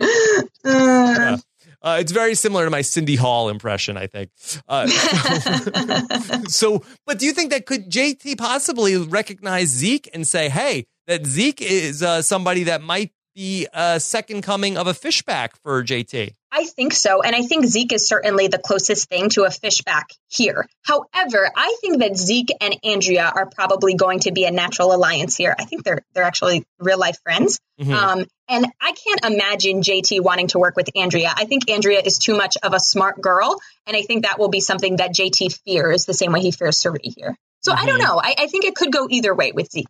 [0.02, 1.44] Uh, that.
[1.82, 4.32] Uh, it's very similar to my Cindy Hall impression, I think.
[4.68, 4.88] Uh,
[6.48, 11.26] so, but do you think that could JT possibly recognize Zeke and say, hey, that
[11.26, 16.34] Zeke is uh, somebody that might be a second coming of a Fishbach for JT?
[16.52, 17.22] I think so.
[17.22, 20.68] And I think Zeke is certainly the closest thing to a Fishbach here.
[20.84, 25.36] However, I think that Zeke and Andrea are probably going to be a natural alliance
[25.38, 25.56] here.
[25.60, 27.60] I think they're they're actually real life friends.
[27.80, 27.94] Mhm.
[27.94, 31.32] Um, and I can't imagine JT wanting to work with Andrea.
[31.36, 33.60] I think Andrea is too much of a smart girl.
[33.86, 36.82] And I think that will be something that JT fears the same way he fears
[36.82, 37.38] Sarah here.
[37.62, 38.04] So I don't Mhm.
[38.08, 38.20] know.
[38.20, 39.86] I, I think it could go either way with Zeke.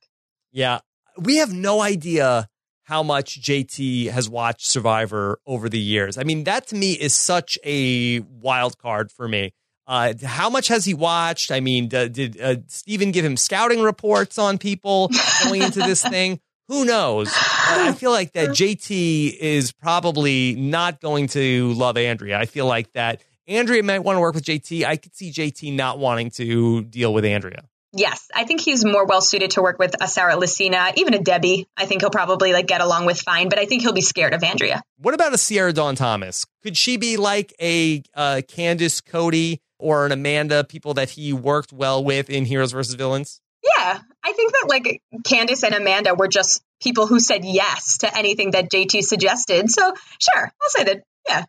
[0.51, 0.79] Yeah.
[1.17, 2.48] We have no idea
[2.89, 6.17] how much JT has watched Survivor over the years.
[6.17, 9.53] I mean, that to me is such a wild card for me.
[9.85, 11.51] Uh, how much has he watched?
[11.51, 15.11] I mean, d- did uh, Stephen give him scouting reports on people
[15.43, 16.39] going into this thing?
[16.67, 17.27] Who knows?
[17.27, 22.39] But I feel like that JT is probably not going to love Andrea.
[22.39, 24.83] I feel like that Andrea might want to work with JT.
[24.83, 27.65] I could see JT not wanting to deal with Andrea.
[27.91, 31.19] Yes, I think he's more well suited to work with a Sarah Lacina, even a
[31.19, 31.67] Debbie.
[31.75, 34.33] I think he'll probably like get along with fine, but I think he'll be scared
[34.33, 34.81] of Andrea.
[34.97, 36.45] What about a Sierra Dawn Thomas?
[36.61, 41.73] Could she be like a uh, Candice Cody or an Amanda, people that he worked
[41.73, 43.41] well with in Heroes versus Villains?
[43.63, 48.17] Yeah, I think that like Candice and Amanda were just people who said yes to
[48.17, 49.69] anything that JT suggested.
[49.71, 49.81] So
[50.19, 51.03] sure, I'll say that.
[51.27, 51.45] Yeah,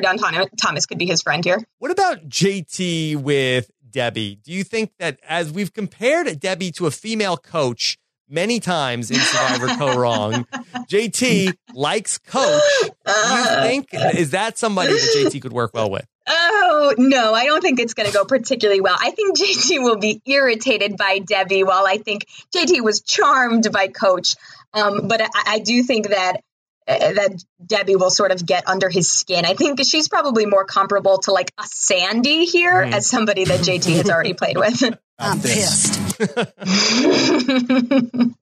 [0.00, 1.58] Don Ton- Thomas could be his friend here.
[1.78, 4.36] What about JT with Debbie?
[4.42, 9.18] Do you think that as we've compared Debbie to a female coach many times in
[9.18, 10.44] Survivor Kaoh Rong,
[10.90, 12.62] JT likes coach.
[12.82, 16.06] Do you Uh, think is that somebody that JT could work well with?
[16.26, 18.96] Oh, no, I don't think it's going to go particularly well.
[18.98, 23.88] I think JT will be irritated by Debbie, while I think JT was charmed by
[23.88, 24.36] Coach.
[24.72, 26.40] Um, but I, I do think that
[26.86, 29.44] that Debbie will sort of get under his skin.
[29.44, 32.92] I think she's probably more comparable to like a Sandy here Mhm.
[32.94, 34.82] as somebody that JT has already played with.
[35.18, 36.00] I'm pissed.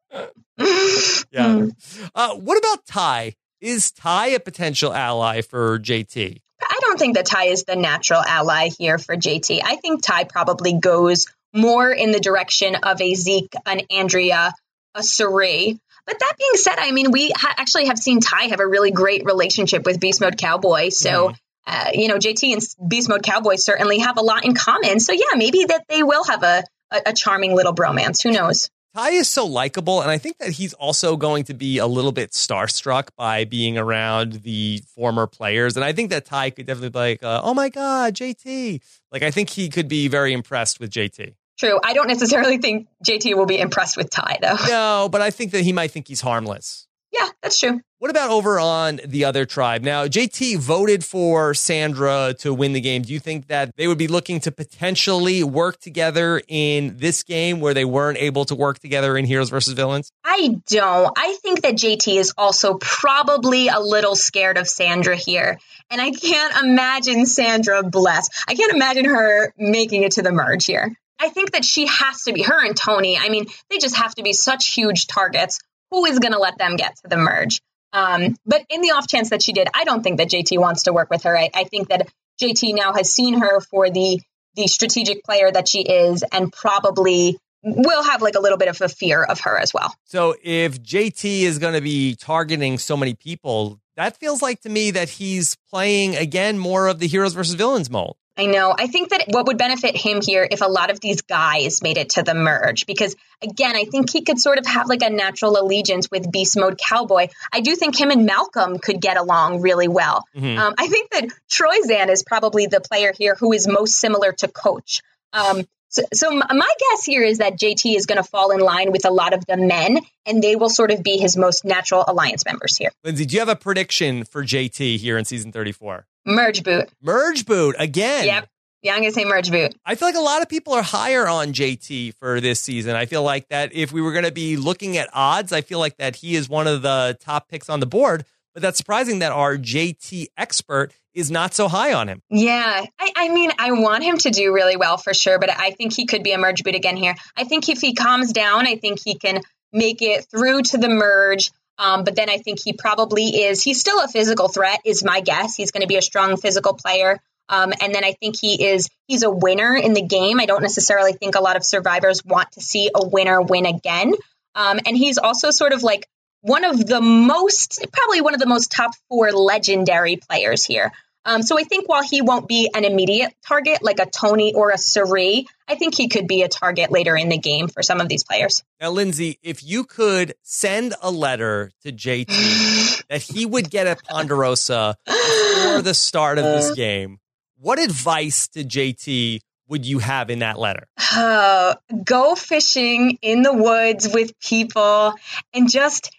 [1.33, 1.67] Yeah.
[2.15, 3.35] Uh, what about Tai?
[3.61, 6.39] Is Tai a potential ally for JT?
[6.63, 9.61] I don't think that Tai is the natural ally here for JT.
[9.65, 14.53] I think Tai probably goes more in the direction of a Zeke, an Andrea,
[14.95, 15.73] a Sarah.
[16.07, 18.91] But that being said, I mean, we ha- actually have seen Tai have a really
[18.91, 20.89] great relationship with Beast Mode Cowboy.
[20.91, 21.33] So,
[21.67, 25.01] uh, you know, JT and Beast Mode Cowboy certainly have a lot in common.
[25.01, 28.23] So, yeah, maybe that they will have a, a, a charming little bromance.
[28.23, 28.69] Who knows?
[28.97, 32.11] Tai is so likable, and I think that he's also going to be a little
[32.11, 35.77] bit starstruck by being around the former players.
[35.77, 38.81] And I think that Tai could definitely be like, uh, "Oh my God, JT!"
[39.13, 41.35] Like I think he could be very impressed with JT.
[41.61, 41.79] True.
[41.85, 44.57] I don't necessarily think JT will be impressed with Tai, though.
[44.67, 46.87] No, but I think that he might think he's harmless.
[47.13, 47.81] Yeah, that's true.
[47.99, 49.83] What about over on the other tribe?
[49.83, 53.03] Now, JT voted for Sandra to win the game.
[53.03, 57.61] Do you think that they would be looking to potentially work together in this game
[57.61, 60.13] where they weren't able to work together in Heroes versus Villains?
[60.25, 61.13] I don't.
[61.19, 65.59] I think that JT is also probably a little scared of Sandra here.
[65.91, 68.31] And I can't imagine Sandra bless.
[68.49, 70.97] I can't imagine her making it to the merge here.
[71.21, 74.15] I think that she has to be, her and Tony, I mean, they just have
[74.15, 75.61] to be such huge targets.
[75.91, 77.61] Who is going to let them get to the merge?
[77.93, 80.85] Um, but in the off chance that she did, I don't think that JT wants
[80.85, 81.37] to work with her.
[81.37, 82.09] I, I think that
[82.41, 84.21] JT now has seen her for the
[84.57, 88.81] the strategic player that she is and probably will have like a little bit of
[88.81, 89.95] a fear of her as well.
[90.05, 94.69] So if JT is going to be targeting so many people, that feels like to
[94.69, 98.17] me that he's playing again more of the heroes versus villains mold.
[98.41, 98.75] I know.
[98.77, 101.99] I think that what would benefit him here if a lot of these guys made
[101.99, 105.11] it to the merge, because again, I think he could sort of have like a
[105.11, 107.29] natural allegiance with Beast Mode Cowboy.
[107.53, 110.25] I do think him and Malcolm could get along really well.
[110.35, 110.59] Mm-hmm.
[110.59, 114.49] Um, I think that Troyzan is probably the player here who is most similar to
[114.49, 115.03] Coach.
[115.35, 118.93] Um, so, so my guess here is that JT is going to fall in line
[118.93, 122.05] with a lot of the men, and they will sort of be his most natural
[122.07, 122.91] alliance members here.
[123.05, 126.07] Lindsey, do you have a prediction for JT here in season 34?
[126.25, 126.89] Merge boot.
[127.03, 128.27] Merge boot again.
[128.27, 128.49] Yep.
[128.83, 129.75] Yeah, I'm going to say merge boot.
[129.85, 132.97] I feel like a lot of people are higher on JT for this season.
[132.97, 135.79] I feel like that if we were going to be looking at odds, I feel
[135.81, 138.25] like that he is one of the top picks on the board.
[138.55, 142.23] But that's surprising that our JT expert is not so high on him.
[142.31, 142.85] Yeah.
[142.99, 145.95] I, I, mean, I want him to do really well for sure, but I think
[145.95, 147.15] he could be a merge boot again here.
[147.37, 149.41] I think if he calms down, I think he can
[149.73, 151.51] make it through to the merge.
[151.79, 155.21] Um, but then I think he probably is, he's still a physical threat, is my
[155.21, 155.57] guess.
[155.57, 157.19] He's going to be a strong physical player.
[157.49, 160.39] Um, and then I think he is, he's a winner in the game.
[160.39, 164.13] I don't necessarily think a lot of survivors want to see a winner win again.
[164.55, 166.07] Um, and he's also sort of like
[166.43, 170.93] one of the most, probably one of the most top four legendary players here.
[171.25, 174.71] Um, so I think while he won't be an immediate target like a Tony or
[174.71, 178.01] a Cirie, I think he could be a target later in the game for some
[178.01, 178.65] of these players.
[178.81, 184.03] Now, Lindsey, if you could send a letter to JT that he would get at
[184.05, 187.19] Ponderosa before the start of this game,
[187.59, 190.89] what advice to JT would you have in that letter?
[191.15, 195.15] Uh, go fishing in the woods with people
[195.53, 196.11] and just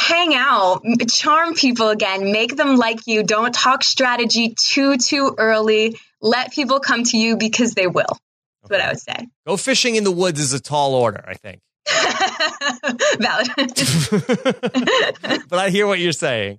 [0.00, 3.22] hang out, charm people again, make them like you.
[3.22, 5.98] Don't talk strategy too, too early.
[6.22, 8.04] Let people come to you because they will.
[8.04, 8.18] That's
[8.64, 8.74] okay.
[8.74, 9.28] what I would say.
[9.46, 11.60] Go fishing in the woods is a tall order, I think.
[13.20, 13.48] Valid.
[15.48, 16.58] but I hear what you're saying.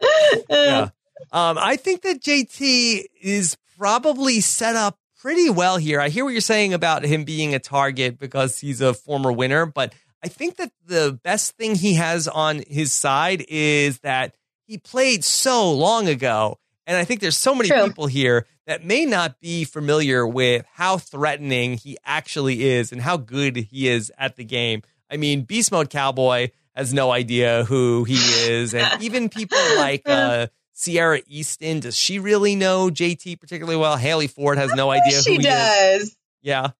[0.49, 0.89] Yeah.
[1.31, 5.99] Um, I think that JT is probably set up pretty well here.
[5.99, 9.65] I hear what you're saying about him being a target because he's a former winner,
[9.65, 14.77] but I think that the best thing he has on his side is that he
[14.77, 16.59] played so long ago.
[16.85, 17.85] And I think there's so many True.
[17.85, 23.17] people here that may not be familiar with how threatening he actually is and how
[23.17, 24.81] good he is at the game.
[25.09, 28.73] I mean, Beast Mode Cowboy has no idea who he is.
[28.73, 33.97] And even people like uh, Ciera Eastin, does she really know JT particularly well?
[33.97, 36.03] Hali Ford has no idea who she does.
[36.03, 36.17] Is.
[36.41, 36.71] Yeah.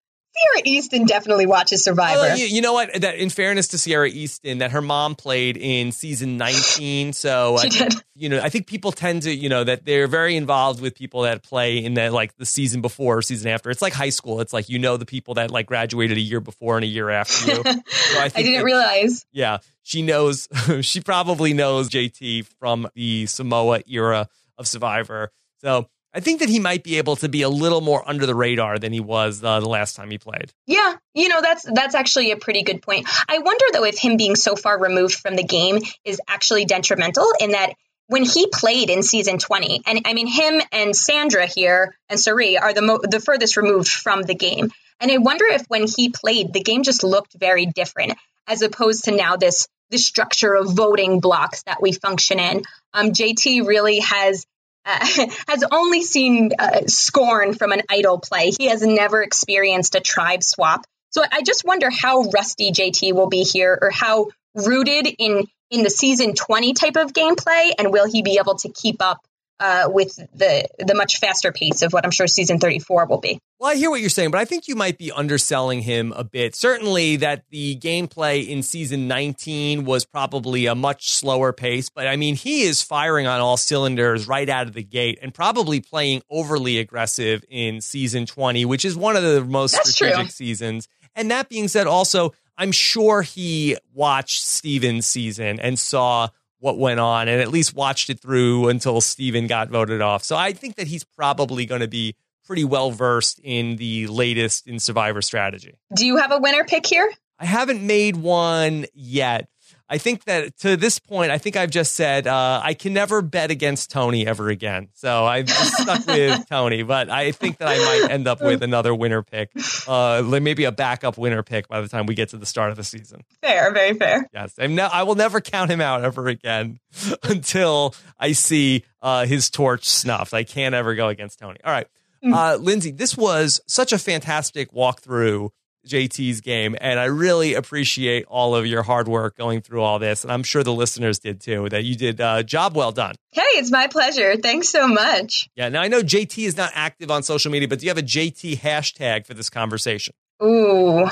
[0.42, 2.36] Ciera Eastin definitely watches Survivor.
[2.36, 3.02] you, you, know what?
[3.02, 7.14] That in fairness to Ciera Eastin, that her mom played in season 19.
[7.14, 7.94] So she did.
[8.16, 11.22] You know, I think people tend to, you know, that they're very involved with people
[11.22, 13.70] that play in that like the season before or season after.
[13.70, 14.42] It's like high school.
[14.42, 17.10] It's like you know the people that like graduated a year before and a year
[17.10, 17.64] after you.
[18.12, 19.26] So I, I, didn't that, realize.
[19.32, 20.48] Yeah, she knows.
[20.82, 24.28] she probably knows JT from the Samoa era
[24.58, 25.32] of Survivor.
[25.60, 28.36] So I think that he might be able to be a little more under the
[28.36, 30.52] radar than he was uh, the last time he played.
[30.68, 33.08] Yeah, you know that's that's actually a pretty good point.
[33.30, 37.26] I wonder though if him being so far removed from the game is actually detrimental
[37.40, 37.74] in that
[38.08, 42.58] when he played in season 20 and I mean him and Sandra here and Cirie
[42.58, 44.70] are the mo- the furthest removed from the game.
[45.00, 48.14] And I wonder if when he played the game just looked very different
[48.48, 52.64] as opposed to now this this structure of voting blocks that we function in.
[52.94, 54.46] Um, JT really has
[54.86, 58.52] has only seen uh, scorn from an idol play.
[58.58, 60.86] He has never experienced a tribe swap.
[61.12, 65.84] So I just wonder how rusty JT will be here or how rooted in in
[65.84, 69.26] the season 20 type of gameplay and will he be able to keep up
[69.62, 73.40] uh, with the the much faster pace of what I'm sure season 34 will be.
[73.60, 76.24] Well, I hear what you're saying, but I think you might be underselling him a
[76.24, 76.56] bit.
[76.56, 82.16] Certainly, that the gameplay in season 19 was probably a much slower pace, but I
[82.16, 86.24] mean, he is firing on all cylinders right out of the gate and probably playing
[86.30, 90.30] overly aggressive in season 20, which is one of the most That's strategic true.
[90.30, 90.88] seasons.
[91.16, 96.30] And that being said, also, I'm sure he watched Stephen's season and saw
[96.62, 100.24] what went on and at least watched it through until Stephen got voted off.
[100.24, 102.16] So I think that he's probably going to be
[102.46, 105.74] pretty well versed in the latest in Survivor strategy.
[105.96, 107.12] Do you have a winner pick here?
[107.40, 109.50] I haven't made one yet.
[109.92, 113.22] I think that to this point, I think I've just said uh, I can never
[113.22, 114.88] bet against Tony ever again.
[114.94, 118.96] So I'm stuck with Tony, but I think that I might end up with another
[118.96, 119.52] winner pick,
[119.90, 122.78] uh, maybe a backup winner pick by the time we get to the start of
[122.78, 123.26] the season.
[123.42, 124.30] Fair, very fair.
[124.34, 126.80] Yes, I'm no, I will never count him out ever again
[127.24, 130.34] until I see uh, his torch snuffed.
[130.34, 131.60] I can't ever go against Tony.
[131.66, 131.88] All right.
[132.24, 135.50] Uh, Lindsey, this was such a fantastic walkthrough
[135.88, 136.76] JT's game.
[136.80, 140.24] And I really appreciate all of your hard work going through all this.
[140.24, 143.16] And I'm sure the listeners did too, that you did a uh, job well done.
[143.32, 144.36] Hey, it's my pleasure.
[144.38, 145.50] Thanks so much.
[145.56, 145.70] Yeah.
[145.70, 148.04] Now I know JT is not active on social media, but do you have a
[148.04, 150.14] JT hashtag for this conversation?
[150.44, 151.08] Ooh.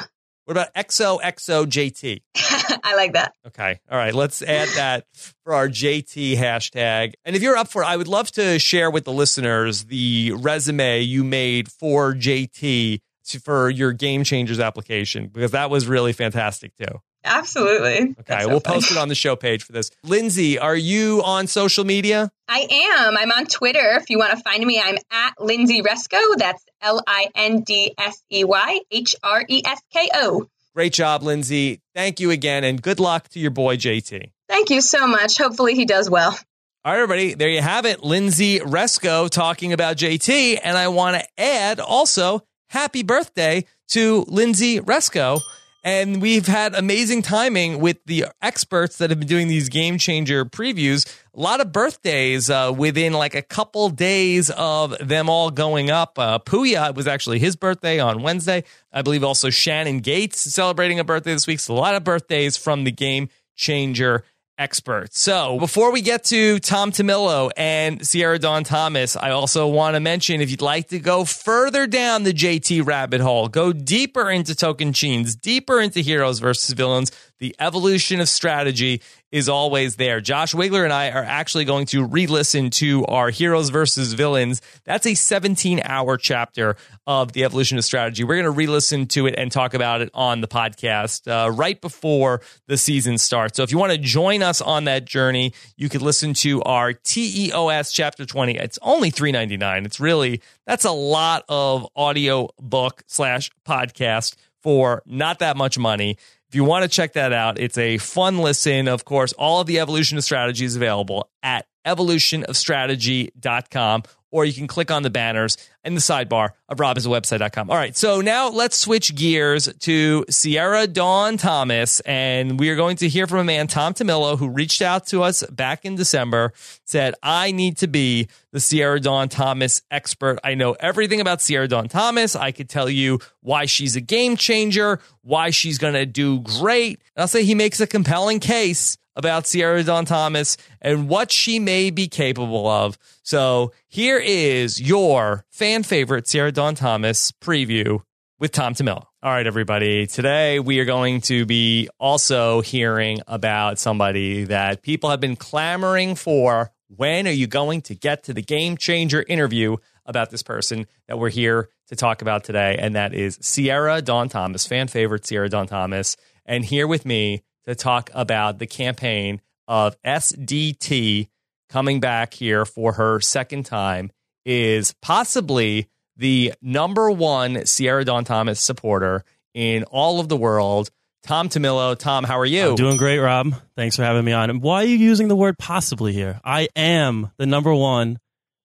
[0.45, 2.21] What about XOXOJT?
[2.83, 3.33] I like that.
[3.45, 3.79] Okay.
[3.89, 4.15] All right.
[4.15, 5.05] Let's add that
[5.43, 7.13] for our JT hashtag.
[7.23, 10.33] And if you're up for it, I would love to share with the listeners the
[10.35, 12.99] resume you made for JT
[13.29, 17.01] to, for your Game Changers application because that was really fantastic too.
[17.23, 18.15] Absolutely.
[18.21, 18.75] Okay, so we'll fun.
[18.75, 19.91] post it on the show page for this.
[20.03, 22.31] Lindsey, are you on social media?
[22.47, 22.67] I
[22.99, 23.17] am.
[23.17, 23.97] I'm on Twitter.
[23.97, 26.37] If you want to find me, I'm at Lindsey Hresko.
[26.37, 30.47] That's L I N D S E Y H R E S K O.
[30.73, 31.81] Great job, Lindsey.
[31.93, 34.31] Thank you again, and good luck to your boy, JT.
[34.47, 35.37] Thank you so much.
[35.37, 36.37] Hopefully, he does well.
[36.85, 38.03] All right, everybody, there you have it.
[38.03, 40.59] Lindsey Hresko talking about JT.
[40.63, 45.41] And I want to add also happy birthday to Lindsey Hresko.
[45.81, 50.43] And we've had amazing timing with the experts that have been doing these game changer
[50.43, 51.07] previews.
[51.33, 56.19] A lot of birthdays uh, within like a couple days of them all going up.
[56.19, 58.65] Uh, Puya was actually his birthday on Wednesday.
[58.91, 61.61] I believe also Shannon Gaitz celebrating a birthday this week.
[61.61, 64.25] So a lot of birthdays from the game changer
[64.59, 65.15] expert.
[65.15, 69.99] So before we get to Tom Tumillo and Sierra Dawn Thomas, I also want to
[69.99, 74.51] mention if you'd like to go further down the JT rabbit hole, go deeper into
[74.51, 79.01] Tocantins, deeper into heroes versus villains, the evolution of strategy
[79.31, 80.21] is always there.
[80.21, 84.61] Josh Wigler and I are actually going to re listen to our Heroes versus Villains.
[84.85, 86.75] That's a 17 hour chapter
[87.05, 88.23] of the evolution of strategy.
[88.23, 91.51] We're going to re listen to it and talk about it on the podcast uh,
[91.51, 93.57] right before the season starts.
[93.57, 96.93] So if you want to join us on that journey, you could listen to our
[96.93, 98.57] TEOS chapter 20.
[98.57, 99.85] It's only $3.99.
[99.85, 106.17] It's really, that's a lot of audio book slash podcast for not that much money.
[106.49, 108.87] If you want to check that out, it's a fun listen.
[108.87, 114.65] Of course, all of the evolution of strategy is available at evolutionofstrategy.com or you can
[114.65, 117.69] click on the banners in the sidebar of robhasawebsite.com.
[117.69, 122.97] All right, so now let's switch gears to Sierra Dawn Thomas, and we are going
[122.97, 126.53] to hear from a man, Tom Tumillo, who reached out to us back in December,
[126.85, 130.39] said, I need to be the Sierra Dawn Thomas expert.
[130.43, 132.35] I know everything about Sierra Dawn Thomas.
[132.35, 137.01] I could tell you why she's a game changer, why she's going to do great.
[137.15, 141.59] And I'll say he makes a compelling case about Sierra Dawn Thomas and what she
[141.59, 142.97] may be capable of.
[143.21, 148.01] So here is your fan favorite Sierra Dawn Thomas preview
[148.39, 149.05] with Tom Tumillo.
[149.21, 150.07] All right, everybody.
[150.07, 156.15] Today we are going to be also hearing about somebody that people have been clamoring
[156.15, 156.71] for.
[156.87, 159.77] When are you going to get to the game changer interview
[160.07, 162.77] about this person that we're here to talk about today?
[162.79, 166.17] And that is Sierra Dawn Thomas, fan favorite Sierra Dawn Thomas.
[166.47, 171.29] And here with me to talk about the campaign of SDT
[171.69, 174.09] coming back here for her second time
[174.45, 180.89] is possibly the number one Sierra Dawn Thomas supporter in all of the world.
[181.23, 181.97] Tom Tumillo.
[181.97, 182.69] Tom, how are you?
[182.69, 183.53] I'm doing great, Rob.
[183.75, 184.49] Thanks for having me on.
[184.49, 186.39] And why are you using the word possibly here?
[186.43, 188.19] I am the number one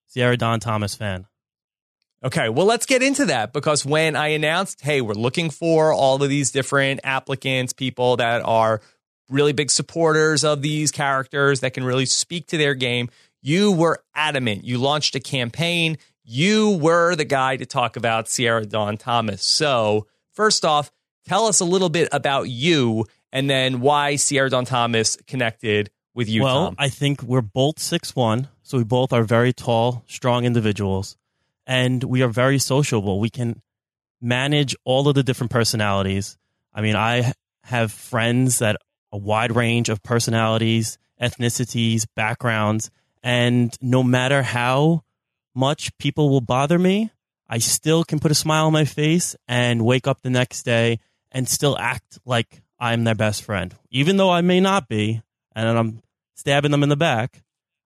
[0.06, 1.26] Sierra Dawn Thomas fan.
[2.22, 6.22] Okay, well, let's get into that because when I announced, hey, we're looking for all
[6.22, 8.80] of these different applicants, people that are
[9.28, 13.10] really big supporters of these characters that can really speak to their game.
[13.44, 14.64] You were adamant.
[14.64, 15.98] You launched a campaign.
[16.24, 19.44] You were the guy to talk about Sierra Dawn Thomas.
[19.44, 20.90] So, first off,
[21.28, 26.26] tell us a little bit about you and then why Sierra Dawn Thomas connected with
[26.26, 26.42] you.
[26.42, 26.76] Well, Tom.
[26.78, 31.18] I think we're both six one, so we both are very tall, strong individuals,
[31.66, 33.20] and we are very sociable.
[33.20, 33.60] We can
[34.22, 36.38] manage all of the different personalities.
[36.72, 37.34] I mean, I
[37.64, 38.76] have friends that
[39.12, 42.90] a wide range of personalities, ethnicities, backgrounds.
[43.24, 45.02] And no matter how
[45.54, 47.10] much people will bother me,
[47.48, 51.00] I still can put a smile on my face and wake up the next day
[51.32, 53.74] and still act like I'm their best friend.
[53.90, 55.22] Even though I may not be,
[55.56, 56.02] and I'm
[56.34, 57.42] stabbing them in the back,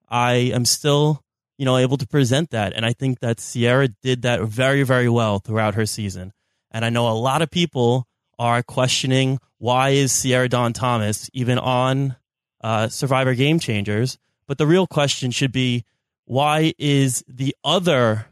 [0.09, 1.23] I am still,
[1.57, 2.73] you know, able to present that.
[2.73, 6.33] And I think that Sierra did that very, very well throughout her season.
[6.73, 8.09] And I know a lot of people
[8.41, 12.17] are questioning why is Sierra Dawn Thomas even on
[12.61, 14.19] uh, Survivor Game Changers?
[14.49, 15.85] But the real question should be
[16.25, 18.27] why is the other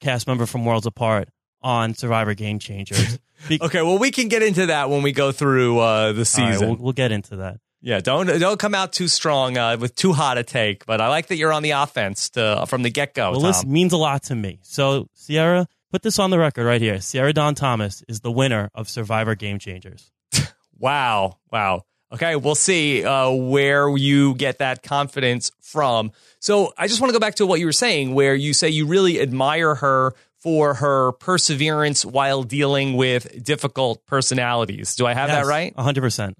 [0.00, 1.30] cast member from Worlds Apart
[1.62, 3.18] on Survivor Game Changers?
[3.48, 6.68] Be- okay, well, we can get into that when we go through uh, the season.
[6.68, 7.58] we'll, we'll, get into that.
[7.80, 10.84] Yeah, don't don't come out too strong uh, with too hot a take.
[10.84, 13.30] But I like that you're on the offense to, from the get go.
[13.30, 14.58] Well, this means a lot to me.
[14.62, 17.00] So, Sierra, put this on the record right here.
[17.00, 20.12] Sierra Dawn Thomas is the winner of Survivor Game Changers.
[20.78, 21.84] wow, wow.
[22.12, 26.10] Okay, we'll see uh, where you get that confidence from.
[26.40, 28.68] So, I just want to go back to what you were saying, where you say
[28.68, 34.96] you really admire her for her perseverance while dealing with difficult personalities.
[34.96, 35.74] Do I have yes, that right?
[35.76, 36.32] 100%.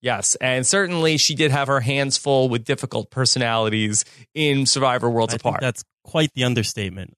[0.00, 4.04] Yes, and certainly she did have her hands full with difficult personalities
[4.34, 5.60] in Survivor Worlds I Apart.
[5.62, 7.16] that's quite the understatement.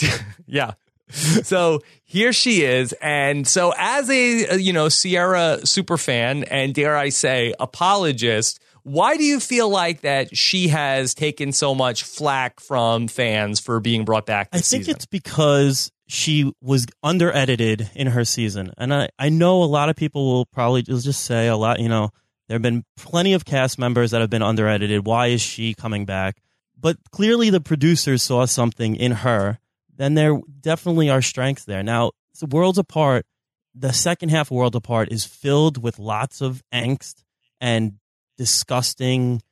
[0.46, 0.72] yeah.
[1.44, 6.96] So here she is, and so as a you know Sierra super fan and dare
[6.96, 12.60] I say apologist, why do you feel like that she has taken so much flack
[12.60, 14.48] from fans for being brought back?
[14.52, 14.94] I think season?
[14.94, 18.72] it's because she was under edited in her season.
[18.78, 21.88] And I, I know a lot of people will probably just say a lot, you
[21.88, 22.10] know,
[22.48, 25.06] there have been plenty of cast members that have been under edited.
[25.06, 26.38] Why is she coming back?
[26.80, 29.58] But clearly the producers saw something in her.
[29.98, 31.82] Then there definitely are strengths there.
[31.82, 32.12] Now,
[32.50, 33.26] Worlds Apart,
[33.74, 37.24] the second half of Worlds Apart is filled with lots of angst
[37.60, 37.94] and
[38.38, 39.42] disgusting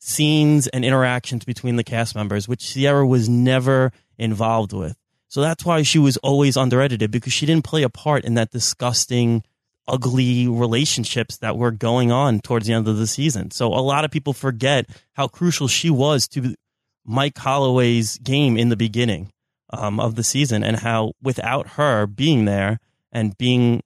[0.00, 4.96] scenes and interactions between the cast members, which Sierra was never involved with.
[5.28, 8.50] So that's why she was always underedited because she didn't play a part in that
[8.50, 9.44] disgusting,
[9.86, 13.52] ugly relationships that were going on towards the end of the season.
[13.52, 16.56] So a lot of people forget how crucial she was to
[17.04, 19.30] Mike Holloway's game in the beginning
[19.72, 22.78] um, of the season and how without her being there
[23.10, 23.82] and being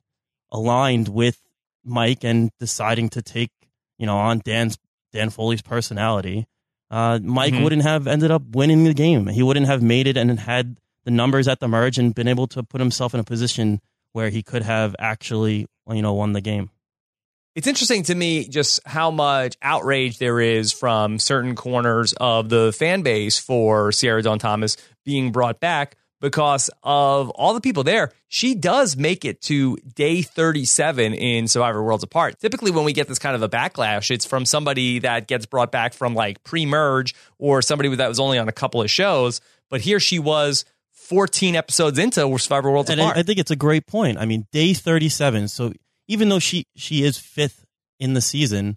[0.50, 1.40] aligned with
[1.84, 3.50] Mike and deciding to take,
[3.98, 4.78] you know, on Dan's
[5.12, 6.46] Dan Foley's personality,
[6.90, 7.62] uh, Mike mm-hmm.
[7.62, 9.26] wouldn't have ended up winning the game.
[9.26, 12.46] He wouldn't have made it and had the numbers at the merge and been able
[12.48, 13.80] to put himself in a position
[14.12, 16.70] where he could have actually, you know, won the game.
[17.56, 22.70] It's interesting to me just how much outrage there is from certain corners of the
[22.70, 24.76] fan base for Sierra Dawn Thomas
[25.06, 28.12] being brought back because of all the people there.
[28.28, 32.38] She does make it to day 37 in Survivor Worlds Apart.
[32.40, 35.72] Typically, when we get this kind of a backlash, it's from somebody that gets brought
[35.72, 39.40] back from like pre merge or somebody that was only on a couple of shows.
[39.70, 43.16] But here she was 14 episodes into Survivor Worlds and Apart.
[43.16, 44.18] I, I think it's a great point.
[44.18, 45.48] I mean, day 37.
[45.48, 45.72] So
[46.08, 47.64] even though she she is fifth
[47.98, 48.76] in the season,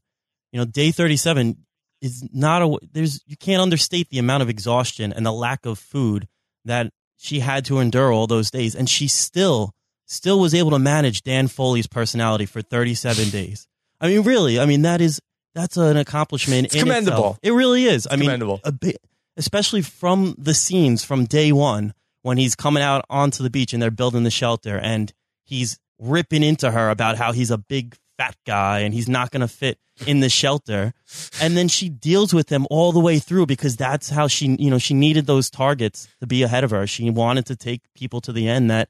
[0.52, 1.66] you know, day 37
[2.02, 5.78] is not a there's you can't understate the amount of exhaustion and the lack of
[5.78, 6.28] food
[6.66, 9.74] that she had to endure all those days and she still
[10.06, 13.68] still was able to manage Dan Foley's personality for 37 days.
[14.02, 15.20] I mean, really, I mean that is
[15.56, 16.68] that's an accomplishment.
[16.68, 17.18] It's commendable.
[17.18, 17.40] Itself.
[17.44, 18.06] It really is.
[18.06, 18.62] It's I mean, commendable.
[18.80, 18.98] Bit,
[19.36, 23.82] especially from the scenes from day one when he's coming out onto the beach and
[23.82, 25.12] they're building the shelter and
[25.44, 29.42] he's ripping into her about how he's a big fat guy and he's not going
[29.42, 30.94] to fit in the shelter.
[31.42, 34.70] And then she deals with him all the way through because that's how she you
[34.70, 36.88] know she needed those targets to be ahead of her.
[36.88, 38.90] She wanted to take people to the end that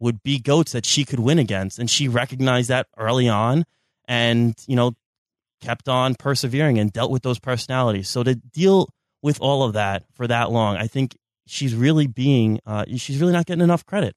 [0.00, 1.78] would be goats that she could win against.
[1.78, 3.64] And she recognized that early on
[4.06, 4.94] and you know
[5.60, 8.08] kept on persevering and dealt with those personalities.
[8.08, 8.88] So to deal
[9.22, 11.16] with all of that for that long i think
[11.46, 14.14] she's really being uh, she's really not getting enough credit.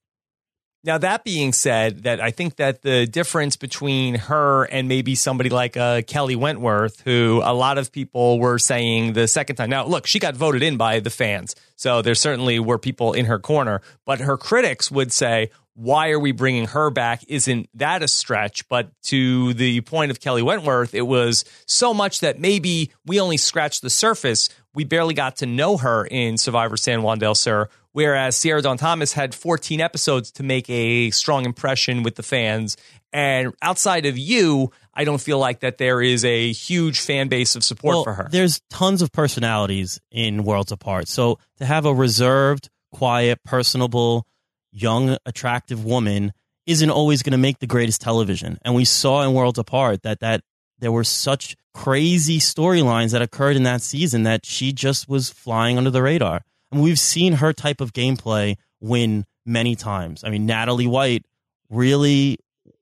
[0.84, 5.50] Now that being said, that I think that the difference between her and maybe somebody
[5.50, 9.68] like uh, Kelly Wentworth, who a lot of people were saying the second time.
[9.68, 13.24] Now, look, she got voted in by the fans, so there certainly were people in
[13.26, 13.80] her corner.
[14.04, 17.24] But her critics would say, "Why are we bringing her back?
[17.26, 22.20] Isn't that a stretch?" But to the point of Kelly Wentworth, it was so much
[22.20, 26.76] that maybe we only scratched the surface we barely got to know her in Survivor
[26.76, 31.46] San Juan del Sur, whereas Sierra Dawn Thomas had 14 episodes to make a strong
[31.46, 32.76] impression with the fans.
[33.10, 37.56] And outside of you, I don't feel like that there is a huge fan base
[37.56, 38.28] of support well, for her.
[38.30, 41.08] There's tons of personalities in Worlds Apart.
[41.08, 44.26] So to have a reserved, quiet, personable,
[44.72, 46.34] young, attractive woman
[46.66, 48.58] isn't always going to make the greatest television.
[48.60, 50.42] And we saw in Worlds Apart that that
[50.78, 55.78] there were such crazy storylines that occurred in that season that she just was flying
[55.78, 56.42] under the radar.
[56.76, 60.22] And we've seen her type of gameplay win many times.
[60.22, 61.24] I mean, Natalie White
[61.70, 62.36] really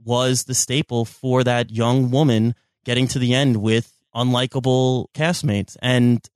[0.05, 5.77] was the staple for that young woman getting to the end with unlikable castmates.
[5.81, 6.29] And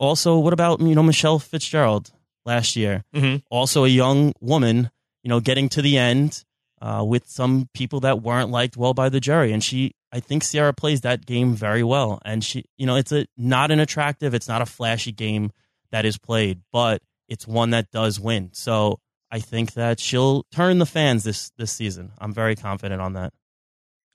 [0.00, 2.10] also, what about, you know, Michelle Fitzgerald
[2.44, 3.04] last year?
[3.14, 3.36] Mm-hmm.
[3.48, 4.90] Also a young woman,
[5.22, 6.44] you know, getting to the end
[6.82, 9.52] uh, with some people that weren't liked well by the jury.
[9.52, 12.20] And she I think Sierra plays that game very well.
[12.24, 15.52] And she, you know, it's a not an attractive, it's not a flashy game
[15.94, 18.50] that is played, but it's one that does win.
[18.52, 18.98] So
[19.30, 22.10] I think that she'll turn the fans this this season.
[22.18, 23.32] I'm very confident on that.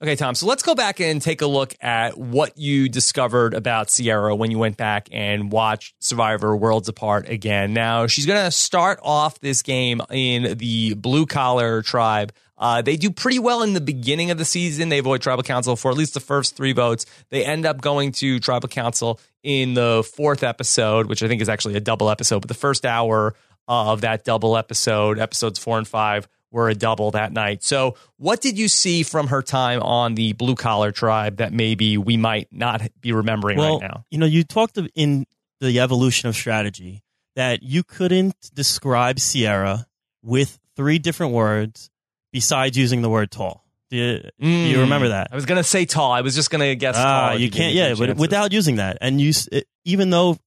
[0.02, 0.34] Okay, Tom.
[0.34, 4.50] So let's go back and take a look at what you discovered about Sierra when
[4.50, 7.72] you went back and watched Survivor Worlds Apart again.
[7.72, 12.32] Now, she's going to start off this game in the blue collar tribe.
[12.60, 14.90] Uh, they do pretty well in the beginning of the season.
[14.90, 17.06] They avoid tribal council for at least the first three votes.
[17.30, 21.48] They end up going to tribal council in the fourth episode, which I think is
[21.48, 23.34] actually a double episode, but the first hour
[23.66, 27.62] of that double episode, episodes four and five, were a double that night.
[27.62, 31.96] So, what did you see from her time on the blue collar tribe that maybe
[31.96, 34.04] we might not be remembering well, right now?
[34.10, 35.26] You know, you talked in
[35.60, 37.02] the evolution of strategy
[37.36, 39.86] that you couldn't describe Sierra
[40.22, 41.90] with three different words
[42.32, 43.64] besides using the word tall.
[43.90, 44.80] Do you, mm, do you Hmm.
[44.82, 45.28] remember that?
[45.32, 46.12] I was going to say tall.
[46.12, 47.38] I was just going to guess Ah, tall.
[47.38, 47.74] you can't.
[47.74, 50.38] Yeah, but without using that, and you, it, even though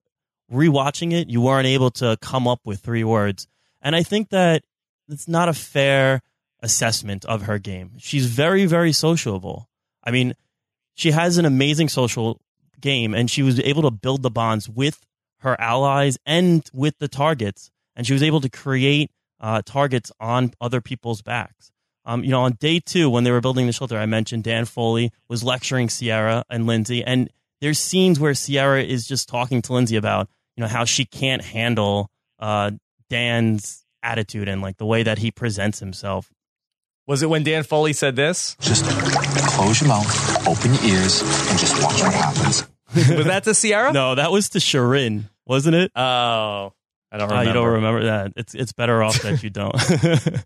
[0.52, 3.48] rewatching it, you weren't able to come up with three words,
[3.82, 4.64] and I think that
[5.10, 6.22] it's not a fair
[6.62, 7.92] assessment of her game.
[7.98, 9.68] She's very, very sociable.
[10.04, 10.36] I mean,
[10.96, 12.40] she has an amazing social
[12.80, 15.06] game, and she was able to build the bonds with
[15.40, 19.12] her allies and with the targets, and she was able to create
[19.42, 21.72] uh, targets on other people's backs.
[22.06, 24.66] Um, you know, on day two, when they were building the shelter, I mentioned Dan
[24.66, 27.30] Foley was lecturing Sierra and Lindsay, and
[27.62, 30.28] there's scenes where Sierra is just talking to Lindsay about,
[30.58, 32.10] you know, how she can't handle
[32.40, 32.72] uh,
[33.10, 36.30] Dan's attitude and like the way that he presents himself.
[37.08, 38.58] Was it when Dan Foley said this?
[38.60, 42.68] Just close your mouth, open your ears, and just watch what happens.
[42.96, 43.94] was that to Sierra?
[43.94, 45.92] No, that was to Shirin, wasn't it?
[45.96, 46.74] Oh,
[47.12, 47.48] I don't Ah, remember.
[47.48, 48.34] you don't remember that.
[48.36, 49.74] It's it's better off that you don't.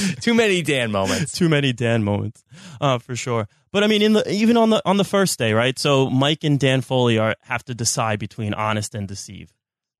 [0.20, 1.32] Too many Dan moments.
[1.32, 2.44] Too many Dan moments,
[2.80, 3.48] uh, for sure.
[3.72, 5.78] But I mean, in the even on the on the first day, right?
[5.78, 9.52] So Mike and Dan Foley are have to decide between honest and deceive.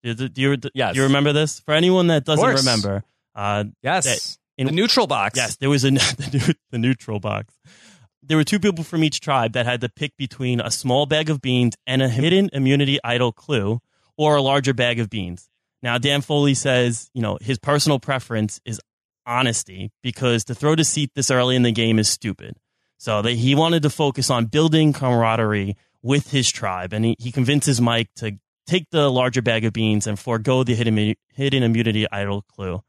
[0.02, 0.96] Do, do, do you do Yes.
[0.96, 1.60] you remember this?
[1.60, 3.04] For anyone that doesn't remember,
[3.34, 4.04] uh, Yes.
[4.04, 5.36] that- in- the neutral box.
[5.38, 7.54] Yes, there was a the, the neutral box.
[8.22, 11.28] There were two people from each tribe that had to pick between a small bag
[11.30, 13.80] of beans and a hidden immunity idol clue,
[14.16, 15.48] or a larger bag of beans.
[15.82, 18.80] Now, Dan Foley says, you know, his personal preference is
[19.26, 22.56] honesty because to throw deceit this early in the game is stupid.
[22.98, 27.32] So they, he wanted to focus on building camaraderie with his tribe, and he, he
[27.32, 32.06] convinces Mike to take the larger bag of beans and forego the hidden, hidden immunity
[32.10, 32.82] idol clue.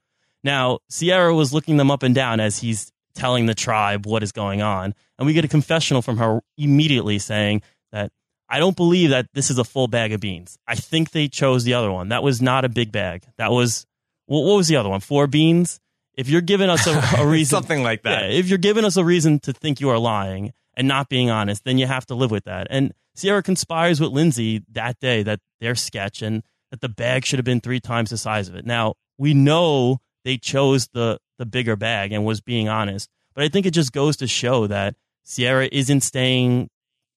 [0.43, 4.31] Now, Sierra was looking them up and down as he's telling the tribe what is
[4.31, 4.93] going on.
[5.17, 7.61] And we get a confessional from her immediately saying
[7.91, 8.11] that
[8.49, 10.57] I don't believe that this is a full bag of beans.
[10.67, 12.09] I think they chose the other one.
[12.09, 13.25] That was not a big bag.
[13.37, 13.85] That was,
[14.25, 14.99] what was the other one?
[14.99, 15.79] Four beans?
[16.15, 18.23] If you're giving us a, a reason, Something like that.
[18.23, 21.29] yeah, if you're giving us a reason to think you are lying and not being
[21.29, 22.67] honest, then you have to live with that.
[22.69, 27.39] And Sierra conspires with Lindsay that day that their sketch and that the bag should
[27.39, 28.65] have been three times the size of it.
[28.65, 33.49] Now, we know they chose the, the bigger bag and was being honest, but I
[33.49, 36.69] think it just goes to show that Sierra isn't staying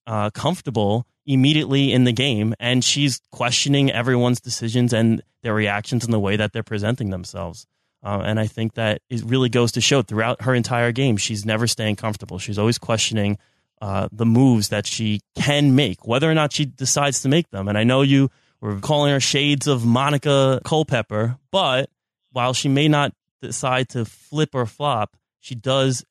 [0.06, 6.12] uh, comfortable immediately in the game and she's questioning everyone's decisions and their reactions and
[6.12, 7.66] the way that they're presenting themselves.
[8.02, 11.44] Uh, and I think that it really goes to show throughout her entire game, she's
[11.44, 12.38] never staying comfortable.
[12.38, 13.38] She's always questioning
[13.80, 17.68] uh, the moves that she can make, whether or not she decides to make them.
[17.68, 21.90] And I know you were calling her shades of Monica Culpepper, but
[22.32, 23.12] while she may not
[23.42, 26.04] decide to flip or flop, she does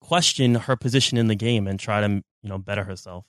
[0.00, 2.08] question her position in the game and try to
[2.42, 3.24] you know better herself.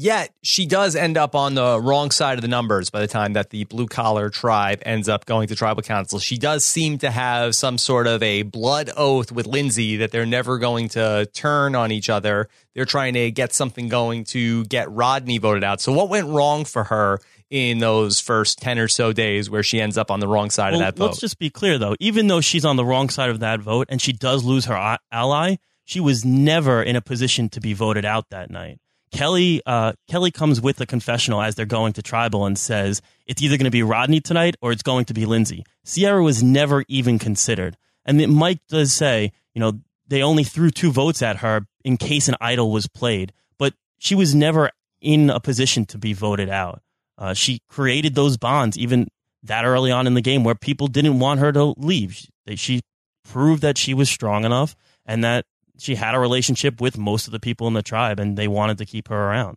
[0.00, 3.32] Yet she does end up on the wrong side of the numbers by the time
[3.32, 6.20] that the blue collar tribe ends up going to tribal council.
[6.20, 10.24] She does seem to have some sort of a blood oath with Lindsay that they're
[10.24, 12.48] never going to turn on each other.
[12.76, 15.80] They're trying to get something going to get Rodney voted out.
[15.80, 17.18] So what went wrong for her
[17.50, 20.74] in those first 10 or so days where she ends up on the wrong side
[20.74, 21.06] Well, of that vote?
[21.06, 23.88] let's just be clear though, even though she's on the wrong side of that vote
[23.90, 28.04] and she does lose her ally, she was never in a position to be voted
[28.04, 28.78] out that night.
[29.10, 33.42] Kelly uh, Kelly comes with a confessional as they're going to tribal and says it's
[33.42, 35.64] either going to be Rodney tonight or it's going to be Lindsay.
[35.84, 40.90] Sierra was never even considered, and Mike does say, you know, they only threw two
[40.90, 44.70] votes at her in case an idol was played, but she was never
[45.00, 46.82] in a position to be voted out.
[47.16, 49.08] Uh, she created those bonds even
[49.42, 52.12] that early on in the game where people didn't want her to leave.
[52.14, 52.80] She, she
[53.24, 54.74] proved that she was strong enough
[55.06, 55.44] and that
[55.78, 58.78] she had a relationship with most of the people in the tribe and they wanted
[58.78, 59.56] to keep her around.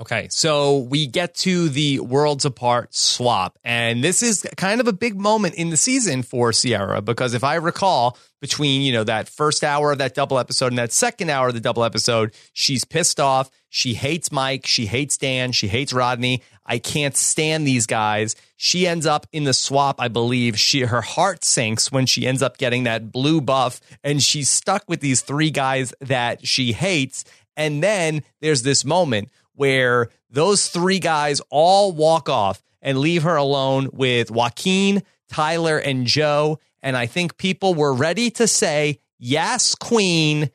[0.00, 4.92] Okay, so we get to the worlds apart swap, and this is kind of a
[4.92, 9.28] big moment in the season for Sierra because if I recall, between you know that
[9.28, 12.84] first hour of that double episode and that second hour of the double episode, she's
[12.84, 13.50] pissed off.
[13.68, 14.66] She hates Mike.
[14.66, 15.52] She hates Dan.
[15.52, 16.42] She hates Rodney.
[16.66, 18.34] I can't stand these guys.
[18.56, 20.00] She ends up in the swap.
[20.00, 24.20] I believe she her heart sinks when she ends up getting that blue buff, and
[24.20, 27.24] she's stuck with these three guys that she hates.
[27.56, 33.36] And then there's this moment where those three guys all walk off and leave her
[33.36, 36.58] alone with Joaquin, Tyler, and Joe.
[36.82, 40.50] And I think people were ready to say, yes, Queen,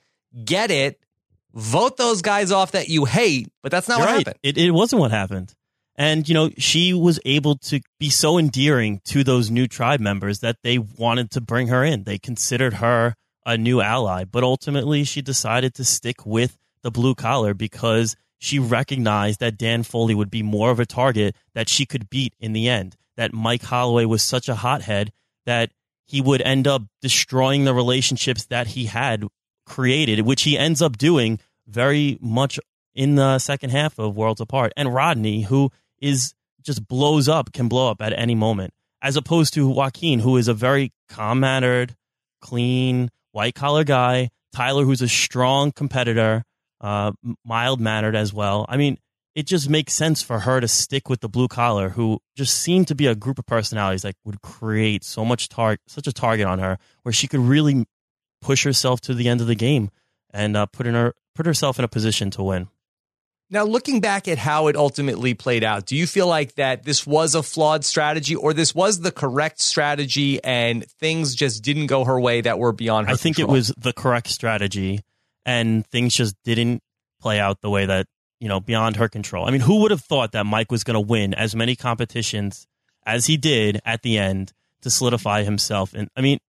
[0.45, 0.99] get it.
[1.55, 4.27] Vote those guys off that you hate, but that's not You're what right.
[4.27, 4.39] happened.
[4.43, 5.55] It, it wasn't what happened.
[5.95, 10.39] And, you know, she was able to be so endearing to those new tribe members
[10.39, 12.03] that they wanted to bring her in.
[12.03, 13.15] They considered her
[13.45, 18.57] a new ally, but ultimately she decided to stick with the blue collar because she
[18.57, 22.53] recognized that Dan Foley would be more of a target that she could beat in
[22.53, 22.95] the end.
[23.17, 25.11] That Mike Holloway was such a hothead
[25.45, 25.71] that
[26.05, 29.25] he would end up destroying the relationships that he had
[29.65, 32.59] created, which he ends up doing very much
[32.95, 34.73] in the second half of Worlds Apart.
[34.75, 39.53] And Rodney, who is just blows up, can blow up at any moment, as opposed
[39.53, 41.95] to Joaquin, who is a very calm mannered,
[42.41, 44.29] clean, white collar guy.
[44.51, 46.43] Tyler, who's a strong competitor,
[46.81, 47.11] uh,
[47.45, 48.65] mild mannered as well.
[48.69, 48.97] I mean,
[49.35, 52.87] it just makes sense for her to stick with the blue collar, who just seemed
[52.89, 56.47] to be a group of personalities that would create so much tar- such a target
[56.47, 57.85] on her, where she could really
[58.41, 59.91] push herself to the end of the game
[60.33, 62.67] and uh, put in her put herself in a position to win.
[63.51, 67.07] Now, looking back at how it ultimately played out, do you feel like that this
[67.07, 72.05] was a flawed strategy or this was the correct strategy and things just didn't go
[72.05, 73.55] her way that were beyond her I think control?
[73.55, 74.99] it was the correct strategy,
[75.45, 76.81] and things just didn't
[77.21, 78.05] play out the way that
[78.39, 79.45] you know beyond her control.
[79.45, 82.67] I mean, who would have thought that Mike was going to win as many competitions
[83.05, 85.93] as he did at the end to solidify himself?
[85.93, 86.39] And I mean,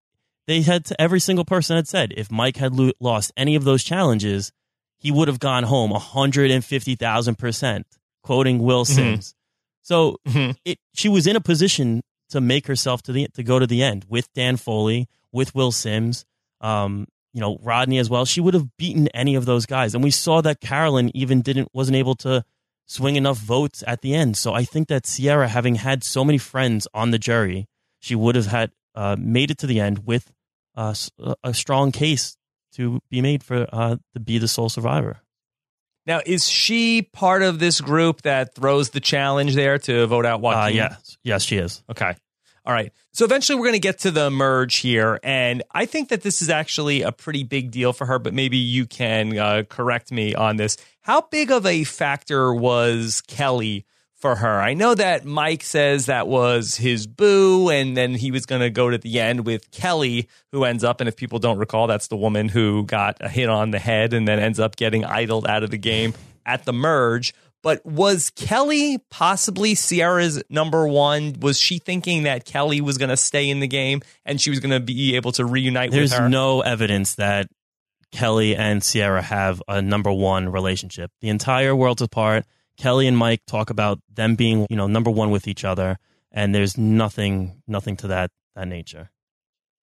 [0.47, 3.65] they had to, every single person had said if Mike had lo- lost any of
[3.65, 4.53] those challenges,
[4.99, 7.85] he would have gone home 150,000%,
[8.23, 9.35] quoting Will Sims.
[9.83, 10.57] So Mhm.
[10.65, 13.83] it, she was in a position to make herself to the to go to the
[13.83, 16.25] end with Dan Foley, with Will Sims,
[16.61, 18.25] um, you know, Rodney as well.
[18.25, 19.95] She would have beaten any of those guys.
[19.95, 22.45] And we saw that Carolyn even didn't wasn't able to
[22.87, 24.37] swing enough votes at the end.
[24.37, 27.69] So I think that Sierra, having had so many friends on the jury,
[28.01, 30.33] she would have had uh, made it to the end with
[30.77, 32.37] uh, a- a strong case
[32.73, 35.21] to be made for uh, to be the sole survivor.
[36.07, 40.41] Now, is she part of this group that throws the challenge there to vote out
[40.41, 40.63] Joaquin?
[40.63, 41.83] Uh, yes, yes, she is.
[41.91, 42.17] Okay.
[42.67, 42.93] All right.
[43.13, 45.19] So eventually we're going to get to the merge here.
[45.23, 48.59] And I think that this is actually a pretty big deal for her, but maybe
[48.59, 50.77] you can uh, correct me on this.
[51.01, 54.61] How big of a factor was Kelly for her?
[54.61, 58.69] I know that Mike says that was his boo, and then he was going to
[58.69, 62.09] go to the end with Kelly, who ends up, and if people don't recall, that's
[62.09, 65.47] the woman who got a hit on the head and then ends up getting idled
[65.47, 66.13] out of the game
[66.45, 67.33] at the merge.
[67.63, 71.37] But was Kelly possibly Sierra's number one?
[71.41, 74.61] Was she thinking that Kelly was going to stay in the game and she was
[74.61, 76.19] going to be able to reunite There's with her?
[76.25, 77.49] There's no evidence that
[78.13, 81.11] Kelly and Sierra have a number one relationship.
[81.21, 82.45] The entire world's apart.
[82.77, 85.99] Kelly and Mike talk about them being, you know, number one with each other,
[86.33, 89.11] and there's nothing, nothing to that that nature.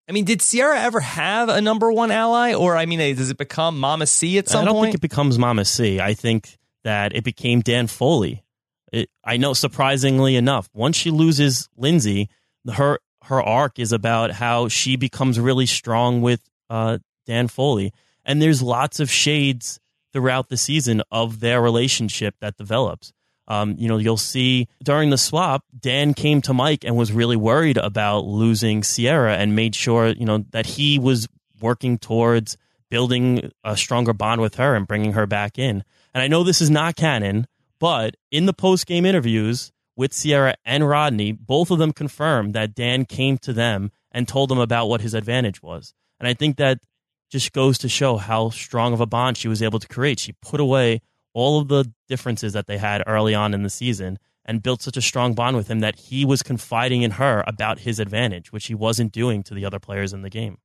[0.08, 3.30] I mean, did Sierra ever have a number one ally, or I mean, uh, does
[3.30, 4.62] it become Mama C at some point?
[4.62, 4.86] I don't point?
[4.86, 6.00] think it becomes Mama C.
[6.00, 8.44] I think that it became Dan Foley.
[8.92, 12.28] It, I know, surprisingly enough, once she loses Lindsay,
[12.74, 16.40] her her arc is about how she becomes really strong with
[16.70, 17.92] uh, Dan Foley,
[18.24, 19.78] and there's lots of shades
[20.12, 23.12] throughout the season of their relationship that develops.
[23.46, 27.36] Um, you know, you'll see during the swap, Dan came to Mike and was really
[27.36, 31.28] worried about losing Sierra and made sure, you know, that he was
[31.60, 32.58] working towards
[32.90, 35.82] building a stronger bond with her and bringing her back in.
[36.18, 37.46] And I know this is not canon,
[37.78, 42.74] but in the post game interviews with Sierra and Rodney, both of them confirmed that
[42.74, 45.94] Dan came to them and told them about what his advantage was.
[46.18, 46.80] And I think that
[47.30, 50.18] just goes to show how strong of a bond she was able to create.
[50.18, 51.02] She put away
[51.34, 54.96] all of the differences that they had early on in the season and built such
[54.96, 58.66] a strong bond with him that he was confiding in her about his advantage, which
[58.66, 60.58] he wasn't doing to the other players in the game.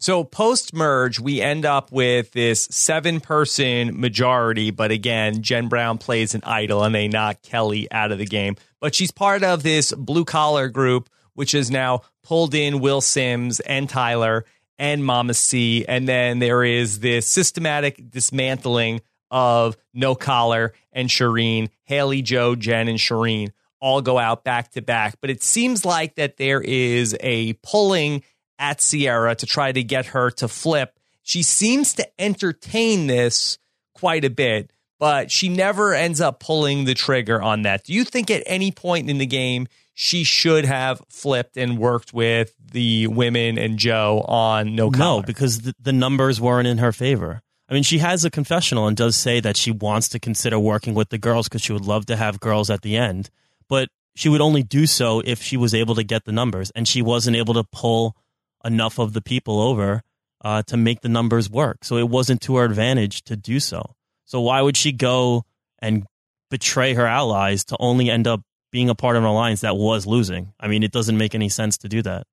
[0.00, 5.98] So post merge, we end up with this seven person majority, but again, Jen Brown
[5.98, 8.54] plays an idol and they knock Kelly out of the game.
[8.80, 13.58] But she's part of this blue collar group, which has now pulled in Will Sims
[13.58, 14.44] and Tyler
[14.78, 15.84] and Mama C.
[15.88, 19.00] And then there is this systematic dismantling
[19.32, 23.50] of No Collar and Shirin, Hali, Joe, Jen, and Shirin
[23.80, 25.16] all go out back to back.
[25.20, 28.22] But it seems like that there is a pulling
[28.58, 30.98] at Sierra to try to get her to flip.
[31.22, 33.58] She seems to entertain this
[33.94, 37.84] quite a bit, but she never ends up pulling the trigger on that.
[37.84, 42.12] Do you think at any point in the game she should have flipped and worked
[42.12, 45.20] with the women and Joe on no collar?
[45.20, 47.42] No, because the, the numbers weren't in her favor.
[47.68, 50.94] I mean, she has a confessional and does say that she wants to consider working
[50.94, 53.28] with the girls because she would love to have girls at the end,
[53.68, 56.88] but she would only do so if she was able to get the numbers, and
[56.88, 58.16] she wasn't able to pull
[58.64, 60.02] enough of the people over
[60.44, 61.84] uh, to make the numbers work.
[61.84, 63.94] So it wasn't to her advantage to do so.
[64.24, 65.44] So why would she go
[65.78, 66.04] and
[66.50, 70.06] betray her allies to only end up being a part of an alliance that was
[70.06, 70.52] losing?
[70.60, 72.26] I mean, it doesn't make any sense to do that.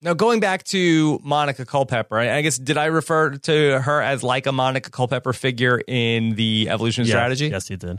[0.00, 4.46] Now, going back to Monica Culpepper, I guess, did I refer to her as like
[4.46, 7.48] a Monica Culpepper figure in the evolution Yeah, strategy?
[7.48, 7.98] Yes, you did.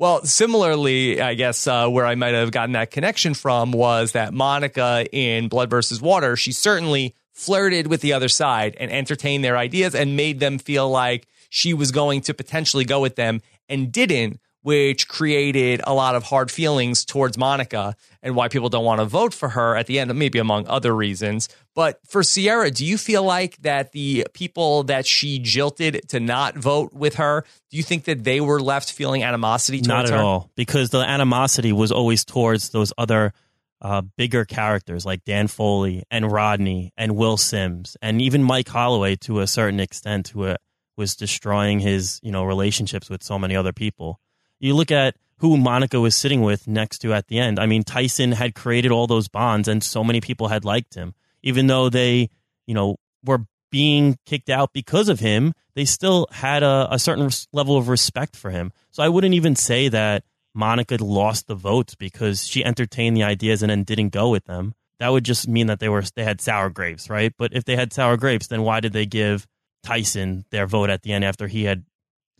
[0.00, 4.32] Well, similarly, I guess uh, where I might have gotten that connection from was that
[4.32, 9.56] Monica in Blood versus Water, she certainly flirted with the other side and entertained their
[9.56, 13.90] ideas and made them feel like she was going to potentially go with them and
[13.90, 19.00] didn't, which created a lot of hard feelings towards Monica and why people don't want
[19.00, 21.48] to vote for her at the end, maybe among other reasons.
[21.74, 26.54] But for Sierra, do you feel like that the people that she jilted to not
[26.54, 30.10] vote with her, do you think that they were left feeling animosity towards Not at
[30.10, 30.18] her?
[30.18, 33.32] all, because the animosity was always towards those other
[33.80, 39.16] uh, bigger characters like Dan Foley and Rodney and Will Sims and even Mike Holloway
[39.16, 40.56] to a certain extent, who uh,
[40.98, 44.20] was destroying his you know relationships with so many other people.
[44.60, 47.58] You look at who Monica was sitting with next to at the end.
[47.58, 51.14] I mean, Tyson had created all those bonds, and so many people had liked him,
[51.42, 52.30] even though they
[52.66, 55.52] you know were being kicked out because of him.
[55.74, 58.72] They still had a, a certain level of respect for him.
[58.90, 60.24] So I wouldn't even say that
[60.54, 64.74] Monica lost the votes because she entertained the ideas and then didn't go with them.
[64.98, 67.32] That would just mean that they were they had sour grapes, right?
[67.38, 69.46] But if they had sour grapes, then why did they give
[69.84, 71.84] Tyson their vote at the end after he had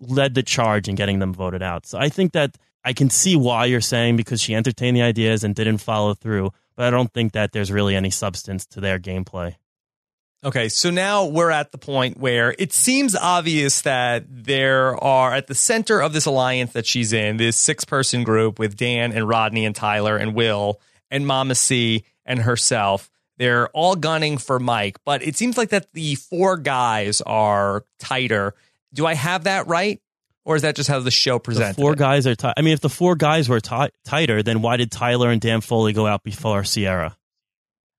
[0.01, 1.87] led the charge in getting them voted out?
[1.87, 5.45] So I think that I can see why you're saying because she entertained the ideas
[5.45, 8.99] and didn't follow through, but I don't think that there's really any substance to their
[8.99, 9.57] gameplay.
[10.45, 15.49] Okay, so now we're at the point where it seems obvious that there are at
[15.49, 19.29] the center of this alliance that she's in, this six person group with Dan and
[19.29, 20.81] Rodney and Tyler and Will
[21.11, 23.11] and Mama C and herself.
[23.37, 28.55] They're all gunning for Mike, but it seems like that the four guys are tighter.
[28.95, 30.01] Do I have that right?
[30.45, 31.77] Or is that just how the show The presented?
[31.77, 31.99] four it?
[31.99, 32.55] guys are tight.
[32.57, 35.61] I mean, if the four guys were ti- tighter, then why did Tyler and Dan
[35.61, 37.17] Foley go out before Sierra?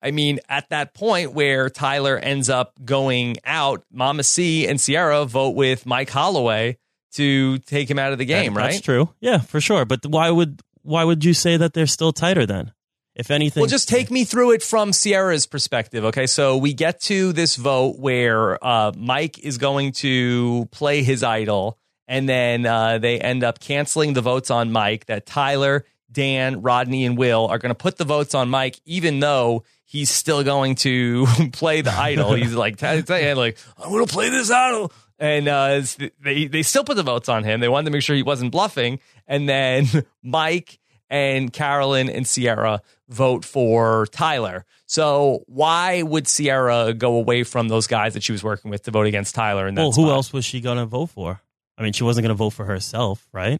[0.01, 5.25] I mean, at that point where Tyler ends up going out, Mama C and Sierra
[5.25, 6.77] vote with Mike Holloway
[7.13, 8.71] to take him out of the game, That- right?
[8.71, 9.09] That's true.
[9.19, 9.85] Yeah, for sure.
[9.85, 12.71] But why would why would you say that they're still tighter then?
[13.19, 16.05] If anything, Well, just take me through it from Sierra's perspective.
[16.05, 21.21] Okay, so we get to this vote where uh, Mike is going to play his
[21.21, 21.77] idol,
[22.07, 25.07] and then uh, they end up canceling the votes on Mike.
[25.07, 29.19] That Tyler, Dan, Rodney, and Will are going to put the votes on Mike, even
[29.19, 32.35] though he's still going to play the idol.
[32.35, 34.93] He's like, I'm going to play this idol.
[35.19, 35.81] And uh,
[36.23, 37.59] they they still put the votes on him.
[37.59, 39.01] They wanted to make sure he wasn't bluffing.
[39.27, 39.87] And then
[40.23, 40.79] Mike
[41.09, 44.65] and Carolyn and Sierra vote for Tyler.
[44.85, 48.91] So why would Sierra go away from those guys that she was working with to
[48.91, 49.67] vote against Tyler?
[49.67, 50.11] And well, who spot?
[50.11, 51.41] else was she going to vote for?
[51.77, 53.59] I mean, she wasn't going to vote for herself, right?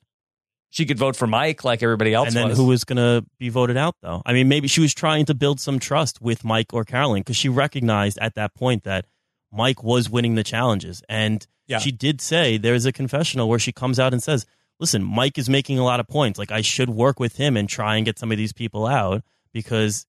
[0.71, 2.57] She could vote for Mike like everybody else and then was.
[2.57, 4.21] who was going to be voted out, though?
[4.25, 7.37] I mean, maybe she was trying to build some trust with Mike or Carolyn because
[7.37, 9.05] she recognized at that point that
[9.51, 11.01] Mike was winning the challenges.
[11.09, 11.79] And Yeah.
[11.79, 14.45] she did say there's a confessional where she comes out and says,
[14.79, 16.39] listen, Mike is making a lot of points.
[16.39, 19.23] Like, I should work with him and try and get some of these people out
[19.51, 20.05] because,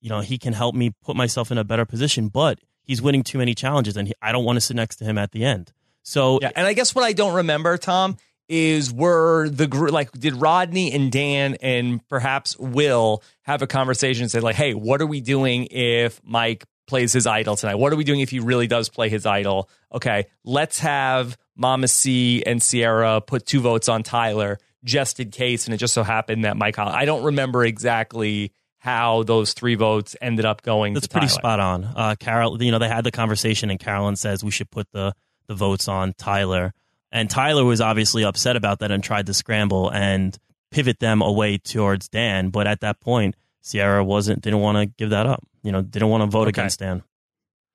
[0.00, 3.22] you know, he can help me put myself in a better position, but he's winning
[3.22, 5.44] too many challenges and he, I don't want to sit next to him at the
[5.44, 5.72] end.
[6.02, 8.16] So, Yeah, and I guess what I don't remember, Tom,
[8.48, 14.22] is were the group like did Rodney and Dan and perhaps Will have a conversation
[14.22, 17.76] and say like, hey, what are we doing if Mike plays his idol tonight?
[17.76, 19.70] What are we doing if he really does play his idol?
[19.94, 25.66] Okay, let's have Mama C and Sierra put two votes on Tyler just in case,
[25.66, 26.78] and it just so happened that Mike.
[26.78, 30.94] I don't remember exactly how those three votes ended up going.
[30.94, 31.38] That's pretty Tyler.
[31.38, 31.84] spot on.
[31.84, 35.14] Uh, Carol, you know, they had the conversation, and Carolyn says we should put the
[35.46, 36.74] the votes on Tyler,
[37.12, 40.36] and Tyler was obviously upset about that and tried to scramble and
[40.70, 42.50] pivot them away towards Dan.
[42.50, 45.46] But at that point, Sierra wasn't didn't want to give that up.
[45.62, 46.48] You know, didn't want to vote Okay.
[46.60, 47.02] against Dan.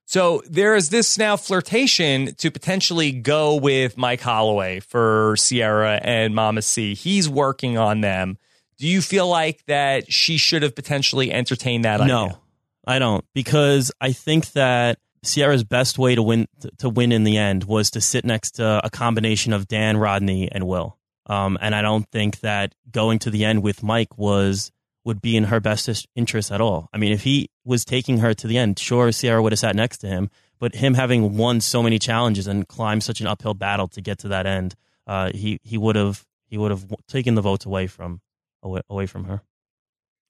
[0.07, 6.35] So there is this now flirtation to potentially go with Mike Holloway for Sierra and
[6.35, 6.93] Mama C.
[6.93, 8.37] He's working on them.
[8.77, 12.39] Do you feel like that she should have potentially entertained that No, idea?
[12.85, 16.45] I don't because I think that Sierra's best way to win
[16.77, 20.51] to win in the end was to sit next to a combination of Dan, Rodney,
[20.51, 20.97] and Will.
[21.25, 24.71] Um, and I don't think that going to the end with Mike was
[25.05, 26.89] would be in her best interest at all.
[26.91, 29.75] I mean, if he was taking her to the end, sure, Sierra would have sat
[29.75, 30.29] next to him,
[30.59, 34.19] but him having won so many challenges and climbed such an uphill battle to get
[34.19, 34.75] to that end,
[35.07, 38.19] uh, he he would have he would have taken the votes away from
[38.63, 39.41] away, away from her.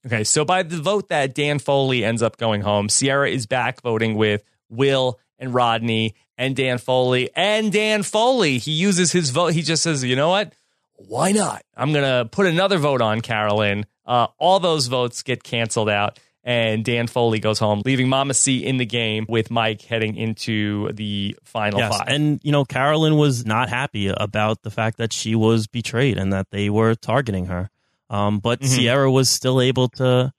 [0.06, 3.81] Okay, so by the vote that Dan Foley ends up going home, Sierra is back
[3.81, 8.60] voting with Will and Rodney and Dan Foley and Dan Foley.
[8.60, 9.53] He uses his vote.
[9.53, 10.53] He just says, you know what?
[10.97, 11.64] Why not?
[11.76, 13.85] I'm to put another vote on Carolyn.
[14.06, 16.19] Uh, all those votes get canceled out.
[16.48, 20.91] And Dan Foley goes home, leaving Mama C in the game with Mike heading into
[20.94, 22.07] the final Yes, five.
[22.07, 26.32] and you know Carolyn was not happy about the fact that she was betrayed and
[26.34, 27.72] that they were targeting her.
[28.11, 28.68] Um, but Mhm.
[28.68, 30.32] Sierra was still able to,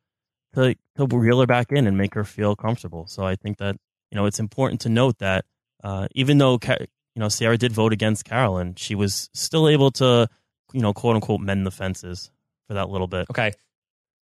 [0.55, 3.09] to to reel her back in and make her feel comfortable.
[3.09, 3.75] So I think that
[4.13, 5.45] you know it's important to note that
[5.83, 6.87] uh, even though you
[7.21, 10.29] know Sierra did vote against Carolyn, she was still able to
[10.73, 12.31] you know quote unquote mend the fences
[12.67, 13.27] for that little bit.
[13.31, 13.53] Okay.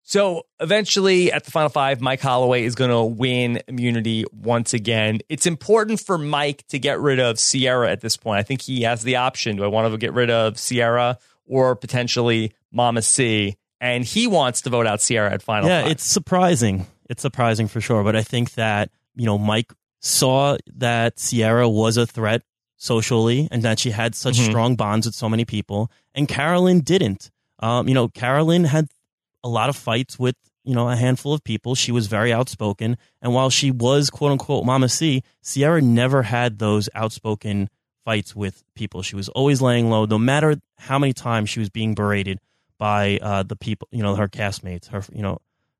[0.04, 5.20] So eventually, at the final five, Mike Holloway is going to win immunity once again.
[5.28, 8.38] It's important for Mike to get rid of Sierra at this point.
[8.40, 9.56] I think he has the option.
[9.56, 13.56] Do I want to get rid of Sierra or potentially Mama C?
[13.80, 15.92] And he wants to vote out Sierra at final yeah, five.
[15.92, 16.86] it's surprising.
[17.08, 18.02] It's surprising for sure.
[18.02, 22.42] But I think that, you know, Mike saw that Sierra was a threat
[22.76, 24.46] socially and that she had such Mhm.
[24.46, 25.92] strong bonds with so many people.
[26.12, 27.30] And Carolyn didn't.
[27.62, 28.88] Um, you know, Carolyn had
[29.42, 31.74] a lot of fights with, you know, a handful of people.
[31.74, 32.98] She was very outspoken.
[33.22, 37.70] And while she was quote unquote Mama C, Sierra never had those outspoken
[38.04, 39.02] fights with people.
[39.02, 42.40] She was always laying low, no matter how many times she was being berated
[42.78, 45.38] by uh, the people, you know, her castmates, her, you know,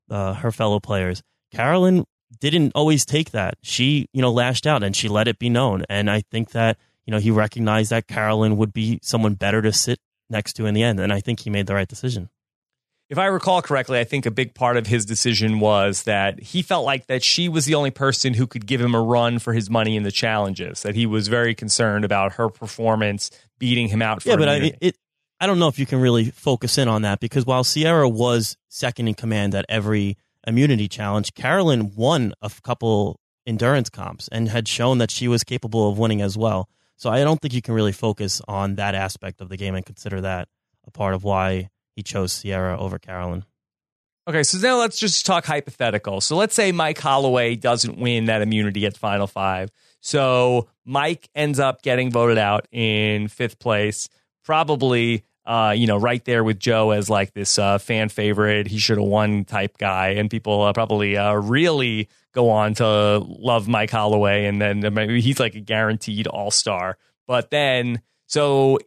[0.09, 1.21] uh, her fellow players.
[1.51, 2.05] Carolyn
[2.39, 3.55] didn't always take that.
[3.61, 5.83] She, you know, lashed out and she let it be known.
[5.89, 9.73] And I think that, you know, he recognized that Carolyn would be someone better to
[9.73, 9.99] sit
[10.29, 10.99] next to in the end.
[10.99, 12.29] And I think he made the right decision.
[13.09, 16.61] if I recall correctly, I think a big part of his decision was that he
[16.61, 19.53] felt like that she was the only person who could give him a run for
[19.53, 20.81] his money in the challenges.
[20.83, 23.29] That he was very concerned about her performance
[23.59, 24.23] beating him out.
[24.23, 24.97] For yeah, but I, it,
[25.39, 28.57] I don't know if you can really focus in on that because while Sierra was
[28.69, 30.17] second in command at every
[30.47, 35.89] immunity challenge, Carolyn won a couple endurance comps and had shown that she was capable
[35.89, 36.69] of winning as well.
[37.03, 39.85] So I don't think you can really focus on that aspect of the game and
[39.85, 40.47] consider that
[40.87, 43.43] a part of why he chose Sierra over Carolyn.
[44.25, 46.21] Okay, so now let's just talk hypothetical.
[46.21, 49.69] So let's say Mike Holloway doesn't win that immunity at Final Five.
[49.99, 54.07] So Mike ends up getting voted out in fifth place,
[54.45, 58.67] probably, uh, you know, right there with Joe as like this uh, fan favorite.
[58.67, 63.67] He should have won type guy, and people uh, probably really go on to love
[63.67, 66.97] Mike Holloway, and then maybe he's like a guaranteed All Star.
[67.27, 68.79] But then, so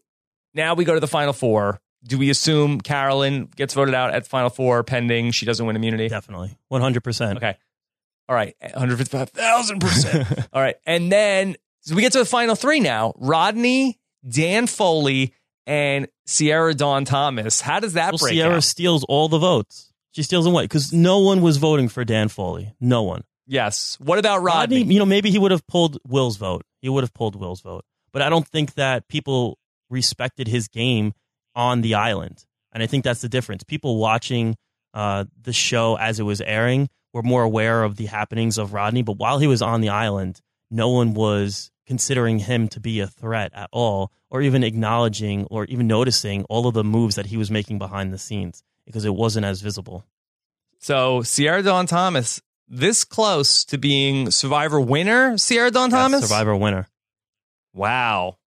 [0.54, 1.80] now we go to the Final Four.
[2.04, 6.08] Do we assume Carolyn gets voted out at Final Four pending she doesn't win immunity?
[6.08, 6.56] Definitely.
[6.72, 7.36] 100%.
[7.38, 7.56] Okay.
[8.28, 8.54] All right.
[8.62, 10.48] 155,000%.
[10.52, 10.76] All right.
[10.86, 13.98] And then so we get to the final three now Rodney,
[14.28, 15.34] Dan Foley,
[15.66, 17.60] and Sierra Dawn Thomas.
[17.60, 18.64] How does that Well, break Sierra out?
[18.64, 19.92] steals all the votes.
[20.12, 22.74] She steals them away because no one was voting for Dan Foley.
[22.80, 23.22] No one.
[23.46, 23.96] Yes.
[24.00, 24.78] What about Rodney?
[24.78, 26.64] Rodney, you know, maybe he would have pulled Will's vote.
[26.80, 27.84] He would have pulled Will's vote.
[28.12, 29.58] But I don't think that people
[29.90, 31.12] respected his game
[31.54, 32.44] on the island.
[32.72, 33.62] And I think that's the difference.
[33.62, 34.56] People watching
[34.94, 39.02] uh, the show as it was airing were more aware of the happenings of Rodney.
[39.02, 40.40] But while he was on the island,
[40.70, 45.64] no one was considering him to be a threat at all, or even acknowledging or
[45.66, 49.14] even noticing all of the moves that he was making behind the scenes because it
[49.14, 50.04] wasn't as visible.
[50.78, 56.22] So Sierra Dawn Thomas, this close to being Survivor winner, Sierra Dawn Yes, Thomas?
[56.22, 56.88] Survivor winner.
[57.74, 58.38] Wow.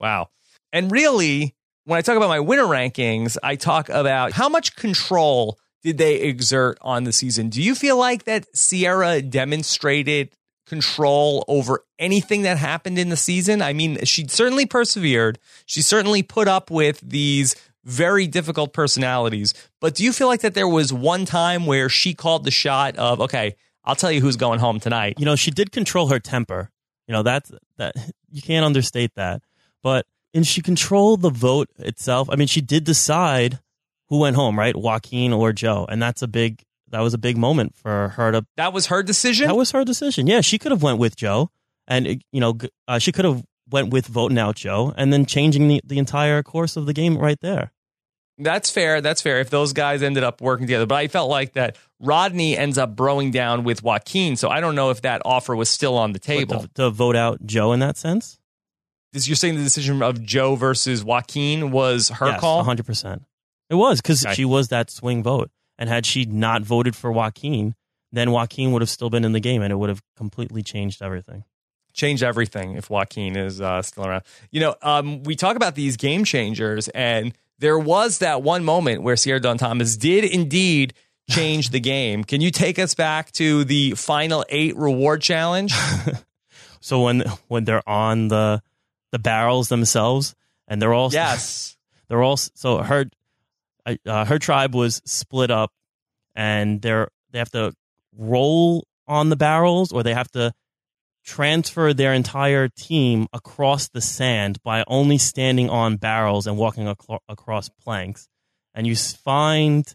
[0.00, 0.30] Wow.
[0.72, 1.54] And really,
[1.84, 6.16] when I talk about my winner rankings, I talk about how much control did they
[6.16, 7.48] exert on the season.
[7.48, 10.30] Do you feel like that Sierra demonstrated
[10.66, 13.62] control over anything that happened in the season?
[13.62, 15.38] I mean, she certainly persevered.
[15.66, 17.56] She certainly put up with these
[17.88, 19.54] very difficult personalities.
[19.80, 22.96] But do you feel like that there was one time where she called the shot
[22.96, 25.14] of, okay, I'll tell you who's going home tonight?
[25.18, 26.70] you know, she did control her temper.
[27.06, 27.94] You know, that's that
[28.30, 29.42] you can't understate that.
[29.82, 32.28] But and she controlled the vote itself.
[32.30, 33.58] I mean, she did decide
[34.08, 34.76] who went home, right?
[34.76, 35.86] Joaquin or Joe.
[35.88, 38.46] And that's a big that was a big moment for her to.
[38.56, 39.48] That was her decision.
[39.48, 40.26] That was her decision.
[40.26, 41.50] Yeah, she could have went with Joe,
[41.86, 45.68] and you know, uh, she could have went with voting out Joe, and then changing
[45.68, 47.72] the the entire course of the game right there.
[48.38, 49.00] That's fair.
[49.00, 49.40] That's fair.
[49.40, 52.94] If those guys ended up working together, but I felt like that Rodney ends up
[52.94, 56.18] broing down with Joaquin, so I don't know if that offer was still on the
[56.20, 58.38] table to, to vote out Joe in that sense.
[59.12, 62.58] Is you're saying the decision of Joe versus Joaquin was her yes, call?
[62.58, 62.86] 100.
[62.86, 63.22] percent
[63.70, 64.34] It was because Okay.
[64.34, 67.74] she was that swing vote, and had she not voted for Joaquin,
[68.12, 71.02] then Joaquin would have still been in the game, and it would have completely changed
[71.02, 71.44] everything.
[71.94, 74.22] change everything if Joaquin is uh, still around.
[74.52, 79.02] You know, um, we talk about these game changers, and there was that one moment
[79.02, 80.94] where Sierra Dawn Thomas did indeed
[81.28, 82.24] change the game.
[82.24, 85.72] Can you take us back to the final eight reward challenge?
[86.80, 88.62] So when when they're on the
[89.12, 90.34] the barrels themselves,
[90.66, 91.76] and they're all yes.
[92.08, 93.06] they're all so her
[94.06, 95.72] uh, her tribe was split up,
[96.34, 97.74] and they're they have to
[98.16, 100.52] roll on the barrels, or they have to
[101.28, 106.88] transfer their entire team across the sand by only standing on barrels and walking
[107.28, 108.28] across planks.
[108.74, 109.86] And you find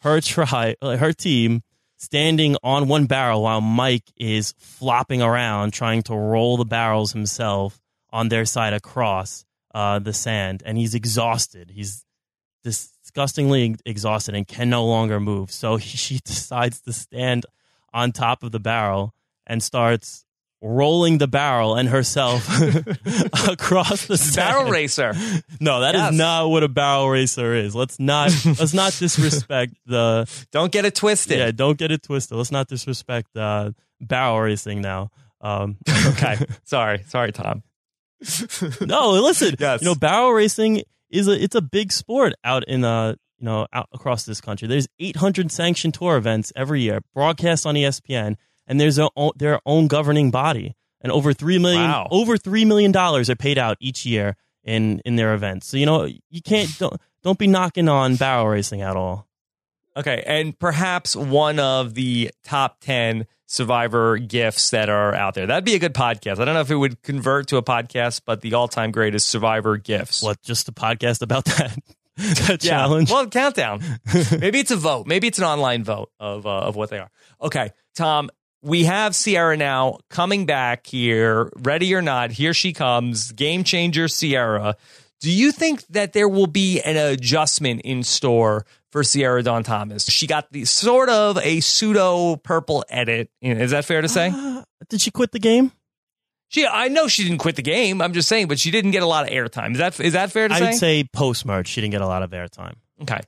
[0.00, 1.62] her tribe, her team,
[1.96, 7.80] standing on one barrel while Mike is flopping around trying to roll the barrels himself
[8.10, 11.70] on their side across uh, the sand, and he's exhausted.
[11.70, 12.04] He's
[12.64, 15.52] disgustingly exhausted and can no longer move.
[15.52, 17.46] So he, she decides to stand
[17.92, 19.14] on top of the barrel
[19.46, 20.24] and starts
[20.62, 22.46] rolling the barrel and herself
[23.48, 24.50] across the sand.
[24.56, 25.14] Barrel racer.
[25.60, 26.14] No, that is Yes.
[26.14, 27.74] not what a barrel racer is.
[27.74, 31.38] Let's not let's not disrespect the Don't get it twisted.
[31.38, 31.50] yeah.
[31.50, 32.36] Don't get it twisted.
[32.36, 35.10] Let's not disrespect uh, barrel racing now.
[35.40, 35.76] Um,
[36.08, 36.36] Okay.
[36.64, 37.02] Sorry.
[37.08, 37.62] Sorry, Tom.
[38.82, 39.54] no, listen.
[39.58, 39.80] Yes.
[39.80, 43.66] You know, barrel racing is a it's a big sport out in uh you know
[43.72, 44.68] out across this country.
[44.68, 49.86] There's 800 sanctioned tour events every year, broadcast on ESPN, and there's a, their own
[49.88, 52.08] governing body, and over three million Wow.
[52.10, 55.66] over three million dollars are paid out each year in in their events.
[55.66, 59.26] So you know you can't don't don't be knocking on barrel racing at all.
[59.96, 65.46] Okay, and perhaps one of the top 10 survivor gifts that are out there.
[65.48, 66.38] That'd be a good podcast.
[66.38, 69.28] I don't know if it would convert to a podcast, but the all time greatest
[69.28, 70.22] survivor gifts.
[70.22, 71.76] What just a podcast about that,
[72.16, 72.70] that Yeah.
[72.70, 73.10] challenge?
[73.10, 73.82] Well, countdown.
[74.38, 75.08] Maybe it's a vote.
[75.08, 77.10] Maybe it's an online vote of uh, of what they are.
[77.42, 78.30] Okay, Tom.
[78.62, 82.30] We have Sierra now coming back here, ready or not.
[82.30, 84.76] Here she comes, game changer Sierra.
[85.20, 90.04] Do you think that there will be an adjustment in store for Sierra Dawn Thomas?
[90.06, 93.30] She got the sort of a pseudo purple edit.
[93.40, 94.30] Is that fair to say?
[94.34, 95.72] Uh, did she quit the game?
[96.48, 98.02] She, I know she didn't quit the game.
[98.02, 99.72] I'm just saying, but she didn't get a lot of airtime.
[99.72, 100.66] Is that is that fair to say I say?
[100.70, 102.74] would say post merge, she didn't get a lot of airtime.
[103.02, 103.20] Okay.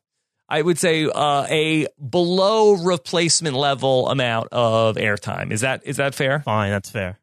[0.52, 5.50] I would say uh, a below replacement level amount of airtime.
[5.50, 6.40] Is that is that fair?
[6.40, 7.18] Fine, that's fair.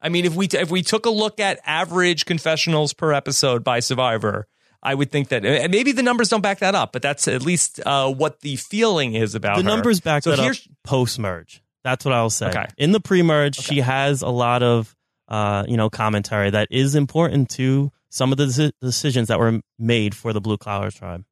[0.00, 3.80] I mean, if we if we took a look at average confessionals per episode by
[3.80, 4.46] Survivor,
[4.82, 7.42] I would think that and maybe the numbers don't back that up, but that's at
[7.42, 9.68] least uh, what the feeling is about the her.
[9.68, 11.62] numbers back So that up here's- post merge.
[11.84, 12.48] That's what I'll say.
[12.48, 12.66] Okay.
[12.78, 14.96] In the pre merge, she has a lot of
[15.28, 19.60] uh, you know commentary that is important to some of the deci- decisions that were
[19.78, 21.24] made for the Blue Collar tribe.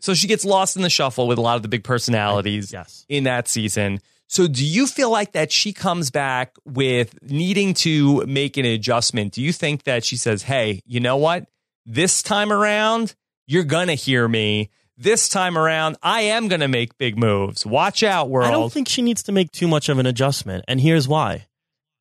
[0.00, 3.06] So she gets lost in the shuffle with a lot of the big personalities Yes.
[3.08, 4.00] in that season.
[4.26, 9.32] So do you feel like that she comes back with needing to make an adjustment?
[9.32, 11.46] Do you think that she says, "Hey, you know what?
[11.86, 13.14] This time around,
[13.46, 14.70] you're going to hear me.
[14.96, 17.66] This time around, I am going to make big moves.
[17.66, 20.64] Watch out, world." I don't think she needs to make too much of an adjustment,
[20.68, 21.46] and here's why.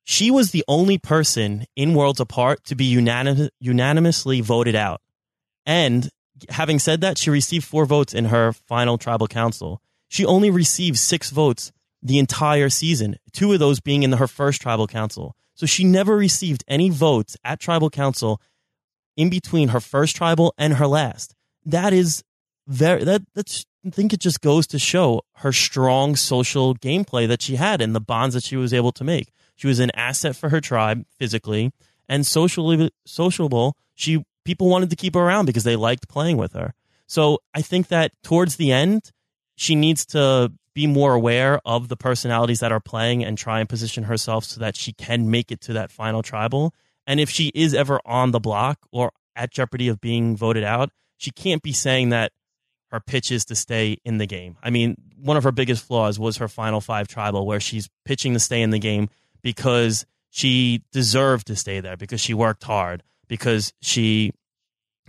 [0.06, 5.02] She was the only person in Worlds Apart to be unanim- unanimously voted out.
[5.66, 6.10] And
[6.50, 9.82] having said that, she received four votes in her final tribal council.
[10.08, 11.72] She only received six votes
[12.02, 15.36] the entire season, two of those being in her first tribal council.
[15.56, 18.42] So she never received any votes at tribal council
[19.16, 21.36] in between her first tribal and her last.
[21.66, 22.24] That is
[22.68, 27.42] very that that's I think it just goes to show her strong social gameplay that
[27.42, 29.32] she had and the bonds that she was able to make.
[29.56, 31.72] She was an asset for her tribe physically
[32.08, 33.76] and socially sociable.
[33.94, 36.74] She people wanted to keep her around because they liked playing with her.
[37.08, 39.12] So I think that towards the end,
[39.56, 43.70] she needs to be more aware of the personalities that are playing and try and
[43.70, 46.74] position herself so that she can make it to that final tribal.
[47.06, 50.90] And if she is ever on the block or at jeopardy of being voted out,
[51.18, 52.32] she can't be saying that
[52.90, 54.58] her pitch is to stay in the game.
[54.64, 58.34] I mean, one of her biggest flaws was her final five tribal, where she's pitching
[58.34, 59.10] to stay in the game
[59.42, 63.04] because she deserved to stay there, because she worked hard,
[63.34, 64.32] because she,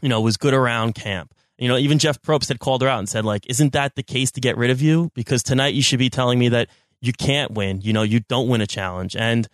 [0.01, 1.35] you know, was good around camp.
[1.59, 4.03] You know, even Jeff Probst had called her out and said, like, isn't that the
[4.03, 5.11] case to get rid of you?
[5.15, 6.71] Because tonight you should be telling me that
[7.03, 7.83] you can't win.
[7.83, 9.15] You know, you don't win a challenge.
[9.15, 9.47] And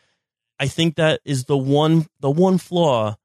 [0.60, 3.16] I think that is the one the one flaw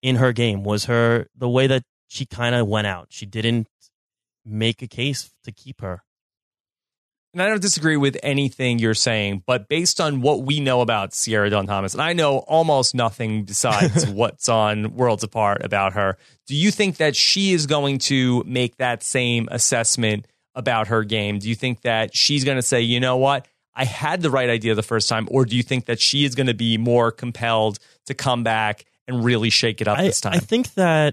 [0.00, 3.08] in her game was her the way that she kind of went out.
[3.10, 3.68] She didn't
[4.46, 6.04] make a case to keep her.
[7.36, 11.12] And I don't disagree with anything you're saying, but based on what we know about
[11.12, 16.16] Sierra Dawn Thomas, and I know almost nothing besides what's on Worlds Apart about her,
[16.46, 21.38] do you think that she is going to make that same assessment about her game?
[21.38, 23.46] Do you think that she's going to say, you know what?
[23.74, 26.34] I had the right idea the first time, or do you think that she is
[26.34, 30.22] going to be more compelled to come back and really shake it up I, this
[30.22, 30.32] time?
[30.32, 31.12] I think that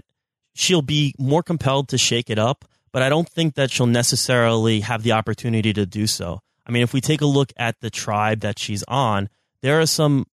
[0.56, 2.64] she'll be more compelled to shake it up,
[2.94, 6.40] but I don't think that she'll necessarily have the opportunity to do so.
[6.66, 9.28] I mean, if we take a look at the tribe that she's on,
[9.62, 10.28] there are some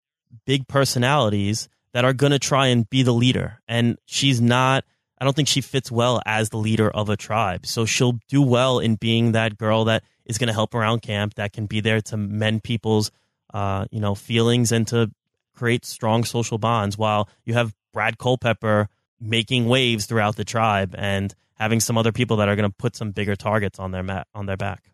[0.46, 3.60] big personalities that are going to try and be the leader.
[3.68, 4.84] And she's not,
[5.20, 7.66] I don't think she fits well as the leader of a tribe.
[7.66, 11.36] So she'll do well in being that girl that is going to help around camp,
[11.36, 13.10] that can be there to mend people's,
[13.54, 15.10] uh, you know, feelings and to
[15.56, 18.88] create strong social bonds while you have Brad Culpepper
[19.20, 22.96] making waves throughout the tribe and having some other people that are going to put
[22.96, 24.92] some bigger targets on their mat, on their back.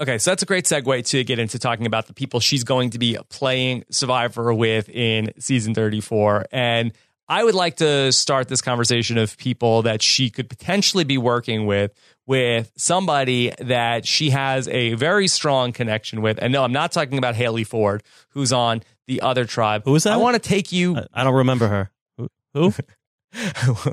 [0.00, 2.90] Okay, so that's a great segue to get into talking about the people she's going
[2.90, 6.46] to be playing Survivor with in season 34.
[6.50, 6.92] And
[7.28, 11.66] I would like to start this conversation of people that she could potentially be working
[11.66, 11.92] with
[12.26, 16.38] with somebody that she has a very strong connection with.
[16.42, 19.82] And no, I'm not talking about Hali Ford, who's on the other tribe.
[19.84, 20.12] Who is that?
[20.12, 20.96] I want to take you.
[20.96, 21.90] I, I don't remember her.
[22.54, 22.72] Who?
[23.34, 23.90] Who?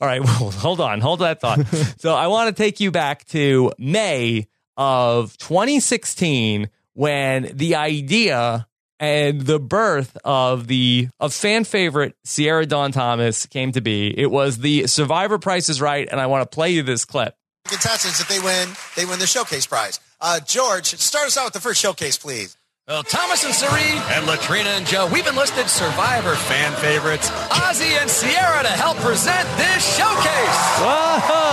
[0.00, 1.66] All right, well, hold on, hold that thought.
[1.98, 8.66] so I want to take you back to May of 2016 when the idea
[9.00, 14.14] and the birth of the of fan favorite Sierra Dawn Thomas came to be.
[14.16, 17.34] It was the Survivor Price is Right, and I want to play you this clip.
[17.66, 19.98] Contestants, if they win, they win the showcase prize.
[20.20, 22.56] Uh, George, start us out with the first showcase, please.
[22.86, 23.80] Well, Thomas and Sari
[24.14, 29.48] and Latrina and Joe, we've enlisted Survivor fan favorites, Ozzy and Sierra, to help present
[29.56, 30.58] this showcase.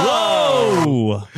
[0.03, 1.23] Whoa!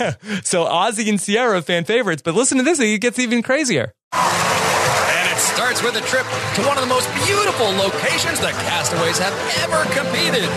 [0.00, 0.14] yeah.
[0.42, 3.92] So Ozzy and Sierra fan favorites, but listen to this, it gets even crazier.
[4.12, 6.26] And it starts with a trip
[6.56, 10.50] to one of the most beautiful locations the castaways have ever competed.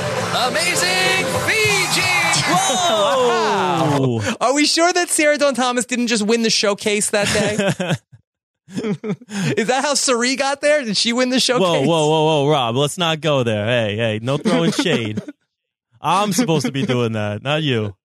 [0.49, 2.41] Amazing Fiji!
[2.49, 4.21] Whoa!
[4.41, 7.93] Are we sure that Sierra Dawn Thomas didn't just win the showcase that day?
[8.69, 10.83] Is that how Sari got there?
[10.83, 11.61] Did she win the showcase?
[11.61, 13.65] Whoa, whoa, whoa, whoa, Rob, let's not go there.
[13.65, 15.21] Hey, hey, no throwing shade.
[16.01, 17.95] I'm supposed to be doing that, not you.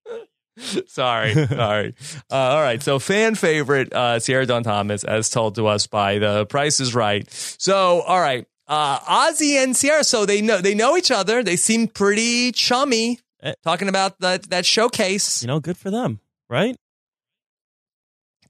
[0.87, 1.95] sorry, sorry.
[2.31, 6.19] Uh, all right, so fan favorite uh, Sierra Dawn Thomas, as told to us by
[6.19, 7.31] The Price is Right.
[7.31, 10.05] So, all right, uh, Ozzy and Sierra.
[10.05, 11.43] So they know they know each other.
[11.43, 13.21] They seem pretty chummy.
[13.43, 13.55] Eh.
[13.63, 15.43] Talking about that that showcase.
[15.43, 16.77] You know, good for them, right?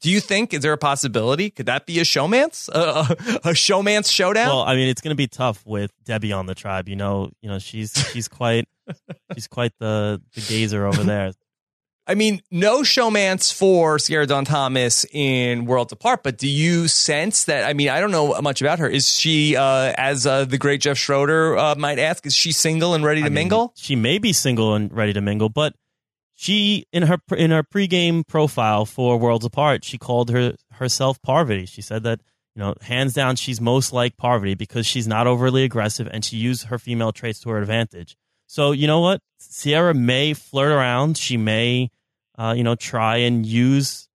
[0.05, 1.49] Do you think is there a possibility?
[1.49, 2.69] Could that be a showmance?
[2.71, 3.07] Uh,
[3.43, 4.49] a showmance showdown?
[4.49, 6.91] Well, I mean, it's going to be tough with Debbie on the tribe.
[6.91, 8.69] You know, you know, she's she's quite
[9.33, 11.33] she's quite the the gazer over there.
[12.07, 17.45] I mean, no showmance for Sierra Dawn Thomas in Worlds Apart, but do you sense
[17.45, 17.65] that?
[17.65, 18.87] I mean, I don't know much about her.
[18.87, 22.93] Is she, uh, as uh, the great Jeff Schroeder uh, might ask, is she single
[22.93, 23.73] and ready to I mean, mingle?
[23.75, 25.75] She may be single and ready to mingle, but
[26.35, 31.67] she in her in her pregame profile for Worlds Apart, she called her herself Parvati.
[31.67, 32.21] She said that
[32.55, 36.37] you know, hands down, she's most like Parvati because she's not overly aggressive and she
[36.37, 38.17] used her female traits to her advantage.
[38.47, 41.19] So you know what, Sierra may flirt around.
[41.19, 41.91] She may,
[42.39, 44.09] uh, you know, try and use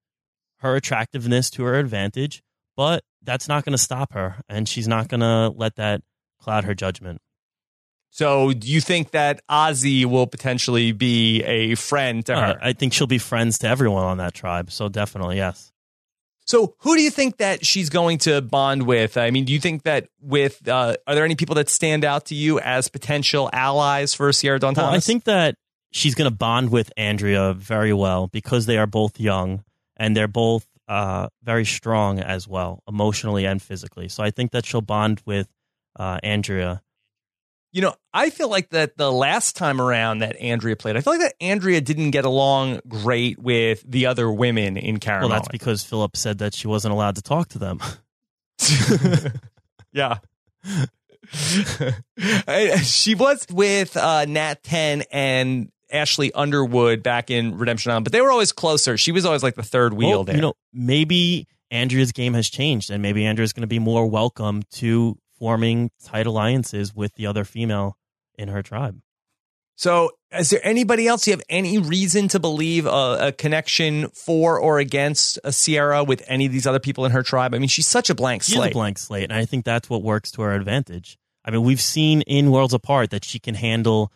[0.59, 2.41] her attractiveness to her advantage,
[2.75, 6.01] but that's not going to stop her, and she's not going to let that
[6.39, 7.21] cloud her judgment.
[8.11, 12.59] So, do you think that Ozzy will potentially be a friend to Uh, her?
[12.61, 14.71] I think she'll be friends to everyone on that tribe.
[14.71, 15.71] So definitely, yes.
[16.45, 19.17] So, who do you think that she's going to bond with?
[19.17, 22.25] I mean, do you think that with uh, are there any people that stand out
[22.25, 24.87] to you as potential allies for Sierra Dawn Well?
[24.87, 25.55] I think that
[25.91, 29.63] she's going to bond with Andrea very well because they are both young
[29.95, 34.09] and they're both uh, very strong as well, emotionally and physically.
[34.09, 35.47] So I think that she'll bond with
[35.99, 36.81] uh, Andrea.
[37.71, 41.13] You know, I feel like that the last time around that Andrea played, I feel
[41.13, 45.21] like that Andrea didn't get along great with the other women in Karen.
[45.21, 47.79] Well, that's because Phillip said that she wasn't allowed to talk to them.
[49.91, 50.17] yeah.
[52.83, 58.21] She was with uh, Nat 10 and Ashley Underwood back in Redemption Island, but they
[58.21, 58.97] were always closer.
[58.97, 60.35] She was always like the third wheel Well, there.
[60.35, 64.63] You know, maybe Andrea's game has changed, and maybe Andrea's going to be more welcome
[64.73, 67.97] to forming tight alliances with the other female
[68.37, 69.01] in her tribe.
[69.75, 74.59] So, is there anybody else you have any reason to believe a, a connection for
[74.59, 77.55] or against a Sierra with any of these other people in her tribe?
[77.55, 78.71] I mean, she's such a blank She's slate.
[78.71, 81.17] a blank slate, and I think that's what works to her advantage.
[81.45, 84.11] I mean, we've seen in Worlds Apart that she can handle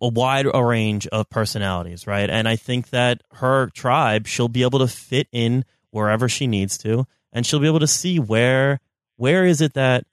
[0.00, 2.28] a wide range of personalities, right?
[2.28, 6.76] And I think that her tribe, she'll be able to fit in wherever she needs
[6.78, 8.80] to, and she'll be able to see where
[9.16, 10.04] where is it that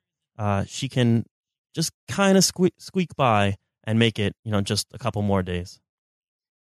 [0.41, 1.23] uh, she can
[1.75, 5.43] just kind of squeak, squeak by and make it, you know, just a couple more
[5.43, 5.79] days.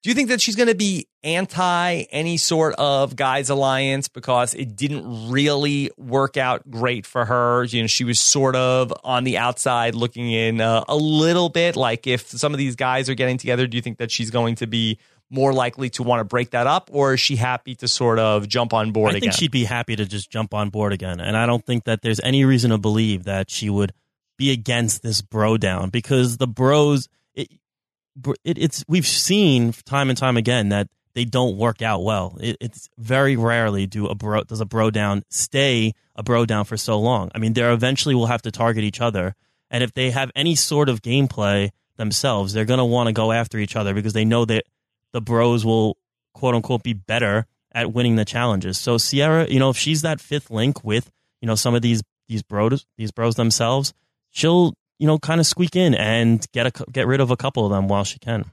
[0.04, 4.54] Do you think that she's going to be anti any sort of guys alliance because
[4.54, 7.64] it didn't really work out great for her?
[7.64, 11.76] You know, she was sort of on the outside looking in uh, a little bit.
[11.76, 14.56] Like if some of these guys are getting together, do you think that she's going
[14.56, 15.00] to be
[15.34, 18.48] more likely to want to break that up, or is she happy to sort of
[18.48, 19.34] jump on board I think again?
[19.34, 22.20] she'd be happy to just jump on board again, and I don't think that there's
[22.22, 23.94] any reason to believe that she would
[24.38, 27.50] be against this bro down because the bros, it,
[28.44, 32.38] it, it's we've seen time and time again that they don't work out well.
[32.40, 36.66] It, it's very rarely do a bro does a bro down stay a bro down
[36.66, 37.32] for so long.
[37.34, 39.36] I mean, they're eventually will have to target each other,
[39.72, 43.32] and if they have any sort of gameplay themselves, they're going to want to go
[43.32, 44.66] after each other because they know that
[45.14, 45.98] the bros will
[46.34, 48.78] quote unquote be better at winning the challenges.
[48.78, 51.10] So Sierra, you know, if she's that fifth link with
[51.42, 53.94] you know some of these these bros these bros themselves,
[54.32, 57.66] she'll you know kind of squeak in and get a get rid of a couple
[57.66, 58.46] of them while she can.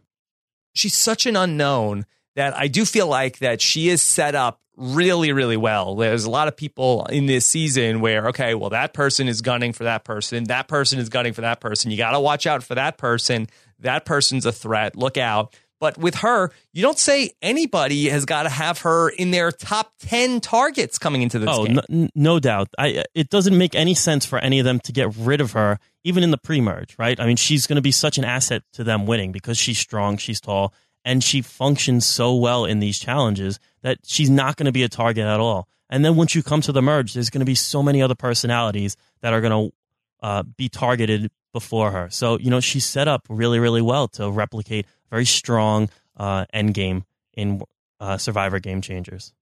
[0.73, 2.07] she's such an unknown
[2.37, 5.97] that I do feel like that she is set up really, really well.
[5.97, 9.73] There's a lot of people in this season where, okay, well, that person is gunning
[9.73, 10.45] for that person.
[10.45, 11.91] That person is gunning for that person.
[11.91, 13.49] You got to watch out for that person.
[13.81, 14.97] That person's a threat.
[14.97, 15.55] Look out.
[15.81, 19.95] But with her, you don't say anybody has got to have her in their top
[20.01, 21.81] 10 targets coming into this oh, game.
[21.89, 22.69] no, no doubt.
[22.79, 25.79] I it doesn't make any sense for any of them to get rid of her,
[26.05, 27.19] even in the pre-merge, right?
[27.19, 30.19] I mean, she's going to be such an asset to them winning because she's strong,
[30.19, 34.73] she's tall, and she functions so well in these challenges that she's not going to
[34.73, 35.67] be a target at all.
[35.89, 38.15] And then once you come to the merge, there's going to be so many other
[38.15, 39.75] personalities that are going to
[40.23, 42.09] uh, be targeted before her.
[42.11, 46.75] So you know, she's set up really, really well to replicate very strong uh, end
[46.75, 47.05] game
[47.35, 47.63] in
[47.99, 49.33] uh, Survivor Game Changers.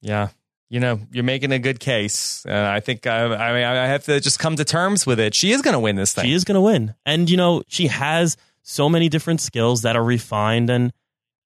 [0.00, 0.28] Yeah.
[0.70, 2.44] You know, you're making a good case.
[2.46, 5.34] Uh, I think I, I mean, I have to just come to terms with it.
[5.34, 6.24] She is going to win this thing.
[6.24, 6.94] She is going to win.
[7.06, 10.70] And, you know, she has so many different skills that are refined.
[10.70, 10.92] And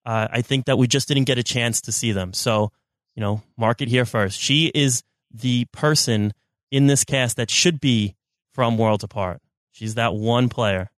[0.07, 2.33] uh, I think that we just didn't get a chance to see them.
[2.33, 2.73] So,
[3.15, 4.41] you know, mark it here first.
[4.41, 5.03] She is
[5.33, 6.33] the person
[6.71, 8.15] in this cast that should be
[8.55, 9.43] from Worlds Apart.
[9.79, 10.91] She's that one player.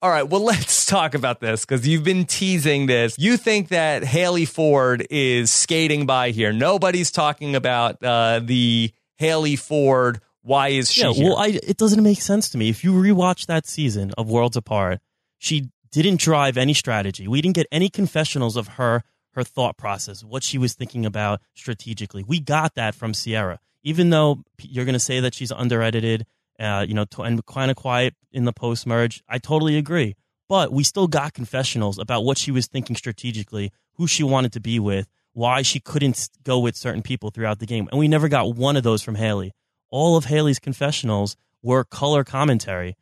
[0.00, 3.16] All right, well, let's talk about this because you've been teasing this.
[3.18, 6.52] You think that Hali Ford is skating by here.
[6.52, 10.20] Nobody's talking about uh, the Hali Ford.
[10.42, 11.24] Why is she yeah, here?
[11.30, 12.68] well, I, it doesn't make sense to me.
[12.68, 15.00] If you rewatch that season of Worlds Apart,
[15.38, 17.26] she didn't drive any strategy.
[17.26, 21.40] We didn't get any confessionals of her, her thought process, what she was thinking about
[21.54, 22.22] strategically.
[22.22, 23.58] We got that from Sierra.
[23.82, 26.24] Even though you're going to say that she's under edited,
[26.62, 30.14] uh, you know, and kind of quiet in the post merge, I totally agree.
[30.48, 34.60] But we still got confessionals about what she was thinking strategically, who she wanted to
[34.60, 37.88] be with, why she couldn't go with certain people throughout the game.
[37.90, 39.52] And we never got one of those from Hali.
[39.90, 42.96] All of Hali's confessionals were color commentary.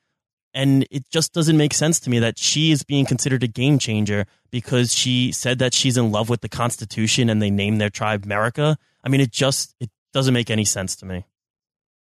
[0.55, 3.79] And it just doesn't make sense to me that she is being considered a game
[3.79, 7.91] changer because she said that she's in love with the Constitution and they named their
[7.91, 8.77] tribe America.
[9.05, 11.25] I mean, it just it doesn't make any sense to me.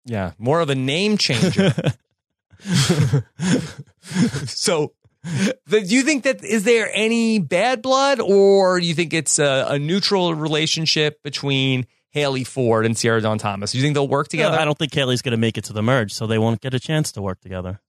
[0.05, 1.73] Yeah, more of a name changer.
[4.47, 4.93] so,
[5.67, 9.39] the, do you think that is there any bad blood, or do you think it's
[9.39, 13.73] a, a neutral relationship between Hali Ford and Sierra Dawn Thomas?
[13.73, 14.59] Do you think they'll work together?
[14.59, 16.75] I don't think Hali's going to make it to the merge, so they won't get
[16.75, 17.81] a chance to work together.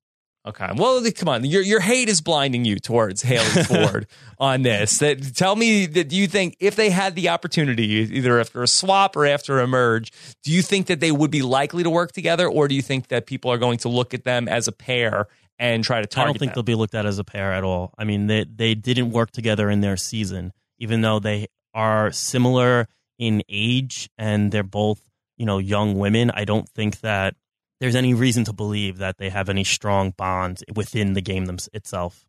[0.45, 0.69] Okay.
[0.75, 1.43] Well, come on.
[1.43, 4.07] Your your hate is blinding you towards Hali Ford
[4.37, 4.99] on this.
[4.99, 8.67] That tell me that do you think if they had the opportunity, either after a
[8.67, 10.11] swap or after a merge,
[10.43, 13.07] do you think that they would be likely to work together, or do you think
[13.07, 15.27] that people are going to look at them as a pair
[15.57, 16.57] and try to I don't think them?
[16.57, 17.95] they'll be looked at as a pair at all.
[17.97, 22.87] I mean, they they didn't work together in their season, even though they are similar
[23.17, 25.01] in age and they're both
[25.37, 26.29] you know young women.
[26.29, 27.33] I don't think that
[27.79, 31.57] there's any reason to believe that they have any strong bonds within the game them-
[31.73, 32.25] itself.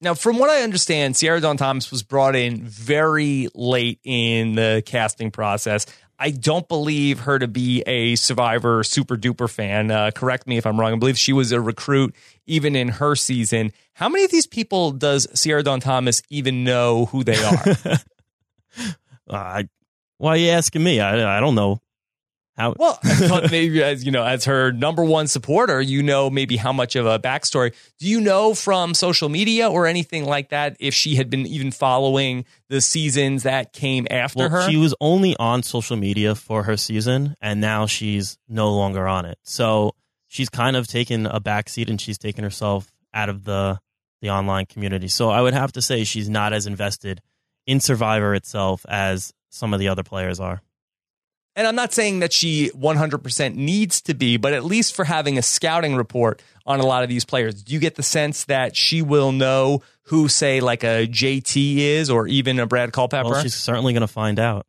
[0.00, 4.82] Now, from what I understand, Sierra Dawn Thomas was brought in very late in the
[4.84, 5.86] casting process.
[6.18, 9.90] I don't believe her to be a Survivor super duper fan.
[9.90, 10.92] Uh, correct me if I'm wrong.
[10.92, 12.14] I believe she was a recruit
[12.46, 13.72] even in her season.
[13.94, 17.64] How many of these people does Sierra Dawn Thomas even know who they are?
[19.28, 19.64] Uh,
[20.18, 21.00] why are you asking me?
[21.00, 21.80] I I don't know
[22.56, 22.74] How?
[22.78, 22.98] Well,
[23.50, 27.04] maybe as you know, as her number one supporter, you know maybe how much of
[27.04, 27.74] a backstory.
[27.98, 31.70] Do you know from social media or anything like that if she had been even
[31.70, 34.70] following the seasons that came after well, her?
[34.70, 39.26] she was only on social media for her season, and now she's no longer on
[39.26, 39.38] it.
[39.42, 39.94] So
[40.26, 43.78] she's kind of taken a backseat, and she's taken herself out of the
[44.22, 45.08] the online community.
[45.08, 47.20] So I would have to say she's not as invested
[47.66, 50.62] in Survivor itself as some of the other players are.
[51.56, 55.38] And I'm not saying that she 100% needs to be, but at least for having
[55.38, 58.76] a scouting report on a lot of these players, do you get the sense that
[58.76, 63.30] she will know who, say, like a JT is or even a Brad Culpepper?
[63.30, 64.66] Well, she's certainly going to find out.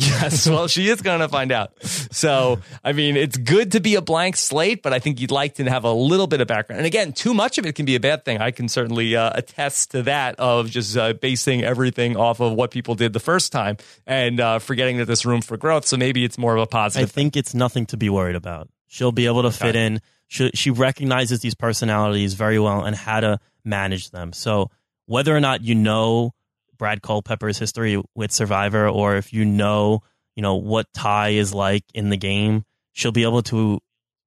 [0.00, 1.72] Yes, well, she is going to find out.
[1.84, 5.56] So, I mean, it's good to be a blank slate, but I think you'd like
[5.56, 6.78] to have a little bit of background.
[6.78, 8.38] And again, too much of it can be a bad thing.
[8.38, 12.70] I can certainly uh, attest to that of just uh, basing everything off of what
[12.70, 15.86] people did the first time and uh, forgetting that there's room for growth.
[15.86, 17.08] So maybe it's more of a positive.
[17.08, 18.68] I think it's nothing to be worried about.
[18.86, 20.00] She'll be able to fit in.
[20.28, 24.32] She, she recognizes these personalities very well and how to manage them.
[24.32, 24.70] So
[25.06, 26.32] whether or not you know
[26.80, 30.00] Brad Culpepper's history with Survivor, or if you know,
[30.34, 33.78] you know what Ty is like in the game, she'll be able to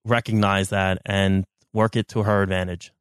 [0.05, 1.43] recognize that and
[1.73, 2.93] work it to her advantage.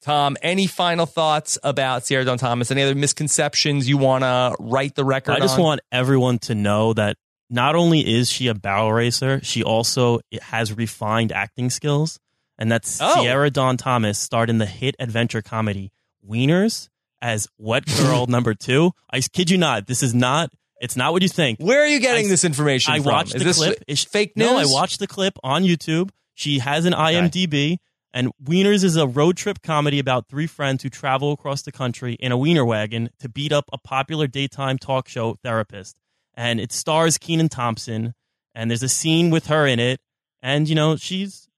[0.00, 2.70] Tom, any final thoughts about Sierra Dawn Thomas?
[2.70, 5.64] Any other misconceptions you want to write the record I just on?
[5.64, 7.16] want everyone to know that
[7.50, 12.20] not only is she a barrel racer, she also has refined acting skills.
[12.58, 13.22] And that's Oh.
[13.22, 15.90] Sierra Dawn Thomas starred in the hit adventure comedy
[16.28, 16.88] Wieners
[17.20, 18.92] as Wet Girl number two.
[19.10, 19.86] I kid you not.
[19.86, 20.50] This is not,
[20.80, 21.58] it's not what you think.
[21.60, 23.06] Where are you getting I- this information I from?
[23.06, 23.82] watched Is the this clip.
[23.86, 24.46] It's fake news?
[24.46, 26.10] No, I watched the clip on YouTube.
[26.34, 27.78] She has an IMDb.
[28.14, 32.14] And Wieners is a road trip comedy about three friends who travel across the country
[32.14, 35.98] in a wiener wagon to beat up a popular daytime talk show therapist.
[36.34, 38.14] And it stars Kenan Thompson.
[38.54, 40.00] And there's a scene with her in it.
[40.42, 41.48] And, you know, she's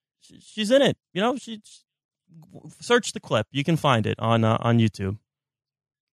[0.42, 0.96] she's in it.
[1.12, 1.60] You know, she
[2.80, 3.46] search the clip.
[3.52, 5.18] You can find it on uh, on YouTube.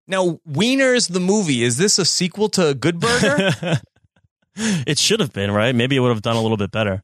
[0.08, 3.80] Now, Wieners the movie, is this a sequel to Good Burger?
[4.56, 5.74] it should have been, right?
[5.74, 7.04] Maybe it would have done a little bit better.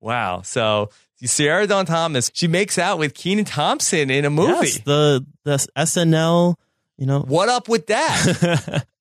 [0.00, 0.42] wow.
[0.42, 0.90] So
[1.22, 4.66] Sierra Dawn Thomas, she makes out with Kenan Thompson in a movie.
[4.66, 6.56] Yes, the the SNL,
[6.98, 7.20] you know.
[7.20, 8.84] What up with that?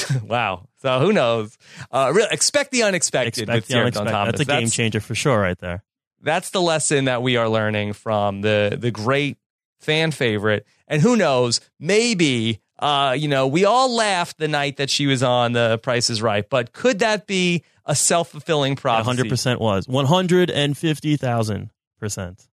[0.24, 0.68] wow.
[0.78, 1.56] So who knows?
[1.90, 4.06] Uh, real, expect the unexpected with Expect the Sierra Dawn.
[4.06, 4.38] Thomas.
[4.38, 5.82] That's a game changer for sure, right there.
[6.22, 9.38] That's the lesson that we are learning from the the great
[9.80, 10.66] fan favorite.
[10.92, 11.60] And who knows?
[11.80, 16.10] Maybe uh, you know we all laughed the night that she was on The Price
[16.10, 19.06] Is Right, but could that be a self fulfilling prophecy?
[19.06, 22.46] hundred percent was one hundred and fifty thousand percent.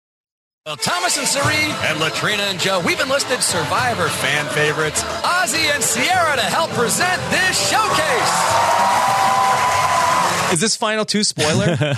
[0.65, 1.57] Well, Thomas and Sari
[1.89, 7.21] and Latrina and Joe, we've enlisted Survivor fan favorites, Ozzy and Sierra, to help present
[7.33, 8.35] this showcase.
[10.53, 11.77] Is this final two spoiler?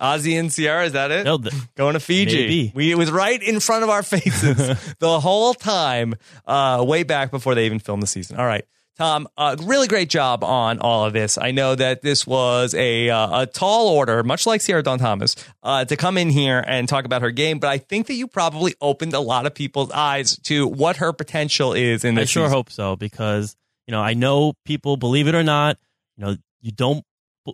[0.00, 1.24] Ozzy and Sierra, is that it?
[1.24, 1.38] No,
[1.74, 2.36] Going to Fiji.
[2.36, 2.72] Maybe.
[2.74, 4.56] We, it was right in front of our faces
[4.98, 6.14] the whole time,
[6.46, 8.38] uh, way back before they even filmed the season.
[8.38, 8.64] All right.
[8.96, 11.36] Tom, uh, really great job on all of this.
[11.36, 15.36] I know that this was a uh, a tall order, much like Sierra Dawn Thomas,
[15.62, 17.58] uh, to come in here and talk about her game.
[17.58, 21.12] But I think that you probably opened a lot of people's eyes to what her
[21.12, 22.30] potential is in this.
[22.30, 22.56] I sure season.
[22.56, 23.54] hope so because
[23.86, 25.76] you know I know people believe it or not.
[26.16, 27.04] You know you don't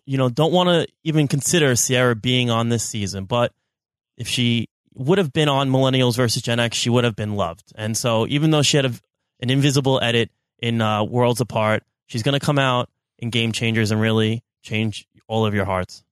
[0.06, 3.52] you know don't want to even consider Sierra being on this season, but
[4.16, 7.72] if she would have been on Millennials versus Gen X, she would have been loved.
[7.74, 8.92] And so even though she had a,
[9.40, 13.90] an invisible edit in uh, Worlds Apart, she's going to come out in Game Changers
[13.90, 16.04] and really change all of your hearts.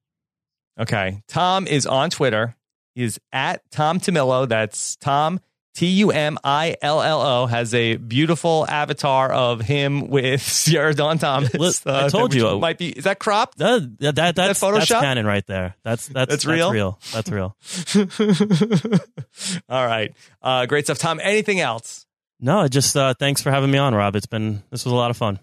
[0.78, 1.22] Okay.
[1.28, 2.56] Tom is on Twitter.
[2.94, 4.48] He is at Tom Tumillo.
[4.48, 5.40] That's Tom
[5.74, 7.46] T U M I L L O.
[7.46, 11.54] Has a beautiful avatar of him with Sierra Dawn Thomas.
[11.54, 12.58] Look, I told you.
[12.58, 12.88] might be.
[12.90, 13.58] Is that cropped?
[13.58, 15.00] That, that, that, that's, that's Photoshop?
[15.00, 15.76] canon right there.
[15.84, 16.72] That's that's That's real?
[16.72, 16.98] real.
[17.12, 17.56] That's real.
[19.68, 20.12] All right.
[20.42, 21.20] Uh, great stuff, Tom.
[21.22, 22.06] Anything else?
[22.40, 24.16] No, just uh, thanks for having me on, Rob.
[24.16, 25.38] It's been this was a lot of fun.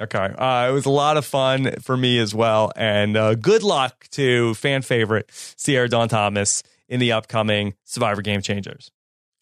[0.00, 0.18] Okay.
[0.18, 2.72] Uh, it was a lot of fun for me as well.
[2.76, 8.42] And uh, good luck to fan favorite Sierra Dawn Thomas in the upcoming Survivor Game
[8.42, 8.90] Changers.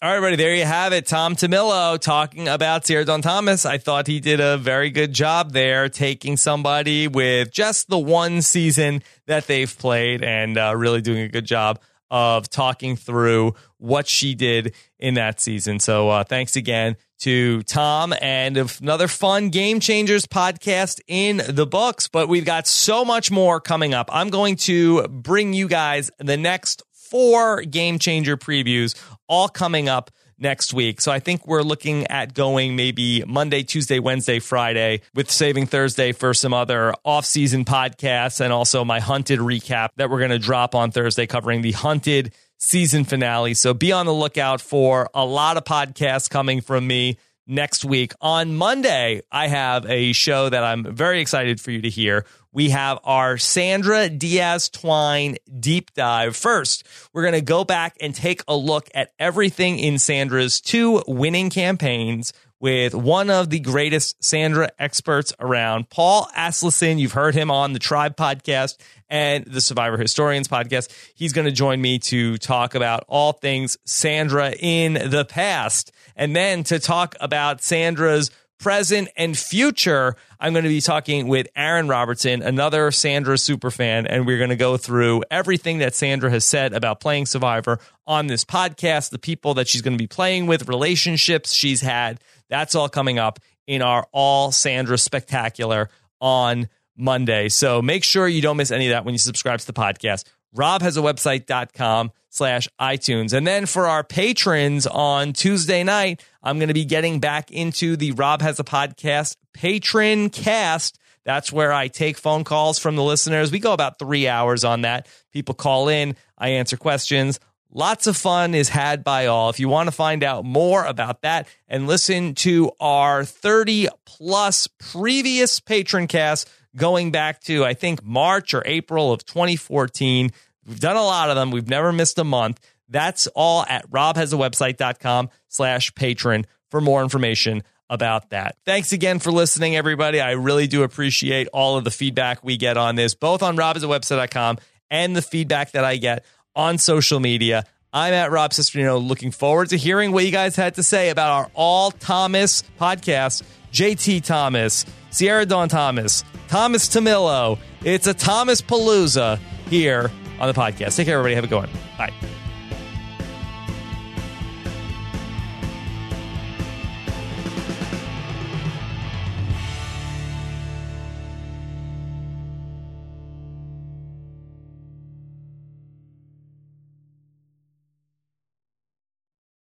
[0.03, 1.05] All right, everybody, there you have it.
[1.05, 3.67] Tom Tumillo talking about Sierra Dawn Thomas.
[3.67, 8.41] I thought he did a very good job there, taking somebody with just the one
[8.41, 14.09] season that they've played and uh, really doing a good job of talking through what
[14.09, 15.79] she did in that season.
[15.79, 22.09] So uh, thanks again to Tom and another fun Game Changers podcast in the books.
[22.09, 24.09] But we've got so much more coming up.
[24.11, 28.95] I'm going to bring you guys the next four Game Changer previews,
[29.31, 31.01] all coming up next week.
[31.01, 36.13] So I think we're looking at going maybe Monday, Tuesday, Wednesday, Friday with saving Thursday
[36.13, 40.75] for some other off-season podcasts and also my hunted recap that we're going to drop
[40.75, 43.55] on Thursday covering the hunted season finale.
[43.55, 48.13] So be on the lookout for a lot of podcasts coming from me next week.
[48.21, 52.25] On Monday, I have a show that I'm very excited for you to hear.
[52.53, 56.37] We have our Sandra Diaz Twine deep dive.
[56.37, 61.03] First, we're going to go back and take a look at everything in Sandra's two
[61.07, 66.99] winning campaigns with one of the greatest Sandra experts around, Paul Asleson.
[66.99, 68.77] You've heard him on the Tribe podcast
[69.09, 70.93] and the Survivor Historians podcast.
[71.15, 75.93] He's going to join me to talk about all things Sandra in the past.
[76.17, 78.31] And then to talk about Sandra's
[78.61, 84.27] present and future, I'm going to be talking with Aaron Robertson, another Sandra superfan, and
[84.27, 88.45] we're going to go through everything that Sandra has said about playing Survivor on this
[88.45, 92.21] podcast, the people that she's going to be playing with, relationships she's had.
[92.49, 95.89] That's all coming up in our All Sandra Spectacular
[96.21, 97.49] on Monday.
[97.49, 100.25] So make sure you don't miss any of that when you subscribe to the podcast.
[100.53, 103.33] Rob has a website.com slash iTunes.
[103.33, 107.97] And then for our patrons on Tuesday night, I'm going to be getting back into
[107.97, 110.99] the Rob has a podcast patron cast.
[111.25, 113.53] That's where I take phone calls from the listeners.
[113.53, 115.07] We go about three hours on that.
[115.33, 117.39] People call in, I answer questions.
[117.73, 119.51] Lots of fun is had by all.
[119.51, 124.67] If you want to find out more about that and listen to our 30 plus
[124.67, 130.33] previous patron casts going back to, I think, March or April of 2014,
[130.67, 131.51] we've done a lot of them.
[131.51, 132.61] We've never missed a month.
[132.89, 138.57] That's all at robhasawebsite.com slash patron for more information about that.
[138.65, 140.21] Thanks again for listening, everybody.
[140.21, 144.59] I really do appreciate all of the feedback we get on this, both on robhasawebsite.com
[144.91, 146.25] and the feedback that I get
[146.55, 147.65] on social media.
[147.93, 151.31] I'm at Rob Cesternino, looking forward to hearing what you guys had to say about
[151.31, 153.43] our All Thomas podcast.
[153.73, 157.59] JT Thomas, Sierra Dawn Thomas, Thomas Tumillo.
[157.85, 159.39] It's a Thomas Palooza
[159.69, 160.11] here
[160.41, 160.97] on the podcast.
[160.97, 161.35] Take care, everybody.
[161.35, 161.69] Have a good one.
[161.99, 162.13] Bye.